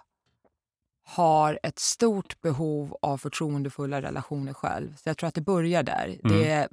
har 1.06 1.58
ett 1.62 1.78
stort 1.78 2.40
behov 2.40 2.96
av 3.02 3.18
förtroendefulla 3.18 4.02
relationer 4.02 4.52
själv. 4.52 4.96
Så 4.96 5.08
jag 5.08 5.16
tror 5.16 5.28
att 5.28 5.34
det 5.34 5.40
börjar 5.40 5.82
där. 5.82 6.18
Mm. 6.24 6.38
Det, 6.38 6.68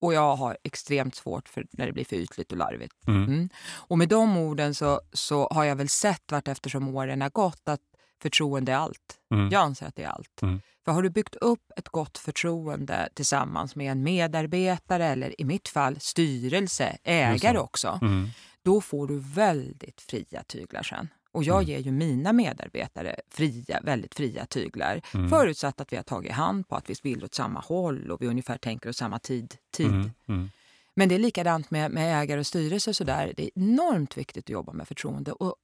och 0.00 0.14
jag 0.14 0.36
har 0.36 0.58
extremt 0.64 1.14
svårt 1.14 1.48
för 1.48 1.66
när 1.70 1.86
det 1.86 1.92
blir 1.92 2.04
för 2.04 2.16
ytligt 2.16 2.52
och 2.52 2.58
larvigt. 2.58 3.06
Mm. 3.06 3.24
mm. 3.24 3.48
Och 3.70 3.98
med 3.98 4.08
de 4.08 4.36
orden 4.36 4.74
så, 4.74 5.00
så 5.12 5.48
har 5.50 5.64
jag 5.64 5.76
väl 5.76 5.88
sett 5.88 6.32
vart 6.32 6.48
eftersom 6.48 6.96
åren 6.96 7.22
har 7.22 7.30
gått 7.30 7.68
att 7.68 7.80
förtroende 8.22 8.72
är 8.72 8.76
allt. 8.76 9.18
Mm. 9.34 9.48
Jag 9.50 9.62
anser 9.62 9.86
att 9.86 9.96
det 9.96 10.02
är 10.02 10.08
allt. 10.08 10.42
För 10.88 10.92
har 10.92 11.02
du 11.02 11.10
byggt 11.10 11.36
upp 11.36 11.72
ett 11.76 11.88
gott 11.88 12.18
förtroende 12.18 13.08
tillsammans 13.14 13.76
med 13.76 13.92
en 13.92 14.02
medarbetare 14.02 15.06
eller 15.06 15.40
i 15.40 15.44
mitt 15.44 15.68
fall 15.68 16.00
styrelse, 16.00 16.98
ägare 17.04 17.58
också, 17.58 17.98
mm. 18.02 18.28
då 18.62 18.80
får 18.80 19.06
du 19.06 19.18
väldigt 19.18 20.00
fria 20.00 20.42
tyglar 20.42 20.82
sen. 20.82 21.08
Och 21.32 21.44
jag 21.44 21.56
mm. 21.56 21.68
ger 21.68 21.78
ju 21.78 21.92
mina 21.92 22.32
medarbetare 22.32 23.20
fria, 23.30 23.80
väldigt 23.82 24.14
fria 24.14 24.46
tyglar. 24.46 25.00
Mm. 25.14 25.30
Förutsatt 25.30 25.80
att 25.80 25.92
vi 25.92 25.96
har 25.96 26.02
tagit 26.02 26.32
hand 26.32 26.68
på 26.68 26.76
att 26.76 26.90
vi 26.90 26.94
vill 27.02 27.24
åt 27.24 27.34
samma 27.34 27.60
håll 27.60 28.10
och 28.10 28.22
vi 28.22 28.26
ungefär 28.26 28.58
tänker 28.58 28.88
åt 28.88 28.96
samma 28.96 29.18
tid. 29.18 29.54
tid. 29.70 29.86
Mm. 29.86 30.10
Mm. 30.28 30.50
Men 30.94 31.08
det 31.08 31.14
är 31.14 31.18
likadant 31.18 31.70
med, 31.70 31.90
med 31.90 32.22
ägare 32.22 32.40
och 32.40 32.46
styrelse. 32.46 32.94
Så 32.94 33.04
där. 33.04 33.32
Det 33.36 33.44
är 33.44 33.50
enormt 33.54 34.18
viktigt 34.18 34.44
att 34.44 34.50
jobba 34.50 34.72
med 34.72 34.88
förtroende. 34.88 35.32
Och 35.32 35.56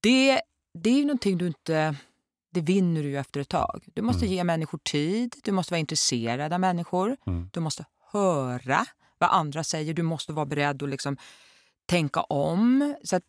det, 0.00 0.40
det 0.74 0.90
är 0.90 0.98
ju 0.98 1.04
någonting 1.04 1.38
du 1.38 1.46
inte... 1.46 1.96
Det 2.56 2.62
vinner 2.62 3.02
du 3.02 3.08
ju 3.08 3.18
efter 3.18 3.40
ett 3.40 3.48
tag. 3.48 3.84
Du 3.94 4.02
måste 4.02 4.26
mm. 4.26 4.36
ge 4.36 4.44
människor 4.44 4.78
tid, 4.78 5.36
du 5.44 5.52
måste 5.52 5.72
vara 5.72 5.78
intresserad 5.80 6.52
av 6.52 6.60
människor. 6.60 7.16
Mm. 7.26 7.50
Du 7.52 7.60
måste 7.60 7.84
höra 8.12 8.86
vad 9.18 9.30
andra 9.30 9.64
säger. 9.64 9.94
Du 9.94 10.02
måste 10.02 10.32
vara 10.32 10.46
beredd 10.46 10.82
att 10.82 10.88
liksom 10.88 11.16
tänka 11.86 12.20
om. 12.20 12.94
Så 13.04 13.16
att 13.16 13.22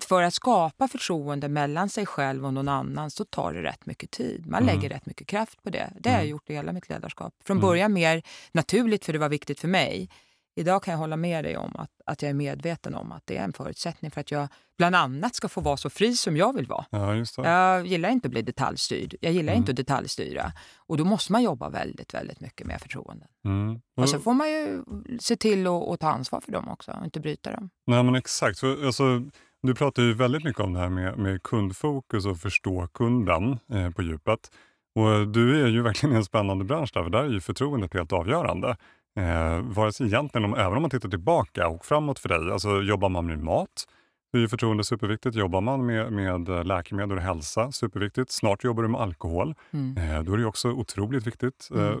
för 0.00 0.22
att 0.22 0.34
skapa 0.34 0.88
förtroende 0.88 1.48
mellan 1.48 1.88
sig 1.88 2.06
själv 2.06 2.46
och 2.46 2.54
någon 2.54 2.68
annan 2.68 3.10
så 3.10 3.24
tar 3.24 3.52
det 3.52 3.62
rätt 3.62 3.86
mycket 3.86 4.10
tid. 4.10 4.46
Man 4.46 4.62
mm. 4.62 4.74
lägger 4.74 4.88
rätt 4.88 5.06
mycket 5.06 5.26
kraft 5.26 5.62
på 5.62 5.70
det. 5.70 5.92
Det 6.00 6.08
har 6.08 6.16
jag 6.16 6.22
mm. 6.22 6.30
gjort 6.30 6.50
i 6.50 6.54
hela 6.54 6.72
mitt 6.72 6.88
ledarskap. 6.88 7.34
Från 7.44 7.56
mm. 7.56 7.68
början 7.68 7.92
mer 7.92 8.22
naturligt 8.52 9.04
för 9.04 9.12
det 9.12 9.18
var 9.18 9.28
viktigt 9.28 9.60
för 9.60 9.68
mig. 9.68 10.10
Idag 10.58 10.82
kan 10.82 10.92
jag 10.92 10.98
hålla 10.98 11.16
med 11.16 11.44
dig 11.44 11.56
om 11.56 11.76
att, 11.76 11.90
att 12.06 12.22
jag 12.22 12.30
är 12.30 12.34
medveten 12.34 12.94
om 12.94 13.12
att 13.12 13.22
det 13.26 13.36
är 13.36 13.44
en 13.44 13.52
förutsättning 13.52 14.10
för 14.10 14.20
att 14.20 14.30
jag 14.30 14.48
bland 14.78 14.96
annat 14.96 15.34
ska 15.34 15.48
få 15.48 15.60
vara 15.60 15.76
så 15.76 15.90
fri 15.90 16.16
som 16.16 16.36
jag 16.36 16.54
vill 16.54 16.66
vara. 16.66 16.84
Ja, 16.90 17.24
jag 17.36 17.86
gillar 17.86 18.08
inte 18.08 18.28
att 18.28 18.32
bli 18.32 18.42
detaljstyrd. 18.42 19.14
Jag 19.20 19.32
gillar 19.32 19.52
mm. 19.52 19.60
inte 19.60 19.70
att 19.70 19.76
detaljstyra. 19.76 20.52
Och 20.76 20.96
då 20.96 21.04
måste 21.04 21.32
man 21.32 21.42
jobba 21.42 21.68
väldigt, 21.68 22.14
väldigt 22.14 22.40
mycket 22.40 22.66
med 22.66 22.80
förtroenden. 22.80 23.28
Mm. 23.44 23.80
Och, 23.96 24.08
så 24.08 24.20
får 24.20 24.34
man 24.34 24.50
ju 24.50 24.84
se 25.20 25.36
till 25.36 25.66
att 25.66 26.00
ta 26.00 26.08
ansvar 26.08 26.40
för 26.40 26.52
dem 26.52 26.68
också 26.68 26.92
och 26.92 27.04
inte 27.04 27.20
bryta 27.20 27.52
dem. 27.52 27.70
Nej 27.86 28.02
men 28.02 28.14
exakt. 28.14 28.58
För, 28.58 28.86
alltså, 28.86 29.22
du 29.62 29.74
pratar 29.74 30.02
ju 30.02 30.14
väldigt 30.14 30.44
mycket 30.44 30.62
om 30.62 30.72
det 30.72 30.80
här 30.80 30.88
med, 30.88 31.18
med 31.18 31.42
kundfokus 31.42 32.26
och 32.26 32.38
förstå 32.38 32.86
kunden 32.86 33.58
eh, 33.72 33.90
på 33.90 34.02
djupet. 34.02 34.50
Och 34.94 35.28
du 35.28 35.62
är 35.62 35.68
ju 35.68 35.82
verkligen 35.82 36.14
i 36.14 36.16
en 36.16 36.24
spännande 36.24 36.64
bransch 36.64 36.90
där, 36.94 37.02
för 37.02 37.10
där 37.10 37.24
är 37.24 37.28
ju 37.28 37.40
förtroendet 37.40 37.94
helt 37.94 38.12
avgörande. 38.12 38.76
Eh, 39.18 39.60
vare 39.60 39.92
sig 39.92 40.06
egentligen, 40.06 40.44
om, 40.44 40.54
även 40.54 40.72
om 40.72 40.82
man 40.82 40.90
tittar 40.90 41.08
tillbaka 41.08 41.68
och 41.68 41.84
framåt 41.84 42.18
för 42.18 42.28
dig, 42.28 42.52
alltså 42.52 42.82
jobbar 42.82 43.08
man 43.08 43.26
med 43.26 43.42
mat, 43.42 43.86
då 44.32 44.38
är 44.38 44.42
ju 44.42 44.48
förtroende 44.48 44.84
superviktigt. 44.84 45.36
Jobbar 45.36 45.60
man 45.60 45.86
med, 45.86 46.12
med 46.12 46.66
läkemedel 46.66 47.16
och 47.16 47.22
hälsa, 47.22 47.72
superviktigt. 47.72 48.30
Snart 48.30 48.64
jobbar 48.64 48.82
du 48.82 48.88
med 48.88 49.00
alkohol, 49.00 49.54
mm. 49.70 49.96
eh, 49.96 50.22
då 50.22 50.32
är 50.32 50.36
det 50.36 50.46
också 50.46 50.68
otroligt 50.68 51.26
viktigt. 51.26 51.68
Mm. 51.70 51.84
Eh, 51.84 51.96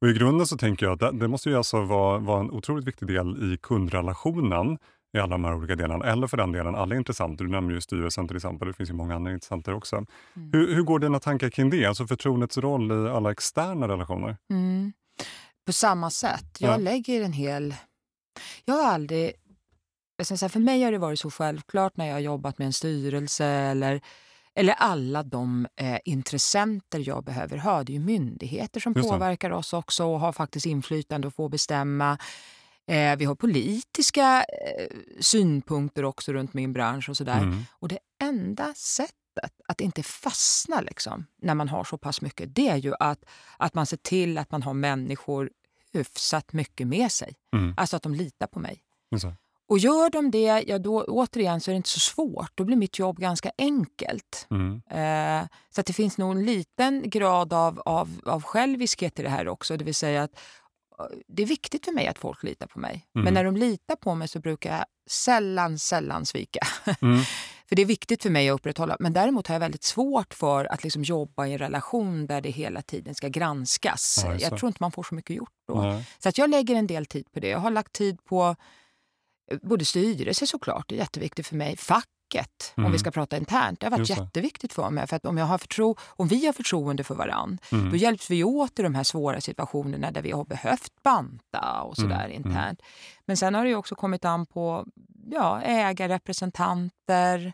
och 0.00 0.08
I 0.08 0.12
grunden 0.12 0.46
så 0.46 0.56
tänker 0.56 0.86
jag 0.86 0.92
att 0.92 1.00
det, 1.00 1.18
det 1.18 1.28
måste 1.28 1.50
ju 1.50 1.56
alltså 1.56 1.82
vara, 1.82 2.18
vara 2.18 2.40
en 2.40 2.50
otroligt 2.50 2.84
viktig 2.84 3.08
del 3.08 3.52
i 3.52 3.58
kundrelationen 3.62 4.78
i 5.16 5.18
alla 5.18 5.30
de 5.30 5.44
här 5.44 5.54
olika 5.54 5.76
delarna. 5.76 6.04
Eller 6.04 6.26
för 6.26 6.36
den 6.36 6.52
delen 6.52 6.74
alla 6.74 6.96
intressenter. 6.96 7.44
Du 7.44 7.50
nämner 7.50 7.74
ju 7.74 7.80
styrelsen 7.80 8.28
till 8.28 8.36
exempel. 8.36 8.68
Det 8.68 8.74
finns 8.74 8.90
ju 8.90 8.94
många 8.94 9.14
andra 9.14 9.32
intressenter 9.32 9.74
också. 9.74 9.96
Mm. 9.96 10.06
Hur, 10.52 10.74
hur, 10.74 10.82
går 10.82 10.98
dina 10.98 11.18
tankar 11.18 11.50
kring 11.50 11.70
det? 11.70 11.86
Alltså 11.86 12.06
förtroendets 12.06 12.58
roll 12.58 12.92
i 12.92 13.08
alla 13.08 13.30
externa 13.30 13.88
relationer? 13.88 14.36
Mm. 14.50 14.92
På 15.68 15.72
samma 15.72 16.10
sätt. 16.10 16.56
Jag 16.58 16.72
ja. 16.72 16.76
lägger 16.76 17.22
en 17.22 17.32
hel... 17.32 17.74
Jag 18.64 18.74
har 18.74 18.92
aldrig... 18.92 19.32
Säga, 20.22 20.48
för 20.48 20.60
mig 20.60 20.82
har 20.82 20.92
det 20.92 20.98
varit 20.98 21.20
så 21.20 21.30
självklart 21.30 21.96
när 21.96 22.06
jag 22.06 22.14
har 22.14 22.20
jobbat 22.20 22.58
med 22.58 22.66
en 22.66 22.72
styrelse 22.72 23.46
eller, 23.46 24.00
eller 24.54 24.72
alla 24.72 25.22
de 25.22 25.66
eh, 25.76 25.98
intressenter 26.04 27.08
jag 27.08 27.24
behöver 27.24 27.56
ha. 27.56 27.82
Det 27.82 27.92
är 27.92 27.94
ju 27.94 28.00
myndigheter 28.00 28.80
som 28.80 28.94
påverkar 28.94 29.50
oss 29.50 29.72
också 29.72 30.04
och 30.04 30.20
har 30.20 30.32
faktiskt 30.32 30.66
inflytande 30.66 31.26
och 31.26 31.34
får 31.34 31.48
bestämma. 31.48 32.18
Eh, 32.86 33.16
vi 33.16 33.24
har 33.24 33.34
politiska 33.34 34.44
eh, 34.44 34.96
synpunkter 35.20 36.04
också 36.04 36.32
runt 36.32 36.54
min 36.54 36.72
bransch 36.72 37.08
och 37.08 37.16
sådär. 37.16 37.42
Mm. 37.42 37.64
Och 37.70 37.88
det 37.88 37.98
enda 38.22 38.74
sättet 38.74 39.14
att 39.68 39.80
inte 39.80 40.02
fastna 40.02 40.80
liksom, 40.80 41.26
när 41.42 41.54
man 41.54 41.68
har 41.68 41.84
så 41.84 41.98
pass 41.98 42.20
mycket, 42.20 42.54
det 42.54 42.68
är 42.68 42.76
ju 42.76 42.94
att, 43.00 43.24
att 43.56 43.74
man 43.74 43.86
ser 43.86 43.96
till 43.96 44.38
att 44.38 44.50
man 44.50 44.62
har 44.62 44.74
människor 44.74 45.50
hyfsat 45.98 46.52
mycket 46.52 46.86
med 46.86 47.12
sig. 47.12 47.34
Mm. 47.56 47.74
Alltså 47.76 47.96
att 47.96 48.02
de 48.02 48.14
litar 48.14 48.46
på 48.46 48.60
mig. 48.60 48.82
Mm. 49.12 49.34
Och 49.68 49.78
gör 49.78 50.10
de 50.10 50.30
det, 50.30 50.64
ja 50.66 50.78
då 50.78 51.04
återigen 51.04 51.60
så 51.60 51.70
är 51.70 51.72
det 51.72 51.76
inte 51.76 51.88
så 51.88 52.00
svårt. 52.00 52.52
Då 52.54 52.64
blir 52.64 52.76
mitt 52.76 52.98
jobb 52.98 53.18
ganska 53.18 53.50
enkelt. 53.58 54.46
Mm. 54.50 54.82
Eh, 54.90 55.48
så 55.70 55.80
att 55.80 55.86
det 55.86 55.92
finns 55.92 56.18
nog 56.18 56.30
en 56.30 56.44
liten 56.44 57.10
grad 57.10 57.52
av, 57.52 57.80
av, 57.84 58.20
av 58.24 58.42
själviskhet 58.42 59.18
i 59.18 59.22
det 59.22 59.28
här 59.28 59.48
också. 59.48 59.76
Det 59.76 59.84
vill 59.84 59.94
säga 59.94 60.22
att 60.22 60.40
det 61.28 61.42
är 61.42 61.46
viktigt 61.46 61.84
för 61.84 61.92
mig 61.92 62.06
att 62.06 62.18
folk 62.18 62.42
litar 62.42 62.66
på 62.66 62.78
mig. 62.78 63.06
Mm. 63.14 63.24
Men 63.24 63.34
när 63.34 63.44
de 63.44 63.56
litar 63.56 63.96
på 63.96 64.14
mig 64.14 64.28
så 64.28 64.40
brukar 64.40 64.76
jag 64.76 64.84
sällan, 65.10 65.78
sällan 65.78 66.26
svika. 66.26 66.60
För 67.68 67.76
det 67.76 67.82
är 67.82 67.86
viktigt 67.86 68.22
för 68.22 68.30
mig 68.30 68.50
att 68.50 68.54
upprätthålla. 68.54 68.96
Men 69.00 69.12
däremot 69.12 69.46
har 69.46 69.54
jag 69.54 69.60
väldigt 69.60 69.84
svårt 69.84 70.34
för 70.34 70.64
att 70.64 70.84
liksom 70.84 71.02
jobba 71.02 71.46
i 71.46 71.52
en 71.52 71.58
relation 71.58 72.26
där 72.26 72.40
det 72.40 72.50
hela 72.50 72.82
tiden 72.82 73.14
ska 73.14 73.28
granskas. 73.28 74.20
Ja, 74.24 74.36
jag 74.38 74.58
tror 74.58 74.68
inte 74.68 74.82
man 74.82 74.92
får 74.92 75.02
så 75.02 75.14
mycket 75.14 75.36
gjort 75.36 75.52
då. 75.68 75.82
Nej. 75.82 76.04
Så 76.18 76.28
att 76.28 76.38
jag 76.38 76.50
lägger 76.50 76.74
en 76.74 76.86
del 76.86 77.06
tid 77.06 77.32
på 77.32 77.40
det. 77.40 77.48
Jag 77.48 77.58
har 77.58 77.70
lagt 77.70 77.92
tid 77.92 78.24
på 78.24 78.56
eh, 79.50 79.58
både 79.62 79.84
styrelse 79.84 80.46
såklart, 80.46 80.88
det 80.88 80.94
är 80.94 80.98
jätteviktigt 80.98 81.46
för 81.46 81.56
mig. 81.56 81.76
Fack 81.76 82.08
facket, 82.28 82.74
mm. 82.76 82.84
om 82.86 82.92
vi 82.92 82.96
mm. 82.96 82.98
ska 82.98 83.10
prata 83.10 83.36
internt. 83.36 83.80
Det 83.80 83.86
har 83.86 83.90
varit 83.90 84.10
jätteviktigt 84.10 84.72
för 84.72 84.90
mig. 84.90 85.06
För 85.06 85.16
att 85.16 85.26
om, 85.26 85.38
jag 85.38 85.46
har 85.46 85.58
förtro 85.58 85.96
om 86.08 86.28
vi 86.28 86.46
har 86.46 86.52
förtroende 86.52 87.04
för 87.04 87.14
varandra, 87.14 87.58
mm. 87.72 87.90
då 87.90 87.96
hjälps 87.96 88.30
vi 88.30 88.44
åt 88.44 88.78
i 88.78 88.82
de 88.82 88.94
här 88.94 89.04
svåra 89.04 89.40
situationerna 89.40 90.10
där 90.10 90.22
vi 90.22 90.30
har 90.30 90.44
behövt 90.44 90.92
banta 91.02 91.82
och 91.82 91.96
sådär 91.96 92.24
mm. 92.24 92.36
mm. 92.36 92.46
internt. 92.46 92.82
Men 93.26 93.36
sen 93.36 93.54
har 93.54 93.64
det 93.64 93.74
också 93.74 93.94
kommit 93.94 94.24
an 94.24 94.46
på 94.46 94.86
ja, 95.30 95.60
ägarrepresentanter, 95.62 97.52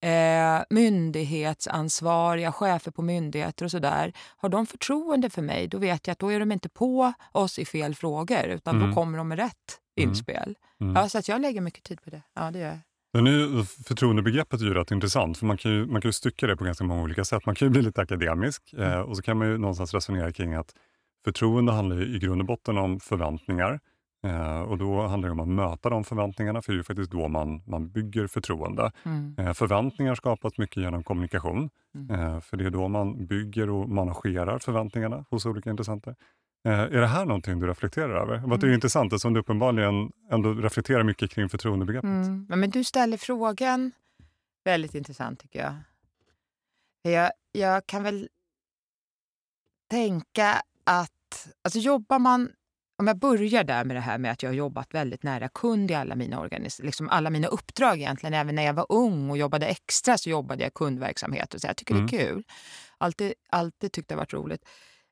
eh, 0.00 0.62
myndighetsansvariga, 0.70 2.52
chefer 2.52 2.90
på 2.90 3.02
myndigheter 3.02 3.64
och 3.64 3.70
sådär. 3.70 4.12
Har 4.36 4.48
de 4.48 4.66
förtroende 4.66 5.30
för 5.30 5.42
mig, 5.42 5.68
då 5.68 5.78
vet 5.78 6.06
jag 6.06 6.12
att 6.12 6.18
då 6.18 6.32
är 6.32 6.40
de 6.40 6.52
inte 6.52 6.68
på 6.68 7.12
oss 7.32 7.58
i 7.58 7.64
fel 7.64 7.94
frågor, 7.94 8.44
utan 8.44 8.76
mm. 8.76 8.88
då 8.88 8.94
kommer 8.94 9.18
de 9.18 9.28
med 9.28 9.38
rätt 9.38 9.80
mm. 9.96 10.10
inspel. 10.10 10.56
Mm. 10.80 10.96
Ja, 10.96 11.08
så 11.08 11.18
att 11.18 11.28
jag 11.28 11.40
lägger 11.40 11.60
mycket 11.60 11.84
tid 11.84 12.02
på 12.04 12.10
det. 12.10 12.22
Ja, 12.34 12.50
det 12.50 12.58
gör 12.58 12.68
jag. 12.68 12.78
Men 13.16 13.24
nu, 13.24 13.64
förtroendebegreppet 13.64 14.60
är 14.60 14.64
ju 14.64 14.74
rätt 14.74 14.90
intressant, 14.90 15.38
för 15.38 15.46
man 15.46 15.56
kan 15.56 15.72
ju, 15.72 15.86
man 15.86 16.00
kan 16.00 16.08
ju 16.08 16.12
stycka 16.12 16.46
det 16.46 16.56
på 16.56 16.64
ganska 16.64 16.84
många 16.84 17.02
olika 17.02 17.24
sätt. 17.24 17.46
Man 17.46 17.54
kan 17.54 17.68
ju 17.68 17.72
bli 17.72 17.82
lite 17.82 18.00
akademisk 18.00 18.72
mm. 18.72 18.92
eh, 18.92 19.00
och 19.00 19.16
så 19.16 19.22
kan 19.22 19.38
man 19.38 19.48
ju 19.48 19.58
någonstans 19.58 19.94
resonera 19.94 20.32
kring 20.32 20.54
att 20.54 20.74
förtroende 21.24 21.72
handlar 21.72 22.16
i 22.16 22.18
grund 22.18 22.40
och 22.40 22.46
botten 22.46 22.78
om 22.78 23.00
förväntningar. 23.00 23.80
Eh, 24.26 24.60
och 24.60 24.78
då 24.78 25.06
handlar 25.06 25.28
det 25.28 25.32
om 25.32 25.40
att 25.40 25.48
möta 25.48 25.90
de 25.90 26.04
förväntningarna, 26.04 26.62
för 26.62 26.72
det 26.72 26.74
är 26.74 26.78
ju 26.78 26.84
faktiskt 26.84 27.10
då 27.10 27.28
man, 27.28 27.62
man 27.66 27.88
bygger 27.88 28.26
förtroende. 28.26 28.92
Mm. 29.04 29.34
Eh, 29.38 29.52
förväntningar 29.52 30.14
skapas 30.14 30.58
mycket 30.58 30.76
genom 30.76 31.02
kommunikation, 31.02 31.70
mm. 31.94 32.10
eh, 32.10 32.40
för 32.40 32.56
det 32.56 32.64
är 32.64 32.70
då 32.70 32.88
man 32.88 33.26
bygger 33.26 33.70
och 33.70 33.88
managerar 33.88 34.58
förväntningarna 34.58 35.24
hos 35.30 35.46
olika 35.46 35.70
intressenter. 35.70 36.14
Eh, 36.66 36.80
är 36.80 37.00
det 37.00 37.06
här 37.06 37.24
någonting 37.24 37.60
du 37.60 37.66
reflekterar 37.66 38.22
över? 38.22 38.34
Mm. 38.34 38.60
Det 38.60 38.66
är 38.66 38.74
intressant 38.74 39.12
eftersom 39.12 39.34
du 39.34 39.40
uppenbarligen 39.40 40.12
ändå 40.30 40.54
reflekterar 40.54 41.02
mycket 41.02 41.30
kring 41.30 41.48
förtroendebegreppet. 41.48 42.10
Mm. 42.10 42.46
Men 42.48 42.70
du 42.70 42.84
ställer 42.84 43.16
frågan 43.16 43.92
väldigt 44.64 44.94
intressant 44.94 45.40
tycker 45.40 45.58
jag. 45.58 45.74
Jag, 47.12 47.30
jag 47.52 47.86
kan 47.86 48.02
väl 48.02 48.28
tänka 49.90 50.62
att, 50.84 51.48
alltså 51.62 51.78
jobbar 51.78 52.18
man 52.18 52.52
om 52.98 53.06
jag 53.06 53.18
börjar 53.18 53.64
där 53.64 53.84
med 53.84 53.96
det 53.96 54.00
här 54.00 54.18
med 54.18 54.32
att 54.32 54.42
jag 54.42 54.50
har 54.50 54.54
jobbat 54.54 54.94
väldigt 54.94 55.22
nära 55.22 55.48
kund 55.48 55.90
i 55.90 55.94
alla 55.94 56.14
mina, 56.14 56.40
organis 56.40 56.78
liksom 56.78 57.08
alla 57.08 57.30
mina 57.30 57.48
uppdrag 57.48 57.96
egentligen. 57.96 58.34
Även 58.34 58.54
när 58.54 58.62
jag 58.62 58.74
var 58.74 58.86
ung 58.88 59.30
och 59.30 59.38
jobbade 59.38 59.66
extra 59.66 60.18
så 60.18 60.30
jobbade 60.30 60.62
jag 60.62 60.74
kundverksamhet. 60.74 61.54
Och 61.54 61.60
så 61.60 61.66
jag 61.66 61.76
tycker 61.76 61.94
mm. 61.94 62.06
det 62.06 62.16
är 62.16 62.22
mm. 62.22 62.34
kul. 62.34 62.44
Alltid, 62.98 63.32
alltid 63.50 63.92
tyckt 63.92 64.08
det 64.08 64.14
har 64.14 64.20
varit 64.20 64.32
roligt. 64.32 64.64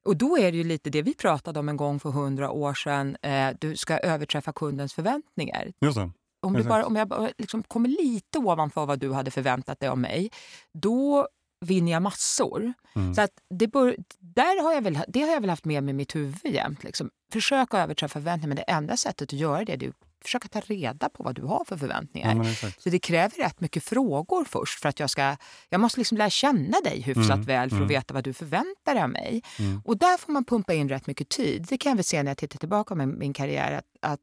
Och 0.04 0.16
då 0.16 0.38
är 0.38 0.52
det 0.52 0.58
ju 0.58 0.64
lite 0.64 0.90
det 0.90 1.02
vi 1.02 1.14
pratade 1.14 1.58
om 1.58 1.68
en 1.68 1.76
gång 1.76 2.00
för 2.00 2.10
hundra 2.10 2.50
år 2.50 2.74
sedan. 2.74 3.16
Eh, 3.22 3.50
du 3.60 3.76
ska 3.76 3.98
överträffa 3.98 4.52
kundens 4.52 4.94
förväntningar. 4.94 5.72
Just 5.80 5.96
det. 5.96 6.10
Om, 6.42 6.52
du 6.52 6.62
bara, 6.62 6.86
om 6.86 6.96
jag 6.96 7.08
bara 7.08 7.30
liksom 7.38 7.62
kommer 7.62 7.88
lite 7.88 8.38
ovanför 8.38 8.86
vad 8.86 8.98
du 8.98 9.12
hade 9.12 9.30
förväntat 9.30 9.80
dig 9.80 9.88
av 9.88 9.98
mig, 9.98 10.30
då 10.72 11.28
vinner 11.60 11.92
jag 11.92 12.02
massor. 12.02 12.72
Mm. 12.94 13.14
Så 13.14 13.20
att 13.20 13.30
det, 13.50 13.66
bör, 13.68 13.96
där 14.18 14.62
har 14.62 14.72
jag 14.72 14.82
väl, 14.82 14.98
det 15.08 15.20
har 15.20 15.28
jag 15.28 15.40
väl 15.40 15.50
haft 15.50 15.64
med 15.64 15.82
mig 15.82 15.90
i 15.90 15.94
mitt 15.94 16.14
huvud 16.14 16.44
jämt. 16.44 16.84
Liksom. 16.84 17.10
Försök 17.32 17.74
överträffa 17.74 18.12
förväntningar, 18.12 18.48
men 18.48 18.56
det 18.56 18.62
enda 18.62 18.96
sättet 18.96 19.28
att 19.28 19.32
göra 19.32 19.64
det 19.64 19.84
är 19.84 19.88
att 19.88 19.94
försöka 20.24 20.48
ta 20.48 20.60
reda 20.60 21.08
på 21.08 21.22
vad 21.22 21.34
du 21.34 21.42
har 21.42 21.64
för 21.64 21.76
förväntningar. 21.76 22.56
Ja, 22.62 22.70
så 22.78 22.90
det 22.90 22.98
kräver 22.98 23.36
rätt 23.36 23.60
mycket 23.60 23.84
frågor 23.84 24.44
först 24.44 24.80
för 24.80 24.88
att 24.88 25.00
jag 25.00 25.10
ska... 25.10 25.36
Jag 25.68 25.80
måste 25.80 26.00
liksom 26.00 26.18
lära 26.18 26.30
känna 26.30 26.80
dig 26.84 27.00
hyfsat 27.00 27.30
mm. 27.30 27.42
väl 27.42 27.68
för 27.68 27.76
att 27.76 27.80
mm. 27.80 27.88
veta 27.88 28.14
vad 28.14 28.24
du 28.24 28.32
förväntar 28.32 28.94
dig 28.94 29.02
av 29.02 29.10
mig. 29.10 29.42
Mm. 29.58 29.82
Och 29.84 29.98
där 29.98 30.16
får 30.16 30.32
man 30.32 30.44
pumpa 30.44 30.74
in 30.74 30.88
rätt 30.88 31.06
mycket 31.06 31.28
tid. 31.28 31.66
Det 31.68 31.78
kan 31.78 31.90
jag 31.90 31.96
väl 31.96 32.04
se 32.04 32.22
när 32.22 32.30
jag 32.30 32.38
tittar 32.38 32.58
tillbaka 32.58 32.94
på 32.94 33.06
min 33.06 33.32
karriär 33.32 33.72
att, 33.72 34.12
att, 34.12 34.20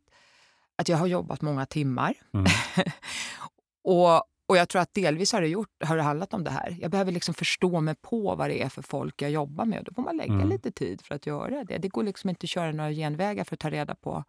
att 0.76 0.90
jag 0.90 0.98
har 0.98 1.08
jobbat 1.08 1.42
många 1.42 1.66
timmar. 1.66 2.14
Mm. 2.34 2.46
och 3.84 4.24
Och 4.52 4.58
jag 4.58 4.70
tror 4.70 4.82
att 4.82 4.94
delvis 4.94 5.34
har 5.34 5.42
det, 5.42 5.48
gjort, 5.48 5.70
har 5.84 5.98
det 5.98 6.04
handlat 6.04 6.34
om 6.34 6.44
det 6.44 6.52
här. 6.52 6.78
Jag 6.82 6.92
behöver 6.92 7.12
liksom 7.12 7.34
förstå 7.34 7.82
mig 7.82 7.96
på 7.96 8.36
vad 8.36 8.50
det 8.50 8.62
är 8.62 8.70
för 8.70 8.82
folk 8.82 9.22
jag 9.22 9.32
jobbar 9.32 9.66
med. 9.66 9.84
Då 9.86 9.94
får 9.94 10.02
man 10.02 10.18
lägga 10.18 10.34
mm. 10.34 10.50
lite 10.50 10.72
tid 10.72 11.02
för 11.02 11.16
att 11.16 11.26
göra 11.26 11.64
det. 11.64 11.78
Det 11.78 11.88
går 11.88 12.04
liksom 12.04 12.30
inte 12.30 12.44
att 12.44 12.50
köra 12.50 12.72
några 12.72 12.92
genvägar 12.92 13.44
för 13.44 13.56
att 13.56 13.60
ta 13.60 13.70
reda 13.70 13.96
på 13.96 14.24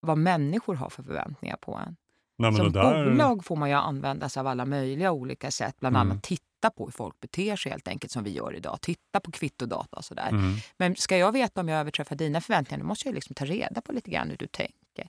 vad 0.00 0.18
människor 0.18 0.74
har 0.74 0.90
för 0.90 1.02
förväntningar 1.02 1.56
på 1.56 1.74
en. 1.86 1.96
Nej, 2.38 2.54
Som 2.54 2.72
där... 2.72 3.10
bolag 3.10 3.44
får 3.44 3.56
man 3.56 3.68
ju 3.68 3.74
använda 3.74 4.28
sig 4.28 4.40
av 4.40 4.46
alla 4.46 4.64
möjliga 4.64 5.12
olika 5.12 5.50
sätt. 5.50 5.76
Bland 5.80 5.96
mm. 5.96 6.10
annat 6.10 6.22
titta 6.22 6.70
på 6.76 6.84
hur 6.84 6.92
folk 6.92 7.20
beter 7.20 7.56
sig 7.56 7.72
helt 7.72 7.88
enkelt 7.88 8.12
som 8.12 8.24
vi 8.24 8.30
gör 8.30 8.54
idag. 8.54 8.78
Titta 8.80 9.20
på 9.20 9.30
kvittodata 9.30 9.96
och 9.96 10.04
sådär. 10.04 10.28
Mm. 10.28 10.54
Men 10.76 10.96
ska 10.96 11.16
jag 11.16 11.32
veta 11.32 11.60
om 11.60 11.68
jag 11.68 11.80
överträffar 11.80 12.16
dina 12.16 12.40
förväntningar, 12.40 12.82
då 12.82 12.86
måste 12.86 13.08
jag 13.08 13.14
liksom 13.14 13.34
ta 13.34 13.44
reda 13.44 13.80
på 13.80 13.92
lite 13.92 14.10
grann 14.10 14.30
hur 14.30 14.36
du 14.36 14.46
tänker. 14.46 15.08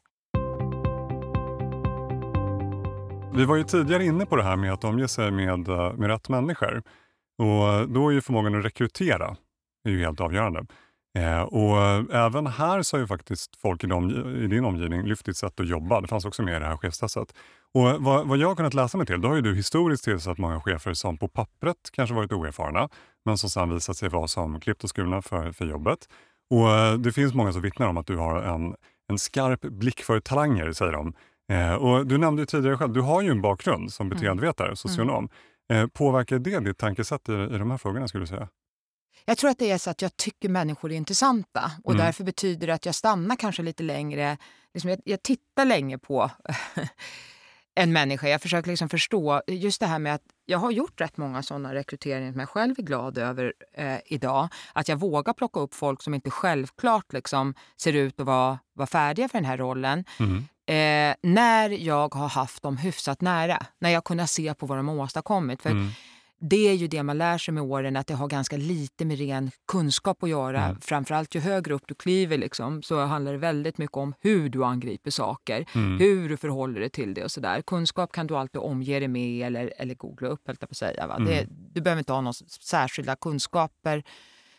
Vi 3.34 3.46
var 3.46 3.56
ju 3.56 3.64
tidigare 3.64 4.06
inne 4.06 4.26
på 4.26 4.36
det 4.36 4.44
här 4.44 4.56
med 4.56 4.74
att 4.74 4.84
omge 4.84 5.08
sig 5.08 5.32
med, 5.32 5.70
eh, 5.70 5.94
med 5.94 6.08
rätt 6.08 6.30
människor. 6.30 6.84
Och 7.38 7.90
då 7.90 8.10
är 8.10 8.12
ju 8.12 8.22
förmågan 8.22 8.56
att 8.60 8.66
rekrytera 8.66 9.38
är 9.84 9.90
ju 9.90 10.00
helt 10.00 10.22
avgörande. 10.22 10.66
Eh, 11.18 11.42
och 11.42 11.78
även 12.16 12.48
här 12.48 12.82
så 12.82 12.98
har 12.98 13.02
ju 13.02 13.08
faktiskt 13.08 13.56
folk 13.56 13.84
i, 13.84 13.88
de, 13.88 14.10
i 14.44 14.48
din 14.48 14.66
omgivning 14.66 15.04
lyft 15.04 15.26
ditt 15.26 15.38
sätt 15.38 15.60
att 15.60 15.68
jobba. 15.68 16.02
Det 16.02 16.08
fanns 16.08 16.26
också 16.26 16.44
med 16.44 16.56
i 16.56 16.60
det 16.60 16.66
här 16.66 16.78
chefstestet. 16.78 17.34
Och 17.74 17.82
vad, 17.82 18.28
vad 18.28 18.38
jag 18.38 18.48
har 18.48 18.56
kunnat 18.56 18.74
läsa 18.74 18.98
mig 18.98 19.08
till, 19.08 19.22
då 19.22 19.28
har 19.28 19.36
ju 19.36 19.42
du 19.42 19.56
historiskt 19.56 20.04
tillsatt 20.04 20.38
många 20.38 20.62
chefer 20.62 20.94
som 20.94 21.18
på 21.18 21.28
pappret 21.28 21.78
kanske 21.92 22.16
varit 22.16 22.32
oerfarna, 22.32 22.90
men 23.26 23.38
som 23.38 23.50
sedan 23.50 23.74
visat 23.74 23.98
sig 23.98 24.10
vara 24.10 24.28
som 24.28 24.60
klippt 24.60 24.84
och 24.84 24.90
skurna 24.90 25.22
för, 25.22 25.52
för 25.52 25.66
jobbet. 25.66 26.00
Och 26.50 26.70
eh, 26.70 26.94
det 26.94 27.12
finns 27.12 27.34
många 27.34 27.54
som 27.54 27.62
vittnar 27.62 27.88
om 27.88 27.98
att 27.98 28.08
du 28.08 28.18
har 28.18 28.42
en, 28.42 28.76
en 29.12 29.20
skarp 29.20 29.62
blick 29.62 30.00
för 30.02 30.20
talanger, 30.20 30.72
säger 30.72 30.92
de. 30.92 31.14
Eh, 31.52 31.74
och 31.74 32.08
du 32.08 32.18
nämnde 32.18 32.46
tidigare 32.46 32.78
själv, 32.78 32.94
du 32.94 33.02
har 33.02 33.22
ju 33.22 33.32
en 33.32 33.42
bakgrund 33.42 33.94
som 33.94 34.08
mm. 34.08 34.18
beteendevetare, 34.18 34.68
mm. 34.68 34.76
socionom. 34.76 35.30
Eh, 35.74 35.88
påverkar 35.88 36.40
det 36.40 36.60
ditt 36.60 36.78
tankesätt 36.78 37.30
i, 37.30 37.34
i 37.34 37.58
de 37.58 37.72
här 37.72 37.78
frågorna 37.78 38.08
skulle 38.08 38.24
du 38.24 38.28
säga? 38.28 38.48
Jag 39.30 39.38
tror 39.38 39.50
att 39.50 39.60
det 39.60 39.72
är 39.72 39.78
så 39.78 39.90
att 39.90 40.02
jag 40.02 40.18
tycker 40.18 40.50
människor 40.50 40.92
är 40.92 40.96
intressanta 40.96 41.72
och 41.84 41.92
mm. 41.94 42.06
därför 42.06 42.24
betyder 42.24 42.68
det 42.68 42.74
att 42.74 42.86
jag 42.86 42.96
stannar 42.96 43.36
kanske 43.36 43.64
lite 43.64 43.84
längre. 43.84 44.38
Liksom 44.74 44.90
jag, 44.90 45.00
jag 45.06 45.24
tittar 45.24 45.66
länge 45.66 45.98
på 45.98 46.32
en 47.76 47.94
människa. 47.94 48.28
Jag 48.28 48.42
försöker 48.42 48.70
liksom 48.70 48.90
förstå 48.90 49.42
just 49.48 49.80
det 49.80 49.86
här 49.86 50.00
med 50.00 50.16
att 50.16 50.22
jag 50.46 50.58
har 50.60 50.72
gjort 50.72 51.02
rätt 51.02 51.18
många 51.18 51.44
sådana 51.44 51.74
rekryteringar 51.74 52.32
som 52.32 52.40
jag 52.40 52.50
själv 52.50 52.76
är 52.78 52.84
glad 52.84 53.18
över 53.18 53.54
eh, 53.74 53.98
idag. 54.06 54.48
Att 54.74 54.88
jag 54.88 54.98
vågar 54.98 55.34
plocka 55.34 55.60
upp 55.60 55.74
folk 55.74 56.04
som 56.04 56.14
inte 56.14 56.30
självklart 56.30 57.14
liksom 57.14 57.54
ser 57.78 57.94
ut 57.94 58.20
att 58.20 58.26
vara, 58.26 58.60
vara 58.74 58.88
färdiga 58.88 59.30
för 59.30 59.38
den 59.38 59.46
här 59.46 59.58
rollen. 59.58 60.06
Mm. 60.20 60.38
Eh, 60.66 61.16
när 61.22 61.70
jag 61.70 62.16
har 62.16 62.30
haft 62.30 62.64
dem 62.64 62.78
hyfsat 62.78 63.22
nära, 63.22 63.66
när 63.80 63.90
jag 63.90 64.04
kunnat 64.04 64.30
se 64.30 64.54
på 64.54 64.66
vad 64.66 64.78
de 64.78 64.88
har 64.88 64.96
åstadkommit. 64.96 65.62
För 65.62 65.70
mm 65.70 65.90
det 66.42 66.68
är 66.68 66.74
ju 66.74 66.88
det 66.88 67.04
man 67.04 67.18
lär 67.18 67.38
sig 67.38 67.54
med 67.54 67.64
åren, 67.64 67.96
att 67.96 68.08
det 68.08 68.14
har 68.14 68.28
ganska 68.28 68.58
lite 68.58 69.06
med 69.06 69.18
ren 69.18 69.52
kunskap 69.68 70.24
att 70.24 70.30
göra. 70.30 70.66
Mm. 70.66 70.82
Framförallt 70.82 71.36
ju 71.36 71.40
högre 71.40 71.74
upp 71.74 71.84
du 71.88 71.96
kliver 71.96 72.38
liksom, 72.38 72.84
så 72.84 73.06
handlar 73.06 73.32
det 73.32 73.38
väldigt 73.38 73.78
mycket 73.78 73.98
om 73.98 74.14
hur 74.20 74.50
du 74.50 74.66
angriper 74.66 75.12
saker, 75.12 75.66
mm. 75.76 76.00
hur 76.00 76.30
du 76.30 76.38
förhåller 76.38 76.80
dig 76.80 76.90
till 76.90 77.14
det 77.14 77.24
och 77.24 77.32
sådär. 77.32 77.62
Kunskap 77.62 78.12
kan 78.12 78.28
du 78.28 78.38
alltid 78.38 78.62
omge 78.62 79.00
dig 79.00 79.08
med 79.08 79.48
eller, 79.48 79.74
eller 79.78 79.96
googla 79.96 80.28
upp, 80.28 80.42
höll 80.48 80.56
på 80.56 80.76
säga. 80.76 81.08
Va? 81.08 81.16
Mm. 81.16 81.28
Det, 81.28 81.48
du 81.50 81.82
behöver 81.82 82.00
inte 82.00 82.14
ha 82.14 82.22
några 82.22 82.34
särskilda 82.62 83.16
kunskaper 83.16 84.04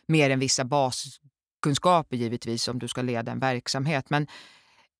mer 0.06 0.30
än 0.30 0.38
vissa 0.38 0.64
baskunskaper 0.64 2.16
givetvis 2.16 2.68
om 2.68 2.78
du 2.78 2.88
ska 2.88 3.02
leda 3.02 3.32
en 3.32 3.38
verksamhet. 3.38 4.10
Men, 4.10 4.26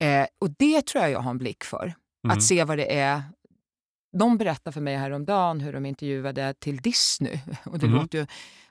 eh, 0.00 0.26
och 0.38 0.50
det 0.58 0.86
tror 0.86 1.02
jag 1.04 1.12
jag 1.12 1.20
har 1.20 1.30
en 1.30 1.38
blick 1.38 1.64
för. 1.64 1.94
Att 2.22 2.32
mm. 2.32 2.40
se 2.40 2.64
vad 2.64 2.78
det 2.78 2.98
är 2.98 3.22
de 4.12 4.38
berättade 4.38 4.74
för 4.74 4.80
mig 4.80 4.96
häromdagen 4.96 5.61
hur 5.61 5.72
de 5.72 5.86
intervjuade 5.86 6.54
till 6.54 6.76
Disney. 6.76 7.38
Och 7.64 7.78
det 7.78 7.86
mm. 7.86 7.98
låter 7.98 8.18
ju, 8.18 8.26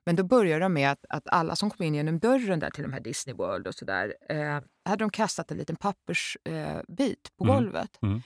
men 0.05 0.15
då 0.15 0.23
började 0.23 0.65
de 0.65 0.73
med 0.73 0.91
att, 0.91 1.05
att 1.09 1.27
alla 1.27 1.55
som 1.55 1.69
kom 1.69 1.85
in 1.85 1.95
genom 1.95 2.19
dörren 2.19 2.59
där 2.59 2.69
till 2.69 2.83
de 2.83 2.93
här 2.93 2.99
Disney 2.99 3.35
World 3.35 3.67
och 3.67 3.75
sådär, 3.75 4.13
eh, 4.29 4.61
hade 4.85 5.03
de 5.03 5.09
kastat 5.09 5.51
en 5.51 5.57
liten 5.57 5.75
pappersbit 5.75 7.27
eh, 7.27 7.37
på 7.37 7.43
mm. 7.43 7.55
golvet. 7.55 7.99
Mm. 8.01 8.21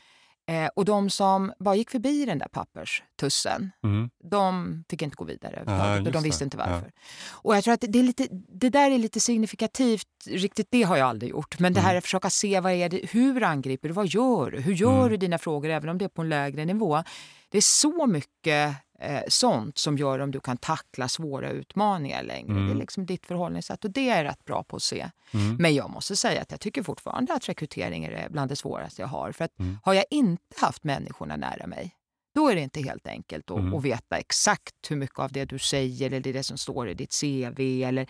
Eh, 0.45 0.69
och 0.75 0.85
de 0.85 1.09
som 1.09 1.53
bara 1.59 1.75
gick 1.75 1.89
förbi 1.89 2.25
den 2.25 2.37
där 2.37 2.47
papperstussen, 2.47 3.71
mm. 3.83 4.09
de 4.23 4.83
fick 4.89 5.01
inte 5.01 5.15
gå 5.15 5.25
vidare 5.25 5.63
ja, 5.65 5.97
och 5.97 6.11
de 6.11 6.23
visste 6.23 6.43
det. 6.43 6.45
inte 6.45 6.57
varför. 6.57 6.91
Ja. 6.95 7.01
Och 7.31 7.55
jag 7.55 7.63
tror 7.63 7.73
att 7.73 7.83
det, 7.87 7.99
är 7.99 8.03
lite, 8.03 8.27
det 8.31 8.69
där 8.69 8.91
är 8.91 8.97
lite 8.97 9.19
signifikativt, 9.19 10.07
riktigt 10.25 10.67
det 10.71 10.83
har 10.83 10.97
jag 10.97 11.07
aldrig 11.07 11.31
gjort. 11.31 11.59
Men 11.59 11.73
det 11.73 11.79
här 11.79 11.89
mm. 11.89 11.97
att 11.97 12.03
försöka 12.03 12.29
se 12.29 12.59
vad 12.59 12.71
är 12.71 12.89
det, 12.89 13.01
hur 13.11 13.43
angriper 13.43 13.87
du, 13.87 13.93
vad 13.93 14.07
gör 14.07 14.51
du, 14.51 14.59
hur 14.59 14.73
gör 14.73 14.99
mm. 14.99 15.09
du 15.09 15.17
dina 15.17 15.37
frågor 15.37 15.69
även 15.69 15.89
om 15.89 15.97
det 15.97 16.05
är 16.05 16.09
på 16.09 16.21
en 16.21 16.29
lägre 16.29 16.65
nivå. 16.65 17.03
Det 17.49 17.57
är 17.57 17.61
så 17.61 18.07
mycket 18.07 18.75
eh, 19.03 19.23
sånt 19.27 19.77
som 19.77 19.97
gör 19.97 20.19
om 20.19 20.31
du 20.31 20.39
kan 20.39 20.57
tackla 20.57 21.07
svåra 21.07 21.49
utmaningar 21.49 22.23
längre. 22.23 22.51
Mm. 22.51 22.55
Det 22.55 22.61
är 22.61 22.65
mm. 22.65 22.77
liksom 22.77 23.05
ditt 23.05 23.25
förhållningssätt 23.25 23.85
och 23.85 23.91
det 23.91 24.09
är 24.09 24.17
jag 24.17 24.23
rätt 24.23 24.45
bra 24.45 24.63
på 24.63 24.75
att 24.75 24.83
se. 24.83 25.09
Mm. 25.31 25.55
Men 25.55 25.75
jag 25.75 25.89
måste 25.89 26.15
säga 26.15 26.41
att 26.41 26.51
jag 26.51 26.59
tycker 26.59 26.83
fortfarande 26.83 27.33
att 27.33 27.49
rekrytering 27.49 28.05
är 28.05 28.29
bland 28.29 28.51
det 28.51 28.55
svåraste 28.55 29.01
jag 29.01 29.09
har. 29.09 29.31
För 29.31 29.45
att 29.45 29.59
mm. 29.59 29.77
har 29.83 29.93
jag 29.93 30.05
inte 30.09 30.55
haft 30.61 30.83
människorna 30.83 31.35
nära 31.35 31.67
mig, 31.67 31.95
då 32.35 32.49
är 32.49 32.55
det 32.55 32.61
inte 32.61 32.81
helt 32.81 33.07
enkelt 33.07 33.51
att, 33.51 33.59
mm. 33.59 33.73
att 33.73 33.83
veta 33.83 34.17
exakt 34.17 34.75
hur 34.89 34.95
mycket 34.95 35.19
av 35.19 35.31
det 35.31 35.45
du 35.45 35.59
säger 35.59 36.07
eller 36.07 36.33
det 36.33 36.43
som 36.43 36.57
står 36.57 36.89
i 36.89 36.93
ditt 36.93 37.19
CV 37.21 37.83
eller 37.83 38.09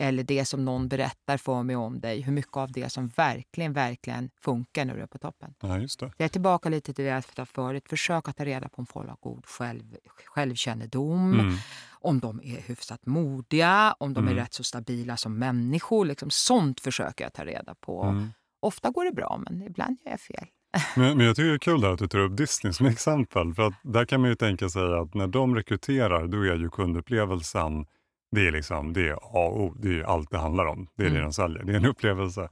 eller 0.00 0.22
det 0.22 0.44
som 0.44 0.64
någon 0.64 0.88
berättar 0.88 1.36
för 1.36 1.62
mig 1.62 1.76
om 1.76 2.00
dig, 2.00 2.20
hur 2.20 2.32
mycket 2.32 2.56
av 2.56 2.72
det 2.72 2.90
som 2.90 3.08
verkligen, 3.08 3.72
verkligen 3.72 4.30
funkar 4.40 4.84
när 4.84 4.94
du 4.94 5.02
är 5.02 5.06
på 5.06 5.18
toppen. 5.18 5.54
Ja, 5.60 5.78
just 5.78 6.00
det. 6.00 6.12
Jag 6.16 6.24
är 6.24 6.28
tillbaka 6.28 6.68
lite 6.68 6.94
till 6.94 7.04
det 7.04 7.10
jag 7.10 7.24
sa 7.24 7.46
förut. 7.46 7.88
Försök 7.88 8.28
att 8.28 8.36
ta 8.36 8.44
reda 8.44 8.68
på 8.68 8.78
om 8.78 8.86
folk 8.86 9.08
har 9.08 9.16
god 9.20 9.46
själv, 9.46 9.96
självkännedom, 10.24 11.40
mm. 11.40 11.54
om 11.90 12.20
de 12.20 12.40
är 12.40 12.60
hyfsat 12.60 13.06
modiga, 13.06 13.94
om 13.98 14.14
de 14.14 14.24
mm. 14.24 14.38
är 14.38 14.42
rätt 14.42 14.54
så 14.54 14.64
stabila 14.64 15.16
som 15.16 15.38
människor. 15.38 16.04
Liksom, 16.04 16.30
sånt 16.30 16.80
försöker 16.80 17.24
jag 17.24 17.32
ta 17.32 17.44
reda 17.44 17.74
på. 17.74 18.02
Mm. 18.02 18.28
Ofta 18.60 18.90
går 18.90 19.04
det 19.04 19.12
bra, 19.12 19.42
men 19.48 19.62
ibland 19.62 19.96
gör 20.04 20.10
jag 20.10 20.20
fel. 20.20 20.46
men, 20.96 21.16
men 21.16 21.26
jag 21.26 21.36
tycker 21.36 21.48
det 21.48 21.54
är 21.54 21.58
kul 21.58 21.84
att 21.84 21.98
du 21.98 22.08
tar 22.08 22.18
upp 22.18 22.36
Disney 22.36 22.72
som 22.72 22.86
exempel. 22.94 23.54
För 23.54 23.62
att 23.66 23.74
där 23.82 24.04
kan 24.04 24.20
man 24.20 24.30
ju 24.30 24.36
tänka 24.36 24.68
sig 24.68 24.82
att 24.82 25.14
när 25.14 25.26
de 25.26 25.54
rekryterar, 25.54 26.26
då 26.26 26.42
är 26.42 26.56
ju 26.56 26.70
kundupplevelsen 26.70 27.86
det 28.30 28.46
är 28.46 28.52
liksom 28.52 28.92
det 28.92 29.08
är 29.08 29.12
A 29.12 29.18
och 29.22 29.60
O. 29.60 29.74
Det 29.78 30.00
är 30.00 30.02
allt 30.02 30.30
det 30.30 30.38
handlar 30.38 30.66
om. 30.66 30.88
Det 30.96 31.02
är 31.02 31.06
mm. 31.06 31.18
det 31.18 31.24
de 31.24 31.32
säljer. 31.32 31.64
Det 31.64 31.72
är 31.72 31.76
en 31.76 31.86
upplevelse. 31.86 32.48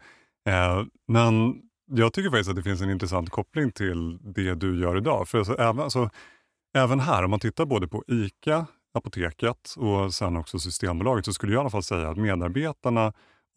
Eh, 0.49 0.83
men 1.09 1.63
jag 1.91 2.13
tycker 2.13 2.31
faktiskt 2.31 2.51
att 2.51 2.57
det 2.57 2.63
finns 2.63 2.81
en 2.81 2.91
intressant 2.91 3.31
koppling 3.31 3.73
till 3.73 4.19
det 4.35 4.55
du 4.55 4.81
gör 4.81 4.97
idag. 4.97 5.29
För 5.29 5.39
alltså, 5.39 5.59
även, 5.59 5.81
alltså, 5.81 6.11
även 6.77 7.01
här, 7.01 7.25
om 7.25 7.31
man 7.31 7.41
tittar 7.41 7.67
både 7.67 7.89
på 7.89 8.05
ICA, 8.07 8.67
Apoteket 8.95 9.75
och 9.77 10.15
sen 10.15 10.37
också 10.37 10.59
Systembolaget 10.59 11.25
så 11.25 11.33
skulle 11.33 11.53
jag 11.53 11.61
i 11.61 11.61
alla 11.61 11.71
fall 11.71 11.83
säga 11.83 12.09
att 12.09 12.17
medarbetarna 12.17 13.13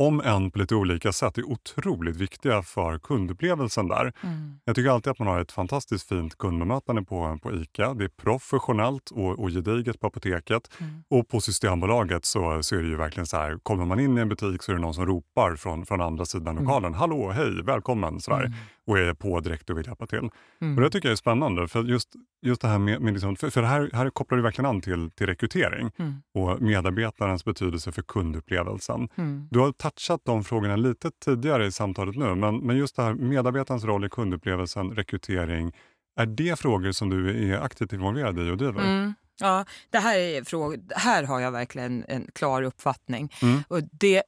om 0.07 0.21
än 0.21 0.51
på 0.51 0.59
lite 0.59 0.75
olika 0.75 1.11
sätt, 1.11 1.37
är 1.37 1.43
otroligt 1.43 2.15
viktiga 2.15 2.61
för 2.61 2.99
kundupplevelsen 2.99 3.87
där. 3.87 4.13
Mm. 4.23 4.59
Jag 4.65 4.75
tycker 4.75 4.89
alltid 4.89 5.11
att 5.11 5.19
man 5.19 5.27
har 5.27 5.39
ett 5.39 5.51
fantastiskt 5.51 6.09
fint 6.09 6.37
kundbemötande 6.37 7.03
på, 7.03 7.39
på 7.43 7.51
ICA. 7.53 7.93
Det 7.93 8.03
är 8.03 8.09
professionellt 8.09 9.11
och, 9.11 9.39
och 9.39 9.49
gediget 9.49 9.99
på 9.99 10.07
apoteket. 10.07 10.69
Mm. 10.79 11.03
Och 11.09 11.27
på 11.27 11.41
Systembolaget 11.41 12.25
så, 12.25 12.63
så 12.63 12.75
är 12.75 12.81
det 12.81 12.87
ju 12.87 12.95
verkligen 12.95 13.27
så 13.27 13.37
här, 13.37 13.57
kommer 13.63 13.85
man 13.85 13.99
in 13.99 14.17
i 14.17 14.21
en 14.21 14.29
butik 14.29 14.63
så 14.63 14.71
är 14.71 14.75
det 14.75 14.81
någon 14.81 14.93
som 14.93 15.05
ropar 15.05 15.55
från, 15.55 15.85
från 15.85 16.01
andra 16.01 16.25
sidan 16.25 16.47
mm. 16.47 16.63
lokalen. 16.63 16.87
Mm. 16.87 16.99
Hallå, 16.99 17.31
hej, 17.31 17.63
välkommen! 17.63 18.19
Sådär. 18.19 18.53
Mm. 18.87 19.03
Och 19.03 19.09
är 19.09 19.13
på 19.13 19.39
direkt 19.39 19.69
och 19.69 19.77
vill 19.77 19.87
hjälpa 19.87 20.07
till. 20.07 20.29
Mm. 20.61 20.77
Och 20.77 20.81
Det 20.81 20.89
tycker 20.89 21.07
jag 21.07 21.13
är 21.13 21.17
spännande. 21.17 21.67
För 21.67 21.83
just, 21.83 22.09
just 22.41 22.61
det 22.61 22.67
här 22.67 22.79
med, 22.79 23.01
med 23.01 23.13
liksom, 23.13 23.35
för, 23.35 23.49
för 23.49 23.63
här, 23.63 23.89
här 23.93 24.09
kopplar 24.09 24.37
det 24.37 24.43
verkligen 24.43 24.69
an 24.69 24.81
till, 24.81 25.11
till 25.11 25.27
rekrytering 25.27 25.91
och 26.33 26.61
medarbetarens 26.61 27.45
betydelse 27.45 27.91
för 27.91 28.01
kundupplevelsen. 28.01 29.09
Du 29.49 29.59
har 29.59 29.71
touchat 29.71 30.21
de 30.25 30.43
frågorna 30.43 30.75
lite 30.75 31.11
tidigare 31.25 31.65
i 31.65 31.71
samtalet 31.71 32.15
nu, 32.15 32.35
men, 32.35 32.57
men 32.57 32.77
just 32.77 32.95
det 32.95 33.03
här 33.03 33.13
medarbetarens 33.13 33.83
roll 33.83 34.05
i 34.05 34.09
kundupplevelsen, 34.09 34.91
rekrytering. 34.91 35.71
Är 36.19 36.25
det 36.25 36.59
frågor 36.59 36.91
som 36.91 37.09
du 37.09 37.51
är 37.51 37.61
aktivt 37.61 37.93
involverad 37.93 38.39
i 38.39 38.51
och 38.51 38.57
driver? 38.57 38.81
Mm. 38.81 39.13
Ja, 39.41 39.65
det 39.89 39.99
här, 39.99 40.17
är 40.17 40.43
frågor, 40.43 40.79
här 40.95 41.23
har 41.23 41.39
jag 41.39 41.51
verkligen 41.51 42.05
en 42.07 42.27
klar 42.35 42.61
uppfattning. 42.61 43.33
Mm. 43.41 43.63
Och 43.67 43.79
det, 43.91 44.23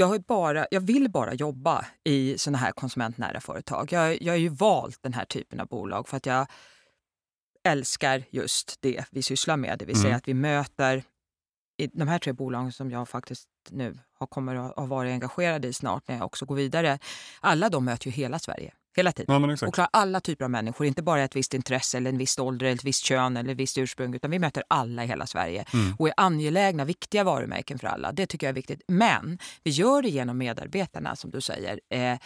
jag, 0.00 0.06
har 0.06 0.18
bara, 0.18 0.66
jag 0.70 0.80
vill 0.80 1.10
bara 1.10 1.34
jobba 1.34 1.86
i 2.04 2.38
såna 2.38 2.58
här 2.58 2.72
konsumentnära 2.72 3.40
företag. 3.40 3.92
Jag, 3.92 4.22
jag 4.22 4.32
har 4.32 4.38
ju 4.38 4.48
valt 4.48 5.02
den 5.02 5.12
här 5.12 5.24
typen 5.24 5.60
av 5.60 5.66
bolag 5.66 6.08
för 6.08 6.16
att 6.16 6.26
jag 6.26 6.46
älskar 7.64 8.24
just 8.30 8.76
det 8.80 9.04
vi 9.10 9.22
sysslar 9.22 9.56
med. 9.56 9.78
Det 9.78 9.84
vill 9.84 9.96
säga 9.96 10.08
mm. 10.08 10.16
att 10.16 10.28
vi 10.28 10.34
möter 10.34 11.02
i 11.78 11.86
de 11.86 12.08
här 12.08 12.18
tre 12.18 12.32
bolagen 12.32 12.72
som 12.72 12.90
jag 12.90 13.08
faktiskt 13.08 13.48
nu 13.70 13.98
har, 14.18 14.26
kommer 14.26 14.56
att 14.56 14.76
ha 14.76 14.86
varit 14.86 15.10
engagerad 15.10 15.64
i 15.64 15.72
snart 15.72 16.08
när 16.08 16.16
jag 16.16 16.24
också 16.26 16.46
går 16.46 16.54
vidare. 16.54 16.98
Alla 17.40 17.68
de 17.68 17.84
möter 17.84 18.06
ju 18.06 18.12
hela 18.12 18.38
Sverige 18.38 18.72
hela 18.98 19.12
tiden. 19.12 19.56
Ja, 19.60 19.66
och 19.68 19.74
klarar 19.74 19.90
alla 19.92 20.20
typer 20.20 20.44
av 20.44 20.50
människor, 20.50 20.86
inte 20.86 21.02
bara 21.02 21.22
ett 21.22 21.36
visst 21.36 21.54
intresse 21.54 21.96
eller 21.96 22.10
en 22.10 22.18
viss 22.18 22.38
ålder, 22.38 22.66
eller 22.66 22.74
ett 22.74 22.84
visst 22.84 23.04
kön 23.04 23.36
eller 23.36 23.52
ett 23.52 23.58
visst 23.58 23.78
ursprung, 23.78 24.14
utan 24.14 24.30
vi 24.30 24.38
möter 24.38 24.62
alla 24.68 25.04
i 25.04 25.06
hela 25.06 25.26
Sverige 25.26 25.64
mm. 25.74 25.94
och 25.98 26.08
är 26.08 26.14
angelägna, 26.16 26.84
viktiga 26.84 27.24
varumärken 27.24 27.78
för 27.78 27.86
alla. 27.86 28.12
Det 28.12 28.26
tycker 28.26 28.46
jag 28.46 28.50
är 28.50 28.54
viktigt. 28.54 28.82
Men 28.88 29.38
vi 29.64 29.70
gör 29.70 30.02
det 30.02 30.08
genom 30.08 30.38
medarbetarna, 30.38 31.16
som 31.16 31.30
du 31.30 31.40
säger. 31.40 31.80
Eh, 31.90 32.18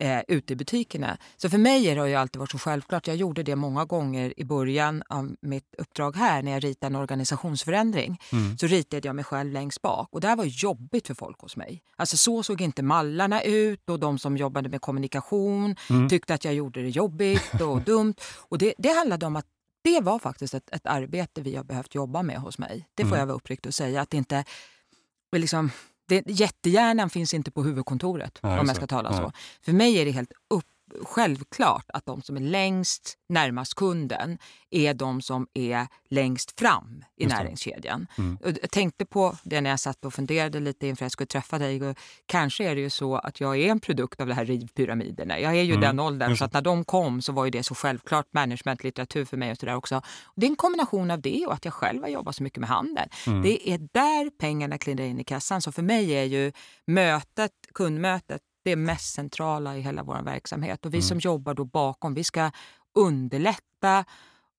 eh, 0.00 0.20
ute 0.28 0.52
i 0.52 0.56
butikerna. 0.56 1.18
Så 1.36 1.50
för 1.50 1.58
mig 1.58 1.96
har 1.96 2.08
det 2.08 2.14
alltid 2.14 2.38
varit 2.40 2.50
så 2.50 2.58
självklart. 2.58 3.06
Jag 3.06 3.16
gjorde 3.16 3.42
det 3.42 3.56
många 3.56 3.84
gånger 3.84 4.34
i 4.36 4.44
början 4.44 5.02
av 5.08 5.36
mitt 5.40 5.74
uppdrag 5.78 6.16
här 6.16 6.42
när 6.42 6.52
jag 6.52 6.64
ritade 6.64 6.86
en 6.86 6.96
organisationsförändring. 6.96 8.20
Mm. 8.32 8.58
Så 8.58 8.66
ritade 8.66 9.08
jag 9.08 9.16
mig 9.16 9.24
själv 9.24 9.52
längst 9.52 9.82
bak 9.82 10.08
och 10.12 10.20
det 10.20 10.28
här 10.28 10.36
var 10.36 10.44
jobbigt 10.44 11.06
för 11.06 11.14
folk 11.14 11.40
hos 11.40 11.56
mig. 11.56 11.82
Alltså 11.96 12.16
så 12.16 12.42
såg 12.42 12.60
inte 12.60 12.82
mallarna 12.82 13.42
ut 13.42 13.90
och 13.90 14.00
de 14.00 14.18
som 14.18 14.36
jobbade 14.36 14.68
med 14.68 14.80
kommunikation 14.80 15.76
mm. 15.90 16.08
tyckte 16.08 16.34
att 16.34 16.44
jag 16.44 16.54
gjorde 16.54 16.82
det 16.82 16.88
jobbigt 16.88 17.60
och 17.60 17.82
dumt. 17.84 18.14
Och 18.48 18.58
det, 18.58 18.74
det 18.78 18.88
handlade 18.88 19.26
om 19.26 19.36
att 19.36 19.46
det 19.82 20.00
var 20.00 20.18
faktiskt 20.18 20.54
ett, 20.54 20.70
ett 20.70 20.86
arbete 20.86 21.42
vi 21.42 21.56
har 21.56 21.64
behövt 21.64 21.94
jobba 21.94 22.22
med 22.22 22.36
hos 22.36 22.58
mig. 22.58 22.88
Det 22.94 23.02
får 23.02 23.08
mm. 23.08 23.18
jag 23.18 23.26
vara 23.26 23.36
uppriktig 23.36 23.70
och 23.70 23.74
säga. 23.74 24.00
Att 24.00 24.14
inte, 24.14 24.44
liksom, 25.36 25.70
det, 26.10 26.22
jättehjärnan 26.26 27.10
finns 27.10 27.34
inte 27.34 27.50
på 27.50 27.62
huvudkontoret 27.62 28.38
Nej, 28.42 28.60
om 28.60 28.66
jag 28.66 28.76
ska 28.76 28.86
tala 28.86 29.12
så. 29.12 29.32
För 29.62 29.72
mig 29.72 29.96
är 29.98 30.04
det 30.04 30.10
helt 30.10 30.32
upp 30.50 30.64
självklart 31.02 31.84
att 31.88 32.06
de 32.06 32.22
som 32.22 32.36
är 32.36 32.40
längst 32.40 33.14
närmast 33.28 33.74
kunden 33.74 34.38
är 34.70 34.94
de 34.94 35.22
som 35.22 35.46
är 35.54 35.86
längst 36.10 36.60
fram 36.60 37.04
i 37.16 37.26
näringskedjan. 37.26 38.06
Mm. 38.18 38.38
Jag 38.42 38.70
tänkte 38.70 39.04
på 39.06 39.36
det 39.42 39.60
när 39.60 39.70
jag 39.70 39.80
satt 39.80 40.04
och 40.04 40.14
funderade 40.14 40.60
lite 40.60 40.86
inför 40.86 41.04
jag 41.04 41.12
skulle 41.12 41.26
träffa 41.26 41.58
dig. 41.58 41.94
Kanske 42.26 42.64
är 42.64 42.74
det 42.74 42.80
ju 42.80 42.90
så 42.90 43.16
att 43.16 43.40
jag 43.40 43.58
är 43.58 43.70
en 43.70 43.80
produkt 43.80 44.20
av 44.20 44.26
det 44.26 44.34
här 44.34 44.44
rivpyramiderna. 44.44 45.40
Jag 45.40 45.56
är 45.56 45.62
ju 45.62 45.72
mm. 45.72 45.80
den 45.80 46.00
åldern 46.00 46.36
så 46.36 46.44
att 46.44 46.52
när 46.52 46.62
de 46.62 46.84
kom 46.84 47.22
så 47.22 47.32
var 47.32 47.44
ju 47.44 47.50
det 47.50 47.62
så 47.62 47.74
självklart 47.74 48.26
managementlitteratur 48.32 49.24
för 49.24 49.36
mig 49.36 49.50
och 49.50 49.56
så 49.56 49.66
där 49.66 49.74
också. 49.74 50.02
det 50.36 50.46
är 50.46 50.50
en 50.50 50.56
kombination 50.56 51.10
av 51.10 51.20
det 51.20 51.46
och 51.46 51.54
att 51.54 51.64
jag 51.64 51.74
själv 51.74 52.02
har 52.02 52.08
jobbat 52.08 52.36
så 52.36 52.42
mycket 52.42 52.60
med 52.60 52.68
handel. 52.68 53.08
Mm. 53.26 53.42
Det 53.42 53.70
är 53.70 53.78
där 53.78 54.30
pengarna 54.30 54.78
klindrar 54.78 55.04
in 55.04 55.20
i 55.20 55.24
kassan. 55.24 55.62
Så 55.62 55.72
för 55.72 55.82
mig 55.82 56.10
är 56.10 56.24
ju 56.24 56.52
mötet, 56.86 57.52
kundmötet 57.74 58.42
det 58.64 58.76
mest 58.76 59.14
centrala 59.14 59.76
i 59.76 59.80
hela 59.80 60.02
vår 60.02 60.22
verksamhet. 60.22 60.86
Och 60.86 60.94
vi 60.94 60.98
mm. 60.98 61.02
som 61.02 61.18
jobbar 61.18 61.54
då 61.54 61.64
bakom, 61.64 62.14
vi 62.14 62.24
ska 62.24 62.50
underlätta 62.94 64.04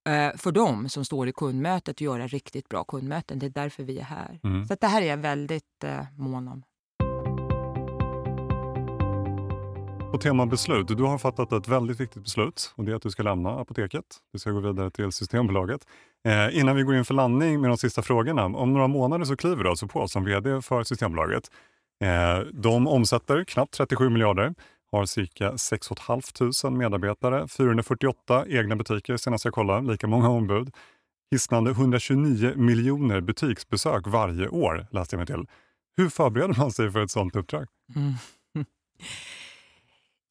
eh, 0.10 0.38
för 0.38 0.52
dem 0.52 0.90
som 0.90 1.06
står 1.06 1.28
i 1.28 1.34
kundmötet 1.34 1.96
och 1.96 2.02
göra 2.02 2.28
riktigt 2.28 2.70
bra 2.70 2.84
kundmöten. 2.84 3.40
Det 3.40 3.46
är 3.46 3.50
därför 3.50 3.84
vi 3.84 4.00
är 4.00 4.04
här. 4.04 4.40
Mm. 4.44 4.66
Så 4.66 4.76
det 4.82 4.88
här 4.88 5.02
är 5.02 5.06
jag 5.06 5.18
väldigt 5.18 5.84
eh, 5.84 6.06
mån 6.18 6.48
om. 6.48 6.64
På 10.12 10.18
tema 10.18 10.46
beslut, 10.46 10.88
du 10.88 11.04
har 11.04 11.18
fattat 11.18 11.54
ett 11.54 11.68
väldigt 11.68 12.00
viktigt 12.00 12.24
beslut 12.24 12.74
och 12.76 12.86
det 12.86 12.92
är 12.92 12.96
att 12.96 13.02
du 13.02 13.10
ska 13.10 13.24
lämna 13.24 13.50
apoteket. 13.50 14.06
Du 14.34 14.40
ska 14.40 14.52
gå 14.52 14.60
vidare 14.60 14.92
till 14.92 15.12
Systembolaget. 15.12 15.88
Eh, 16.26 16.60
innan 16.60 16.76
vi 16.76 16.84
går 16.84 16.96
in 16.96 17.06
för 17.06 17.14
landning 17.14 17.62
med 17.62 17.70
de 17.70 17.78
sista 17.78 18.02
frågorna. 18.02 18.46
Om 18.46 18.74
några 18.74 18.88
månader 18.88 19.26
så 19.26 19.36
kliver 19.36 19.64
du 19.64 19.70
alltså 19.70 19.88
på 19.88 20.08
som 20.08 20.26
VD 20.26 20.62
för 20.62 20.84
Systembolaget. 20.84 21.52
Eh, 22.02 22.40
de 22.54 22.88
omsätter 22.88 23.44
knappt 23.44 23.74
37 23.74 24.10
miljarder, 24.10 24.54
har 24.92 25.06
cirka 25.06 25.58
6 25.58 25.88
500 25.88 26.70
medarbetare, 26.70 27.48
448 27.48 28.46
egna 28.48 28.76
butiker 28.76 29.18
senast 29.18 29.46
jag 29.46 29.54
kollade, 29.54 29.92
lika 29.92 30.08
många 30.08 30.30
ombud. 30.30 30.76
Hisnande 31.32 31.72
129 31.72 32.54
miljoner 32.56 33.22
butiksbesök 33.22 34.08
varje 34.08 34.48
år, 34.48 34.88
läste 34.92 35.16
jag 35.16 35.20
mig 35.20 35.28
till. 35.28 35.46
Hur 35.98 36.10
förbereder 36.10 36.56
man 36.58 36.72
sig 36.72 36.92
för 36.92 37.04
ett 37.04 37.12
sånt 37.12 37.36
uppdrag? 37.36 37.68
Mm. 37.96 38.14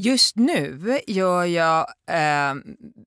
Just 0.02 0.36
nu 0.36 0.98
gör 1.06 1.44
jag, 1.44 1.80
eh, 2.10 2.54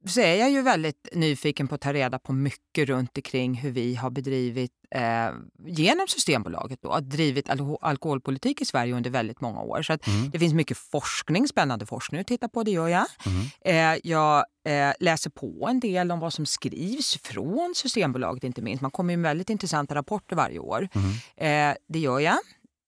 så 0.06 0.22
är 0.22 0.36
jag 0.36 0.52
ju 0.52 0.62
väldigt 0.62 1.08
nyfiken 1.14 1.68
på 1.68 1.76
att 1.76 1.82
ta 1.82 1.94
reda 1.94 2.20
på 2.20 2.34
mycket 2.34 2.90
runt 2.90 3.18
omkring 3.18 3.56
hur 3.56 3.72
vi 3.72 3.96
har 3.96 4.10
bedrivit, 4.10 4.72
eh, 4.94 5.34
genom 5.66 6.08
Systembolaget, 6.08 6.82
då, 6.82 7.00
drivit 7.00 7.50
al 7.50 7.78
alkoholpolitik 7.82 8.62
i 8.62 8.66
Sverige 8.66 8.94
under 8.94 9.10
väldigt 9.10 9.42
många 9.42 9.62
år. 9.62 9.82
Så 9.82 9.94
mm. 9.94 10.30
Det 10.32 10.40
finns 10.40 10.54
mycket 10.54 10.78
forskning, 10.78 11.48
spännande 11.48 11.86
forskning 11.86 12.22
att 12.22 12.28
titta 12.28 12.50
på, 12.50 12.64
det 12.64 12.72
gör 12.72 12.88
jag. 12.88 13.06
Mm. 13.26 13.96
Eh, 13.96 14.00
jag 14.04 14.46
eh, 14.66 14.94
läser 15.00 15.30
på 15.30 15.68
en 15.70 15.80
del 15.80 16.12
om 16.12 16.20
vad 16.20 16.34
som 16.34 16.46
skrivs 16.46 17.18
från 17.18 17.74
Systembolaget 17.76 18.44
inte 18.44 18.62
minst. 18.62 18.82
Man 18.82 18.92
kommer 18.92 19.18
med 19.18 19.30
väldigt 19.30 19.50
intressanta 19.50 19.96
rapporter 19.96 20.36
varje 20.36 20.60
år. 20.60 20.90
Mm. 21.38 21.76
det 21.88 22.00
gör 22.00 22.20
jag. 22.20 22.38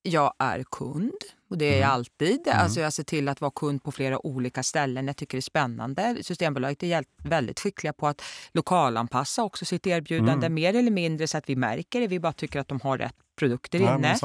Jag 0.04 0.34
är 0.40 0.64
kund 0.64 1.12
och 1.50 1.58
det 1.58 1.66
är 1.66 1.72
jag 1.72 1.78
mm. 1.78 1.92
alltid. 1.92 2.48
Mm. 2.48 2.60
Alltså 2.60 2.80
jag 2.80 2.94
ser 2.94 3.04
till 3.04 3.28
att 3.28 3.42
vara 3.42 3.52
kund 3.52 3.84
på 3.84 3.92
flera 3.92 4.26
olika 4.26 4.64
ställen. 4.64 5.08
Jag 5.08 5.18
tycker 5.18 5.38
det 5.38 5.40
är 5.40 5.42
spännande. 5.42 6.18
Systembolaget 6.22 6.84
är 6.84 7.06
väldigt 7.18 7.60
skickliga 7.60 7.94
på 7.94 8.08
att 8.08 8.22
lokalanpassa 8.52 9.44
också 9.44 9.66
sitt 9.66 9.88
erbjudande 9.88 10.46
mm. 10.46 10.54
mer 10.54 10.76
eller 10.76 10.92
mindre 10.92 11.28
så 11.28 11.38
att 11.38 11.50
vi 11.50 11.56
märker 11.56 12.00
det. 12.00 12.08
Vi 12.08 12.20
bara 12.20 12.34
tycker 12.34 12.60
att 12.60 12.68
de 12.68 12.82
har 12.82 12.98
rätt 12.98 13.16
produkter 13.36 13.80
ja, 13.80 13.96
inne. 13.96 14.18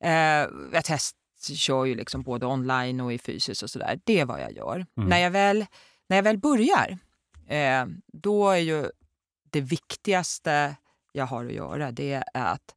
Eh, 0.00 0.48
jag 0.72 0.84
testkör 0.84 1.84
ju 1.84 1.94
liksom 1.94 2.22
både 2.22 2.46
online 2.46 3.00
och 3.00 3.12
i 3.12 3.18
fysiskt 3.18 3.62
och 3.62 3.70
sådär. 3.70 4.00
Det 4.04 4.20
är 4.20 4.24
vad 4.24 4.40
jag 4.40 4.52
gör. 4.52 4.86
Mm. 4.96 5.08
När, 5.08 5.18
jag 5.18 5.30
väl, 5.30 5.66
när 6.08 6.16
jag 6.16 6.22
väl 6.22 6.38
börjar, 6.38 6.98
eh, 7.48 7.86
då 8.12 8.50
är 8.50 8.58
ju 8.58 8.90
det 9.50 9.60
viktigaste 9.60 10.76
jag 11.12 11.26
har 11.26 11.44
att 11.44 11.52
göra 11.52 11.92
det 11.92 12.12
är 12.12 12.52
att 12.52 12.75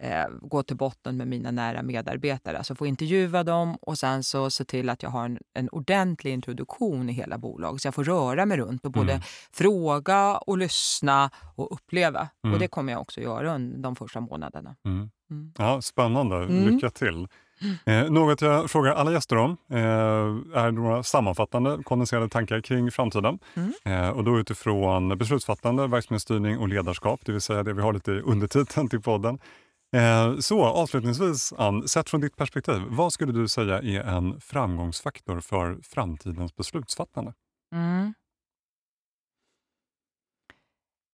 eh, 0.00 0.24
gå 0.42 0.62
till 0.62 0.76
botten 0.76 1.16
med 1.16 1.28
mina 1.28 1.50
nära 1.50 1.82
medarbetare. 1.82 2.58
Alltså 2.58 2.74
få 2.74 2.86
intervjua 2.86 3.44
dem 3.44 3.76
och 3.80 3.98
sen 3.98 4.24
så 4.24 4.50
se 4.50 4.64
till 4.64 4.90
att 4.90 5.02
jag 5.02 5.10
har 5.10 5.24
en, 5.24 5.38
en 5.54 5.68
ordentlig 5.68 6.32
introduktion 6.32 7.10
i 7.10 7.12
hela 7.12 7.38
bolaget. 7.38 7.82
Så 7.82 7.86
jag 7.86 7.94
får 7.94 8.04
röra 8.04 8.46
mig 8.46 8.56
runt 8.56 8.86
och 8.86 8.92
både 8.92 9.12
mm. 9.12 9.22
fråga 9.52 10.36
och 10.36 10.58
lyssna 10.58 11.30
och 11.56 11.72
uppleva. 11.72 12.28
Mm. 12.44 12.54
Och 12.54 12.60
det 12.60 12.68
kommer 12.68 12.92
jag 12.92 13.00
också 13.00 13.20
göra 13.20 13.54
under 13.54 13.78
de 13.78 13.96
första 13.96 14.20
månaderna. 14.20 14.76
Mm. 14.84 15.10
mm. 15.30 15.52
Ja, 15.58 15.82
Spännande. 15.82 16.36
Mm. 16.36 16.68
Lycka 16.68 16.90
till. 16.90 17.28
Eh, 17.84 18.10
något 18.10 18.40
jag 18.40 18.70
frågar 18.70 18.92
alla 18.92 19.12
gäster 19.12 19.36
om 19.36 19.56
eh, 19.70 19.78
är 20.62 20.70
några 20.70 21.02
sammanfattande 21.02 21.78
kondenserade 21.84 22.28
tankar 22.28 22.60
kring 22.60 22.90
framtiden. 22.90 23.38
Mm. 23.54 23.72
Eh, 23.84 24.10
och 24.10 24.24
då 24.24 24.38
utifrån 24.38 25.18
beslutsfattande, 25.18 25.86
verksamhetsstyrning 25.86 26.58
och 26.58 26.68
ledarskap, 26.68 27.20
det 27.24 27.32
vill 27.32 27.40
säga 27.40 27.62
det 27.62 27.72
vi 27.72 27.82
har 27.82 27.92
lite 27.92 28.12
i 28.12 28.20
undertiteln 28.20 28.88
till 28.88 29.00
podden. 29.00 29.38
Eh, 29.94 30.38
så 30.38 30.64
avslutningsvis, 30.64 31.52
Ann, 31.52 31.88
sett 31.88 32.10
från 32.10 32.20
ditt 32.20 32.36
perspektiv, 32.36 32.82
vad 32.88 33.12
skulle 33.12 33.32
du 33.32 33.48
säga 33.48 33.78
är 33.78 34.00
en 34.00 34.40
framgångsfaktor 34.40 35.40
för 35.40 35.78
framtidens 35.82 36.56
beslutsfattande? 36.56 37.34
Mm. 37.74 38.14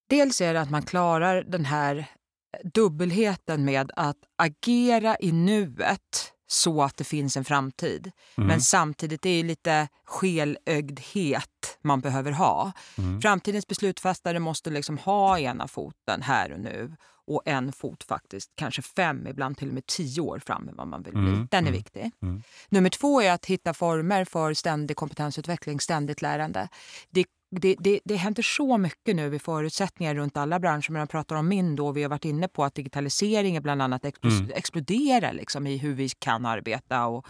Dels 0.08 0.40
är 0.40 0.54
det 0.54 0.60
att 0.60 0.70
man 0.70 0.82
klarar 0.82 1.42
den 1.42 1.64
här 1.64 2.06
dubbelheten 2.74 3.64
med 3.64 3.90
att 3.96 4.16
agera 4.36 5.16
i 5.20 5.32
nuet 5.32 6.32
så 6.46 6.82
att 6.82 6.96
det 6.96 7.04
finns 7.04 7.36
en 7.36 7.44
framtid. 7.44 8.10
Mm. 8.36 8.48
Men 8.48 8.60
samtidigt 8.60 9.26
är 9.26 9.42
det 9.42 9.48
lite 9.48 9.88
skelögdhet 10.04 11.78
man 11.82 12.00
behöver 12.00 12.32
ha. 12.32 12.72
Mm. 12.98 13.20
Framtidens 13.20 13.66
beslutsfattare 13.66 14.38
måste 14.38 14.70
liksom 14.70 14.98
ha 14.98 15.38
ena 15.38 15.68
foten 15.68 16.22
här 16.22 16.52
och 16.52 16.60
nu 16.60 16.96
och 17.30 17.42
en 17.44 17.72
fot 17.72 18.04
faktiskt, 18.04 18.50
kanske 18.54 18.82
fem, 18.82 19.26
ibland 19.26 19.58
till 19.58 19.68
och 19.68 19.74
med 19.74 19.86
tio 19.86 20.20
år 20.20 20.38
fram 20.38 20.64
med 20.64 20.74
vad 20.74 20.88
man 20.88 21.02
vill 21.02 21.12
bli. 21.12 21.28
Mm. 21.28 21.48
Den 21.50 21.64
är 21.64 21.68
mm. 21.68 21.72
viktig. 21.72 22.10
Mm. 22.22 22.42
Nummer 22.68 22.90
två 22.90 23.22
är 23.22 23.32
att 23.32 23.46
hitta 23.46 23.74
former 23.74 24.24
för 24.24 24.54
ständig 24.54 24.96
kompetensutveckling, 24.96 25.80
ständigt 25.80 26.22
lärande. 26.22 26.68
Det 27.10 27.24
det, 27.52 27.76
det, 27.78 28.00
det 28.04 28.16
händer 28.16 28.42
så 28.42 28.78
mycket 28.78 29.16
nu 29.16 29.34
i 29.34 29.38
förutsättningar 29.38 30.14
runt 30.14 30.36
alla 30.36 30.60
branscher. 30.60 30.90
Man 30.90 31.06
pratar 31.06 31.36
om 31.36 31.48
min 31.48 31.76
då, 31.76 31.92
vi 31.92 32.02
har 32.02 32.10
varit 32.10 32.24
inne 32.24 32.48
på 32.48 32.64
att 32.64 32.74
digitaliseringen 32.74 33.62
bland 33.62 33.82
annat 33.82 34.04
mm. 34.04 34.50
exploderar 34.54 35.32
liksom 35.32 35.66
i 35.66 35.76
hur 35.76 35.94
vi 35.94 36.08
kan 36.08 36.46
arbeta 36.46 37.06
och, 37.06 37.26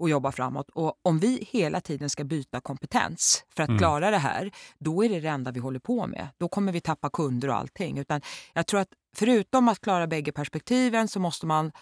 och 0.00 0.10
jobba 0.10 0.32
framåt. 0.32 0.70
Och 0.74 0.94
om 1.02 1.18
vi 1.18 1.48
hela 1.50 1.80
tiden 1.80 2.10
ska 2.10 2.24
byta 2.24 2.60
kompetens 2.60 3.44
för 3.54 3.62
att 3.62 3.68
mm. 3.68 3.78
klara 3.78 4.10
det 4.10 4.18
här, 4.18 4.50
då 4.78 5.04
är 5.04 5.08
det 5.08 5.20
det 5.20 5.28
enda 5.28 5.50
vi 5.50 5.60
håller 5.60 5.78
på 5.78 6.06
med. 6.06 6.28
Då 6.38 6.48
kommer 6.48 6.72
vi 6.72 6.80
tappa 6.80 7.10
kunder 7.10 7.48
och 7.48 7.56
allting. 7.56 7.98
Utan 7.98 8.20
jag 8.52 8.66
tror 8.66 8.80
att 8.80 8.88
förutom 9.16 9.68
att 9.68 9.80
klara 9.80 10.06
bägge 10.06 10.32
perspektiven 10.32 11.08
så 11.08 11.20
måste 11.20 11.46
man 11.46 11.72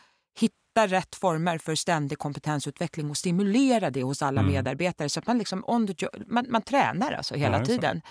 hitta 0.41 0.87
rätt 0.87 1.15
former 1.15 1.59
för 1.59 1.75
ständig 1.75 2.19
kompetensutveckling 2.19 3.11
och 3.11 3.17
stimulera 3.17 3.91
det 3.91 4.03
hos 4.03 4.23
alla 4.23 4.41
mm. 4.41 4.53
medarbetare 4.53 5.09
så 5.09 5.21
att 5.21 5.27
man, 5.27 5.39
liksom 5.39 5.65
on 5.67 5.87
the 5.87 6.09
man, 6.27 6.47
man 6.49 6.63
tränar 6.63 7.13
alltså 7.13 7.35
hela 7.35 7.59
ja, 7.59 7.65
tiden. 7.65 8.03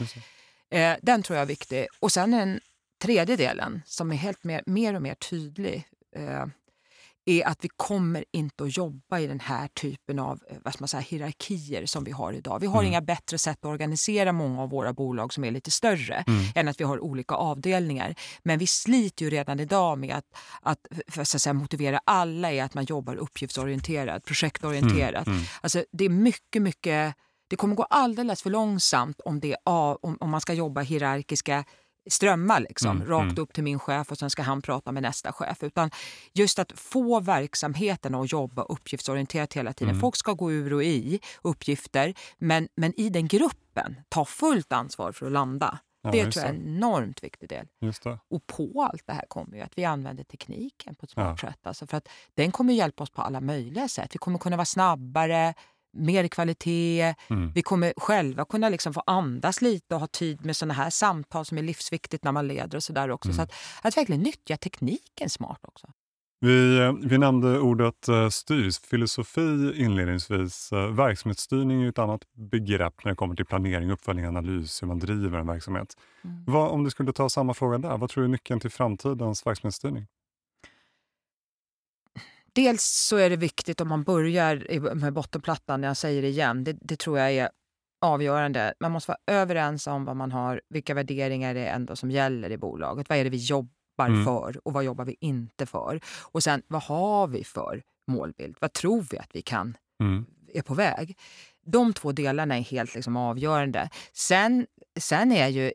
Eh, 0.71 0.95
den 1.01 1.23
tror 1.23 1.35
jag 1.37 1.41
är 1.43 1.47
viktig. 1.47 1.87
Och 1.99 2.11
sen 2.11 2.31
den 2.31 2.59
tredje 3.01 3.35
delen 3.35 3.81
som 3.85 4.11
är 4.11 4.15
helt 4.15 4.43
mer, 4.43 4.63
mer 4.65 4.93
och 4.93 5.01
mer 5.01 5.15
tydlig. 5.15 5.83
Eh, 6.15 6.45
är 7.29 7.47
att 7.47 7.57
vi 7.61 7.69
kommer 7.75 8.25
inte 8.31 8.63
att 8.63 8.77
jobba 8.77 9.19
i 9.19 9.27
den 9.27 9.39
här 9.39 9.67
typen 9.67 10.19
av 10.19 10.39
eh, 10.49 10.57
vad 10.63 10.81
man 10.81 10.87
säga, 10.87 11.01
hierarkier 11.01 11.85
som 11.85 12.03
vi 12.03 12.11
har 12.11 12.33
idag. 12.33 12.59
Vi 12.59 12.67
har 12.67 12.79
mm. 12.79 12.87
inga 12.87 13.01
bättre 13.01 13.37
sätt 13.37 13.57
att 13.57 13.65
organisera 13.65 14.31
många 14.31 14.61
av 14.61 14.69
våra 14.69 14.93
bolag 14.93 15.33
som 15.33 15.43
är 15.43 15.51
lite 15.51 15.71
större 15.71 16.23
mm. 16.27 16.43
än 16.55 16.67
att 16.67 16.79
vi 16.79 16.83
har 16.83 16.99
olika 16.99 17.35
avdelningar. 17.35 18.15
Men 18.43 18.59
vi 18.59 18.67
sliter 18.67 19.25
ju 19.25 19.31
redan 19.31 19.59
idag 19.59 19.97
med 19.97 20.15
att, 20.15 20.25
att, 20.61 20.87
för 21.07 21.21
att, 21.21 21.27
säga, 21.27 21.53
motivera 21.53 21.99
alla 22.05 22.53
i 22.53 22.59
att 22.59 22.73
man 22.73 22.85
jobbar 22.85 23.15
uppgiftsorienterat, 23.15 24.25
projektorienterat. 24.25 25.27
Mm. 25.27 25.37
Mm. 25.37 25.47
Alltså, 25.61 25.83
det 25.91 26.05
är 26.05 26.09
mycket, 26.09 26.61
mycket 26.61 27.15
det 27.49 27.55
kommer 27.55 27.75
gå 27.75 27.83
alldeles 27.83 28.41
för 28.41 28.49
långsamt 28.49 29.21
om, 29.21 29.39
det, 29.39 29.55
om, 29.65 30.17
om 30.19 30.29
man 30.29 30.41
ska 30.41 30.53
jobba 30.53 30.81
hierarkiska 30.81 31.63
strömmar 32.09 32.59
liksom, 32.59 32.97
mm, 32.97 33.09
rakt 33.09 33.31
mm. 33.31 33.43
upp 33.43 33.53
till 33.53 33.63
min 33.63 33.79
chef 33.79 34.11
och 34.11 34.17
sen 34.17 34.29
ska 34.29 34.41
han 34.41 34.61
prata 34.61 34.91
med 34.91 35.03
nästa 35.03 35.33
chef. 35.33 35.63
Utan 35.63 35.91
just 36.33 36.59
att 36.59 36.71
få 36.79 37.19
verksamheten 37.19 38.15
att 38.15 38.31
jobba 38.31 38.63
uppgiftsorienterat 38.63 39.53
hela 39.53 39.73
tiden. 39.73 39.89
Mm. 39.89 40.01
Folk 40.01 40.15
ska 40.15 40.33
gå 40.33 40.51
ur 40.51 40.73
och 40.73 40.83
i 40.83 41.19
uppgifter 41.41 42.13
men, 42.37 42.67
men 42.75 42.99
i 42.99 43.09
den 43.09 43.27
gruppen 43.27 43.95
ta 44.09 44.25
fullt 44.25 44.73
ansvar 44.73 45.11
för 45.11 45.25
att 45.25 45.31
landa. 45.31 45.79
Ja, 46.01 46.11
det 46.11 46.31
tror 46.31 46.45
jag 46.45 46.55
är 46.55 46.59
en 46.59 46.67
enormt 46.67 47.23
viktig 47.23 47.49
del. 47.49 47.67
Och 48.29 48.47
på 48.47 48.87
allt 48.91 49.03
det 49.07 49.13
här 49.13 49.25
kommer 49.27 49.57
ju 49.57 49.63
att 49.63 49.77
vi 49.77 49.85
använder 49.85 50.23
tekniken 50.23 50.95
på 50.95 51.03
ett 51.03 51.09
smart 51.09 51.39
ja. 51.41 51.49
sätt. 51.49 51.67
Alltså 51.67 51.87
för 51.87 51.97
att 51.97 52.09
den 52.33 52.51
kommer 52.51 52.73
hjälpa 52.73 53.03
oss 53.03 53.09
på 53.09 53.21
alla 53.21 53.41
möjliga 53.41 53.87
sätt. 53.87 54.15
Vi 54.15 54.17
kommer 54.17 54.39
kunna 54.39 54.55
vara 54.55 54.65
snabbare, 54.65 55.53
mer 55.93 56.27
kvalitet. 56.27 57.15
Mm. 57.29 57.51
Vi 57.55 57.61
kommer 57.61 57.93
själva 57.97 58.45
kunna 58.45 58.69
liksom 58.69 58.93
få 58.93 59.03
andas 59.05 59.61
lite 59.61 59.95
och 59.95 60.01
ha 60.01 60.07
tid 60.07 60.45
med 60.45 60.55
såna 60.55 60.73
här 60.73 60.89
samtal 60.89 61.45
som 61.45 61.57
är 61.57 61.61
livsviktigt 61.61 62.23
när 62.23 62.31
man 62.31 62.47
leder 62.47 62.75
och 62.75 62.83
sådär 62.83 63.09
också. 63.09 63.29
Mm. 63.29 63.35
Så 63.35 63.41
att, 63.41 63.53
att 63.81 63.97
verkligen 63.97 64.21
nyttja 64.21 64.57
tekniken 64.57 65.29
smart 65.29 65.59
också. 65.67 65.87
Vi, 66.39 66.93
vi 67.03 67.17
nämnde 67.17 67.59
ordet 67.59 68.07
eh, 68.07 68.29
styrfilosofi 68.29 69.73
inledningsvis. 69.75 70.71
Eh, 70.71 70.87
verksamhetsstyrning 70.87 71.83
är 71.83 71.89
ett 71.89 71.99
annat 71.99 72.21
begrepp 72.33 73.05
när 73.05 73.11
det 73.11 73.15
kommer 73.15 73.35
till 73.35 73.45
planering, 73.45 73.91
uppföljning, 73.91 74.25
analys, 74.25 74.83
hur 74.83 74.87
man 74.87 74.99
driver 74.99 75.39
en 75.39 75.47
verksamhet. 75.47 75.93
Mm. 76.23 76.43
Vad, 76.47 76.71
om 76.71 76.83
du 76.83 76.89
skulle 76.89 77.13
ta 77.13 77.29
samma 77.29 77.53
fråga 77.53 77.77
där, 77.77 77.97
vad 77.97 78.09
tror 78.09 78.21
du 78.21 78.25
är 78.25 78.31
nyckeln 78.31 78.59
till 78.59 78.71
framtidens 78.71 79.45
verksamhetsstyrning? 79.45 80.07
Dels 82.57 82.83
så 82.83 83.17
är 83.17 83.29
det 83.29 83.35
viktigt 83.35 83.81
om 83.81 83.87
man 83.87 84.03
börjar 84.03 84.79
med 84.95 85.13
bottenplattan, 85.13 85.83
jag 85.83 85.97
säger 85.97 86.21
det 86.21 86.27
igen, 86.27 86.63
det, 86.63 86.77
det, 86.81 86.95
tror 86.95 87.19
jag 87.19 87.31
är 87.31 87.49
avgörande. 88.01 88.73
Man 88.79 88.91
måste 88.91 89.11
vara 89.11 89.39
överens 89.41 89.87
om 89.87 90.05
vad 90.05 90.15
man 90.15 90.31
har, 90.31 90.61
vilka 90.69 90.93
värderingar 90.93 91.53
det 91.53 91.59
är 91.59 91.75
ändå 91.75 91.95
som 91.95 92.11
gäller 92.11 92.49
i 92.49 92.57
bolaget. 92.57 93.09
Vad 93.09 93.17
är 93.17 93.23
det 93.23 93.29
vi 93.29 93.37
jobbar 93.37 94.07
mm. 94.07 94.25
för 94.25 94.67
och 94.67 94.73
vad 94.73 94.83
jobbar 94.83 95.05
vi 95.05 95.15
inte 95.19 95.65
för? 95.65 96.01
Och 96.31 96.43
sen 96.43 96.61
vad 96.67 96.83
har 96.83 97.27
vi 97.27 97.43
för 97.43 97.83
målbild? 98.07 98.57
Vad 98.59 98.73
tror 98.73 99.05
vi 99.11 99.17
att 99.17 99.29
vi 99.33 99.41
kan, 99.41 99.77
mm. 100.03 100.25
är 100.53 100.61
på 100.61 100.73
väg? 100.73 101.17
De 101.65 101.93
två 101.93 102.11
delarna 102.11 102.57
är 102.57 102.61
helt 102.61 102.95
liksom 102.95 103.17
avgörande. 103.17 103.89
Sen, 104.13 104.67
sen 104.99 105.31
är 105.31 105.47
ju 105.47 105.71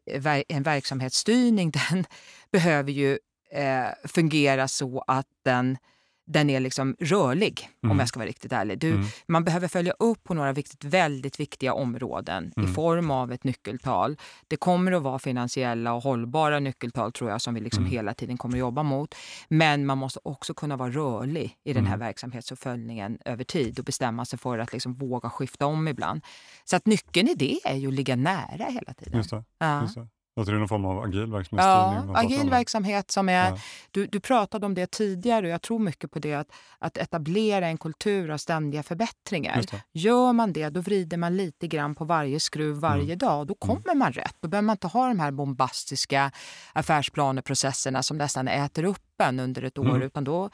en 0.49 0.62
verksamhetsstyrning, 0.62 1.70
den 1.91 2.05
behöver 2.53 2.93
ju 2.93 3.18
eh, 3.53 3.89
fungera 4.05 4.68
så 4.68 5.05
att 5.07 5.26
den 5.45 5.78
den 6.27 6.51
är 6.51 6.61
liksom 6.61 6.97
rörlig, 7.01 7.68
mm. 7.83 7.91
om 7.91 7.99
jag 7.99 8.09
ska 8.09 8.18
vara 8.18 8.29
riktigt 8.29 8.53
ärlig. 8.53 8.79
Du, 8.79 8.91
mm. 8.91 9.07
Man 9.27 9.45
behöver 9.45 9.68
följa 9.68 9.93
upp 9.93 10.25
på 10.25 10.35
några 10.35 10.53
viktigt, 10.53 10.85
väldigt 10.85 11.41
viktiga 11.41 11.75
områden 11.75 12.53
mm. 12.57 12.70
i 12.70 12.73
form 12.73 13.11
av 13.11 13.33
ett 13.33 13.45
nyckeltal. 13.45 14.16
Det 14.49 14.57
kommer 14.57 14.93
att 14.93 15.03
vara 15.03 15.18
finansiella 15.18 15.93
och 15.93 16.03
hållbara 16.03 16.59
nyckeltal 16.59 17.12
tror 17.12 17.31
jag 17.31 17.41
som 17.41 17.55
vi 17.55 17.61
liksom 17.61 17.85
mm. 17.85 17.93
hela 17.93 18.14
tiden 18.14 18.39
kommer 18.39 18.57
att 18.57 18.61
jobba 18.61 18.83
mot. 18.83 19.14
Men 19.49 19.87
man 19.87 19.99
måste 19.99 20.20
också 20.23 20.55
kunna 20.55 20.77
vara 20.77 20.91
rörlig 20.91 21.57
i 21.64 21.73
den 21.73 21.87
här 21.87 21.95
mm. 21.95 22.07
verksamhetsuppföljningen 22.07 23.18
över 23.25 23.45
tid 23.45 23.79
och 23.79 23.85
bestämma 23.85 24.25
sig 24.25 24.39
för 24.39 24.59
att 24.59 24.73
liksom 24.73 24.95
våga 24.95 25.31
skifta 25.31 25.66
om 25.66 25.89
ibland. 25.89 26.20
Så 26.64 26.77
att 26.77 26.87
nyckeln 26.87 27.29
i 27.29 27.35
det 27.35 27.59
är 27.64 27.77
ju 27.77 27.89
att 27.89 27.95
ligga 27.95 28.16
nära 28.16 28.64
hela 28.64 28.95
tiden. 28.95 29.16
Just 29.16 29.31
det, 29.31 29.45
ja. 29.59 29.83
just 29.83 29.95
det. 29.95 30.09
Tror 30.35 30.45
det 30.45 30.59
någon 30.59 30.68
form 30.68 30.85
av 30.85 30.99
agil 30.99 31.33
verksamhetsstyrning? 31.33 32.14
Ja, 32.14 32.20
agil 32.20 32.51
verksamhet 32.51 33.11
som 33.11 33.28
är... 33.28 33.51
Ja. 33.51 33.59
Du, 33.91 34.07
du 34.07 34.20
pratade 34.20 34.66
om 34.66 34.74
det 34.74 34.91
tidigare 34.91 35.47
och 35.47 35.53
jag 35.53 35.62
tror 35.62 35.78
mycket 35.78 36.11
på 36.11 36.18
det. 36.18 36.35
Att, 36.35 36.51
att 36.78 36.97
etablera 36.97 37.66
en 37.66 37.78
kultur 37.78 38.30
av 38.30 38.39
ständiga 38.39 38.83
förbättringar. 38.83 39.64
Gör 39.93 40.33
man 40.33 40.53
det, 40.53 40.68
då 40.68 40.80
vrider 40.80 41.16
man 41.16 41.37
lite 41.37 41.68
grann 41.68 41.95
på 41.95 42.05
varje 42.05 42.41
skruv 42.41 42.76
varje 42.76 43.05
mm. 43.05 43.18
dag. 43.18 43.47
Då 43.47 43.55
kommer 43.55 43.87
mm. 43.87 43.99
man 43.99 44.12
rätt. 44.12 44.37
Då 44.41 44.49
behöver 44.49 44.66
man 44.66 44.74
inte 44.74 44.87
ha 44.87 45.09
de 45.09 45.20
här 45.20 45.30
bombastiska 45.30 46.33
affärsplaneprocesserna 46.72 48.03
som 48.03 48.18
nästan 48.18 48.49
äter 48.49 48.85
upp 48.85 49.20
en 49.22 49.41
under 49.41 49.62
ett 49.62 49.78
år. 49.78 49.89
Mm. 49.89 50.03
Utan 50.03 50.24
då 50.24 50.51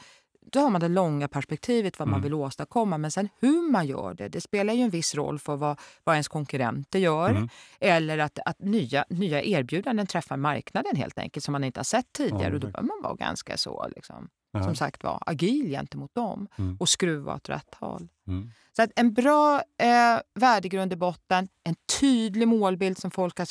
då 0.53 0.61
har 0.61 0.71
man 0.71 0.81
det 0.81 0.89
långa 0.89 1.29
perspektivet, 1.29 1.99
vad 1.99 2.09
man 2.09 2.15
mm. 2.15 2.23
vill 2.23 2.35
åstadkomma. 2.35 2.99
Men 2.99 3.11
sen 3.11 3.29
hur 3.41 3.71
man 3.71 3.87
gör 3.87 4.15
det, 4.15 4.29
det 4.29 4.41
spelar 4.41 4.75
ju 4.75 4.83
en 4.83 4.91
viss 4.91 5.15
roll 5.15 5.39
för 5.39 5.57
vad, 5.57 5.81
vad 6.05 6.15
ens 6.15 6.29
konkurrenter 6.29 6.99
gör. 6.99 7.31
Mm. 7.31 7.49
Eller 7.81 8.19
att, 8.19 8.39
att 8.45 8.59
nya, 8.59 9.05
nya 9.11 9.43
erbjudanden 9.43 10.07
träffar 10.07 10.37
marknaden 10.37 10.97
helt 10.97 11.19
enkelt 11.19 11.45
som 11.45 11.53
man 11.53 11.65
inte 11.65 11.81
har 11.81 11.85
sett 11.85 12.13
tidigare. 12.13 12.49
Ja, 12.49 12.55
och 12.55 12.61
då 12.61 12.67
behöver 12.67 12.89
man 12.89 13.03
vara 13.03 13.15
ganska 13.15 13.57
så, 13.57 13.89
liksom, 13.97 14.29
ja. 14.53 14.63
som 14.63 14.77
sagt 14.77 15.05
var, 15.05 15.23
agil 15.27 15.71
gentemot 15.71 16.15
dem 16.15 16.49
mm. 16.59 16.77
och 16.81 16.89
skruva 16.89 17.35
åt 17.35 17.49
rätt 17.49 17.75
håll. 17.75 18.09
Mm. 18.27 18.51
Så 18.77 18.83
att 18.83 18.91
en 18.97 19.15
bra 19.15 19.63
eh, 19.83 20.21
värdegrund 20.35 20.93
i 20.93 20.97
botten, 20.97 21.49
en 21.65 21.75
tydlig 22.01 22.49
målbild 22.49 22.99
som 22.99 23.11
folk 23.11 23.39
har 23.39 23.49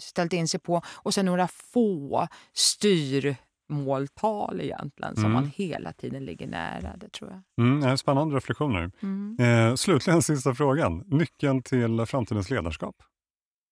ställt 0.00 0.32
in 0.32 0.48
sig 0.48 0.60
på 0.60 0.82
och 0.86 1.14
sen 1.14 1.26
några 1.26 1.48
få 1.48 2.28
styr 2.52 3.36
måltal 3.70 4.60
egentligen 4.60 5.14
som 5.14 5.24
mm. 5.24 5.32
man 5.32 5.50
hela 5.54 5.92
tiden 5.92 6.24
ligger 6.24 6.46
nära. 6.46 6.96
Det 6.96 7.12
tror 7.12 7.30
jag. 7.30 7.66
Mm, 7.66 7.96
spännande 7.96 8.36
reflektioner. 8.36 8.90
Mm. 9.00 9.36
Eh, 9.40 9.74
slutligen 9.74 10.22
sista 10.32 10.54
frågan. 10.54 11.04
Nyckeln 11.06 11.62
till 11.62 12.06
framtidens 12.06 12.50
ledarskap? 12.50 12.96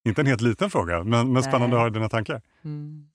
Inte 0.08 0.20
en 0.20 0.26
helt 0.26 0.40
liten 0.40 0.70
fråga, 0.70 1.04
men, 1.04 1.32
men 1.32 1.42
spännande 1.42 1.76
att 1.76 1.80
höra 1.80 1.90
dina 1.90 2.08
tankar. 2.08 2.42
Mm. 2.64 3.08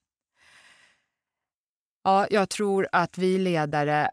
Ja, 2.04 2.28
jag 2.30 2.50
tror 2.50 2.88
att 2.92 3.18
vi 3.18 3.38
ledare 3.38 4.10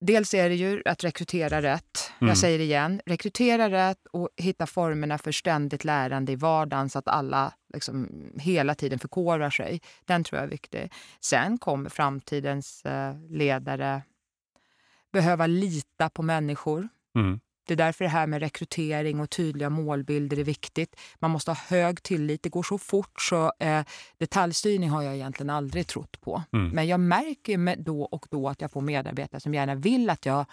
Dels 0.00 0.34
är 0.34 0.48
det 0.48 0.54
ju 0.54 0.82
att 0.84 1.04
rekrytera 1.04 1.62
rätt. 1.62 2.12
Mm. 2.20 2.28
Jag 2.28 2.38
säger 2.38 2.58
det 2.58 2.64
igen, 2.64 3.00
rekrytera 3.06 3.70
rätt 3.70 4.06
och 4.12 4.28
hitta 4.36 4.66
formerna 4.66 5.18
för 5.18 5.32
ständigt 5.32 5.84
lärande 5.84 6.32
i 6.32 6.36
vardagen 6.36 6.90
så 6.90 6.98
att 6.98 7.08
alla 7.08 7.52
liksom 7.74 8.08
hela 8.36 8.74
tiden 8.74 8.98
förkovrar 8.98 9.50
sig. 9.50 9.80
Den 10.04 10.24
tror 10.24 10.38
jag 10.38 10.46
är 10.46 10.50
viktig. 10.50 10.92
Sen 11.20 11.58
kommer 11.58 11.90
framtidens 11.90 12.84
eh, 12.84 13.14
ledare 13.28 14.02
behöva 15.12 15.46
lita 15.46 16.08
på 16.08 16.22
människor. 16.22 16.88
Mm. 17.14 17.40
Det 17.66 17.74
är 17.74 17.76
därför 17.76 18.04
det 18.04 18.10
här 18.10 18.26
med 18.26 18.40
rekrytering 18.40 19.20
och 19.20 19.30
tydliga 19.30 19.70
målbilder 19.70 20.38
är 20.38 20.44
viktigt. 20.44 20.96
Man 21.18 21.30
måste 21.30 21.50
ha 21.50 21.56
hög 21.56 22.02
tillit. 22.02 22.42
Det 22.42 22.48
går 22.48 22.62
så 22.62 22.78
fort 22.78 23.22
så 23.22 23.52
eh, 23.58 23.84
detaljstyrning 24.18 24.90
har 24.90 25.02
jag 25.02 25.14
egentligen 25.14 25.50
aldrig 25.50 25.86
trott 25.86 26.20
på. 26.20 26.42
Mm. 26.52 26.68
Men 26.70 26.86
jag 26.86 27.00
märker 27.00 27.76
då 27.76 28.02
och 28.02 28.26
då 28.30 28.48
att 28.48 28.60
jag 28.60 28.70
får 28.70 28.80
medarbetare 28.80 29.40
som 29.40 29.54
gärna 29.54 29.74
vill 29.74 30.10
att 30.10 30.26
jag, 30.26 30.46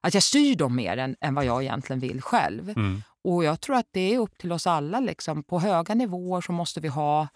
att 0.00 0.14
jag 0.14 0.22
styr 0.22 0.56
dem 0.56 0.76
mer 0.76 0.96
än, 0.96 1.16
än 1.20 1.34
vad 1.34 1.44
jag 1.44 1.62
egentligen 1.62 2.00
vill 2.00 2.22
själv. 2.22 2.68
Mm. 2.68 3.02
Och 3.24 3.44
jag 3.44 3.60
tror 3.60 3.76
att 3.76 3.88
det 3.90 4.14
är 4.14 4.18
upp 4.18 4.38
till 4.38 4.52
oss 4.52 4.66
alla. 4.66 5.00
Liksom. 5.00 5.42
På 5.42 5.58
höga 5.58 5.94
nivåer 5.94 6.40
så 6.40 6.52
måste 6.52 6.80
vi 6.80 6.88
ha 6.88 7.28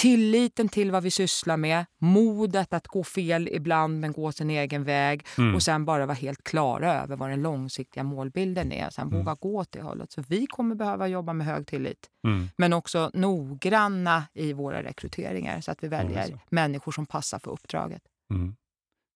tilliten 0.00 0.68
till 0.68 0.90
vad 0.90 1.02
vi 1.02 1.10
sysslar 1.10 1.56
med, 1.56 1.86
modet 1.98 2.72
att 2.72 2.86
gå 2.86 3.04
fel 3.04 3.48
ibland 3.52 4.00
men 4.00 4.12
gå 4.12 4.32
sin 4.32 4.50
egen 4.50 4.84
väg 4.84 5.26
mm. 5.38 5.54
och 5.54 5.62
sen 5.62 5.84
bara 5.84 6.06
vara 6.06 6.16
helt 6.16 6.44
klara 6.44 7.02
över 7.02 7.16
vad 7.16 7.30
den 7.30 7.42
långsiktiga 7.42 8.02
målbilden 8.02 8.72
är. 8.72 8.90
Sen 8.90 9.08
mm. 9.08 9.18
våga 9.18 9.34
gå 9.34 9.56
åt 9.56 9.72
det 9.72 9.82
hållet. 9.82 10.12
Så 10.12 10.22
vi 10.28 10.46
kommer 10.46 10.74
behöva 10.74 11.08
jobba 11.08 11.32
med 11.32 11.46
hög 11.46 11.66
tillit. 11.66 12.10
Mm. 12.26 12.48
Men 12.56 12.72
också 12.72 13.10
noggranna 13.14 14.24
i 14.34 14.52
våra 14.52 14.82
rekryteringar 14.82 15.60
så 15.60 15.70
att 15.70 15.84
vi 15.84 15.88
väljer 15.88 16.38
människor 16.48 16.92
som 16.92 17.06
passar 17.06 17.38
för 17.38 17.50
uppdraget. 17.50 18.02
Mm. 18.30 18.56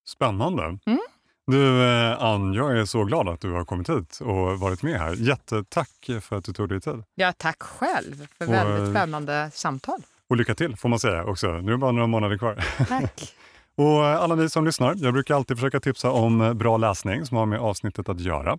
Spännande. 0.09 0.79
Du 1.47 1.83
eh, 1.83 2.23
Ann, 2.23 2.55
jag 2.55 2.79
är 2.79 2.85
så 2.85 3.05
glad 3.05 3.29
att 3.29 3.41
du 3.41 3.53
har 3.53 3.65
kommit 3.65 3.89
hit 3.89 4.21
och 4.21 4.59
varit 4.59 4.83
med 4.83 5.01
här. 5.01 5.15
Jättetack 5.15 6.11
för 6.21 6.37
att 6.37 6.45
du 6.45 6.53
tog 6.53 6.69
dig 6.69 6.81
tid. 6.81 7.03
Ja, 7.15 7.33
tack 7.37 7.63
själv 7.63 8.27
för 8.39 8.47
och, 8.47 8.53
väldigt 8.53 8.91
spännande 8.91 9.51
samtal. 9.55 10.03
Och 10.29 10.37
lycka 10.37 10.55
till 10.55 10.77
får 10.77 10.89
man 10.89 10.99
säga 10.99 11.25
också. 11.25 11.47
Nu 11.47 11.69
är 11.69 11.71
det 11.71 11.79
bara 11.79 11.93
några 11.93 12.07
månader 12.07 12.39
kvar. 12.39 12.65
Tack. 12.89 13.35
och 13.77 14.05
alla 14.07 14.35
ni 14.35 14.49
som 14.51 14.65
lyssnar, 14.65 14.95
jag 14.97 15.13
brukar 15.13 15.35
alltid 15.35 15.57
försöka 15.57 15.81
tipsa 15.81 16.11
om 16.11 16.59
bra 16.59 16.77
läsning 16.77 17.27
som 17.27 17.37
har 17.37 17.47
med 17.47 17.61
avsnittet 17.61 18.09
att 18.09 18.21
göra. 18.21 18.59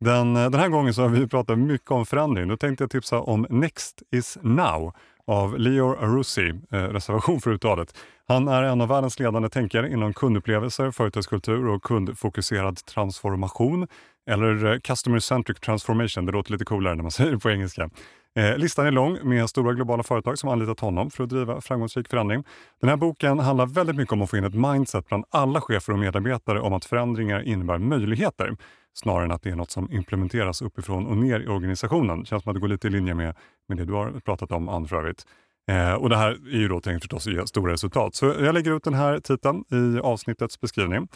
Den, 0.00 0.34
den 0.34 0.54
här 0.54 0.68
gången 0.68 0.94
så 0.94 1.02
har 1.02 1.08
vi 1.08 1.26
pratat 1.26 1.58
mycket 1.58 1.90
om 1.90 2.06
förändring. 2.06 2.48
Då 2.48 2.56
tänkte 2.56 2.84
jag 2.84 2.90
tipsa 2.90 3.20
om 3.20 3.46
Next 3.50 4.02
is 4.10 4.38
now 4.42 4.94
av 5.26 5.58
Leo 5.58 5.96
Arussi, 5.96 6.48
eh, 6.48 6.78
reservation 6.78 7.40
för 7.40 7.50
uttalet. 7.50 7.94
Han 8.28 8.48
är 8.48 8.62
en 8.62 8.80
av 8.80 8.88
världens 8.88 9.18
ledande 9.18 9.48
tänkare 9.48 9.92
inom 9.92 10.12
kundupplevelser, 10.12 10.90
företagskultur 10.90 11.68
och 11.68 11.82
kundfokuserad 11.82 12.76
transformation. 12.76 13.86
Eller 14.30 14.72
eh, 14.72 14.78
Customer 14.78 15.18
Centric 15.18 15.60
Transformation, 15.60 16.26
det 16.26 16.32
låter 16.32 16.52
lite 16.52 16.64
coolare 16.64 16.94
när 16.94 17.02
man 17.02 17.10
säger 17.10 17.32
det 17.32 17.38
på 17.38 17.50
engelska. 17.50 17.90
Eh, 18.36 18.58
listan 18.58 18.86
är 18.86 18.90
lång 18.90 19.18
med 19.22 19.50
stora 19.50 19.72
globala 19.72 20.02
företag 20.02 20.38
som 20.38 20.48
anlitat 20.48 20.80
honom 20.80 21.10
för 21.10 21.24
att 21.24 21.30
driva 21.30 21.60
framgångsrik 21.60 22.08
förändring. 22.08 22.44
Den 22.80 22.90
här 22.90 22.96
boken 22.96 23.38
handlar 23.38 23.66
väldigt 23.66 23.96
mycket 23.96 24.12
om 24.12 24.22
att 24.22 24.30
få 24.30 24.36
in 24.36 24.44
ett 24.44 24.54
mindset 24.54 25.08
bland 25.08 25.24
alla 25.30 25.60
chefer 25.60 25.92
och 25.92 25.98
medarbetare 25.98 26.60
om 26.60 26.72
att 26.72 26.84
förändringar 26.84 27.42
innebär 27.42 27.78
möjligheter 27.78 28.56
snarare 28.98 29.24
än 29.24 29.30
att 29.30 29.42
det 29.42 29.50
är 29.50 29.56
något 29.56 29.70
som 29.70 29.92
implementeras 29.92 30.62
uppifrån 30.62 31.06
och 31.06 31.16
ner 31.16 31.40
i 31.40 31.48
organisationen. 31.48 32.20
Det 32.20 32.26
känns 32.26 32.42
som 32.42 32.50
att 32.50 32.54
det 32.54 32.60
går 32.60 32.68
lite 32.68 32.86
i 32.86 32.90
linje 32.90 33.14
med, 33.14 33.34
med 33.68 33.78
det 33.78 33.84
du 33.84 33.92
har 33.92 34.20
pratat 34.20 34.52
om, 34.52 34.68
Ann, 34.68 34.88
för 34.88 34.96
övrigt. 34.96 35.26
Eh, 35.70 35.92
och 35.92 36.08
det 36.08 36.16
här 36.16 36.30
är 36.30 36.58
ju 36.58 36.68
då 36.68 36.80
tänkt 36.80 37.02
förstås 37.02 37.26
att 37.26 37.32
ge 37.32 37.46
stora 37.46 37.72
resultat. 37.72 38.14
Så 38.14 38.26
jag 38.26 38.54
lägger 38.54 38.76
ut 38.76 38.84
den 38.84 38.94
här 38.94 39.20
titeln 39.20 39.64
i 39.70 40.00
avsnittets 40.00 40.60
beskrivning. 40.60 41.08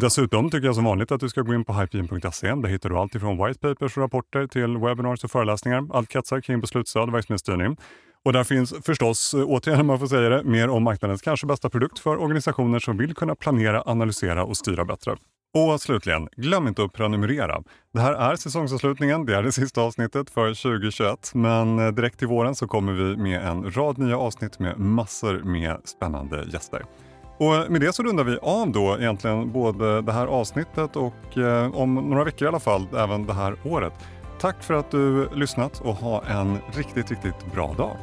Dessutom 0.00 0.50
tycker 0.50 0.66
jag 0.66 0.74
som 0.74 0.84
vanligt 0.84 1.12
att 1.12 1.20
du 1.20 1.28
ska 1.28 1.42
gå 1.42 1.54
in 1.54 1.64
på 1.64 1.72
hypegen.se. 1.72 2.48
Där 2.48 2.68
hittar 2.68 2.88
du 2.88 2.96
allt 2.96 3.14
ifrån 3.14 3.46
white 3.46 3.58
papers 3.58 3.96
och 3.96 4.02
rapporter 4.02 4.46
till 4.46 4.76
webinars 4.76 5.24
och 5.24 5.30
föreläsningar. 5.30 5.86
Allt 5.92 6.08
kretsar 6.08 6.40
kring 6.40 6.60
beslutsstöd 6.60 7.08
och 7.08 7.14
verksamhetsstyrning. 7.14 7.76
Och 8.24 8.32
där 8.32 8.44
finns 8.44 8.74
förstås, 8.82 9.34
eh, 9.34 9.44
återigen 9.46 9.80
om 9.80 9.86
man 9.86 9.98
får 9.98 10.06
säga 10.06 10.28
det, 10.28 10.44
mer 10.44 10.68
om 10.68 10.82
marknadens 10.82 11.22
kanske 11.22 11.46
bästa 11.46 11.70
produkt 11.70 11.98
för 11.98 12.16
organisationer 12.16 12.78
som 12.78 12.96
vill 12.96 13.14
kunna 13.14 13.34
planera, 13.34 13.82
analysera 13.86 14.44
och 14.44 14.56
styra 14.56 14.84
bättre. 14.84 15.16
Och 15.54 15.80
slutligen, 15.80 16.28
glöm 16.36 16.68
inte 16.68 16.84
att 16.84 16.92
prenumerera. 16.92 17.62
Det 17.92 18.00
här 18.00 18.12
är 18.12 18.36
säsongsavslutningen, 18.36 19.26
det 19.26 19.36
är 19.36 19.42
det 19.42 19.52
sista 19.52 19.80
avsnittet 19.80 20.30
för 20.30 20.62
2021. 20.62 21.30
Men 21.34 21.78
eh, 21.78 21.88
direkt 21.88 22.18
till 22.18 22.28
våren 22.28 22.54
så 22.54 22.66
kommer 22.66 22.92
vi 22.92 23.16
med 23.16 23.42
en 23.42 23.70
rad 23.72 23.98
nya 23.98 24.18
avsnitt 24.18 24.58
med 24.58 24.78
massor 24.78 25.42
med 25.44 25.80
spännande 25.84 26.44
gäster. 26.52 26.84
Och 27.38 27.54
eh, 27.54 27.68
med 27.68 27.80
det 27.80 27.92
så 27.92 28.02
rundar 28.02 28.24
vi 28.24 28.38
av 28.42 28.72
då 28.72 28.96
egentligen 28.98 29.52
både 29.52 30.02
det 30.02 30.12
här 30.12 30.26
avsnittet 30.26 30.96
och 30.96 31.38
eh, 31.38 31.74
om 31.74 31.94
några 31.94 32.24
veckor 32.24 32.44
i 32.44 32.48
alla 32.48 32.60
fall 32.60 32.86
även 32.96 33.26
det 33.26 33.34
här 33.34 33.56
året. 33.64 33.92
Tack 34.40 34.62
för 34.62 34.74
att 34.74 34.90
du 34.90 35.28
lyssnat 35.34 35.80
och 35.80 35.94
ha 35.94 36.24
en 36.24 36.58
riktigt, 36.74 37.10
riktigt 37.10 37.52
bra 37.52 37.74
dag. 37.74 37.96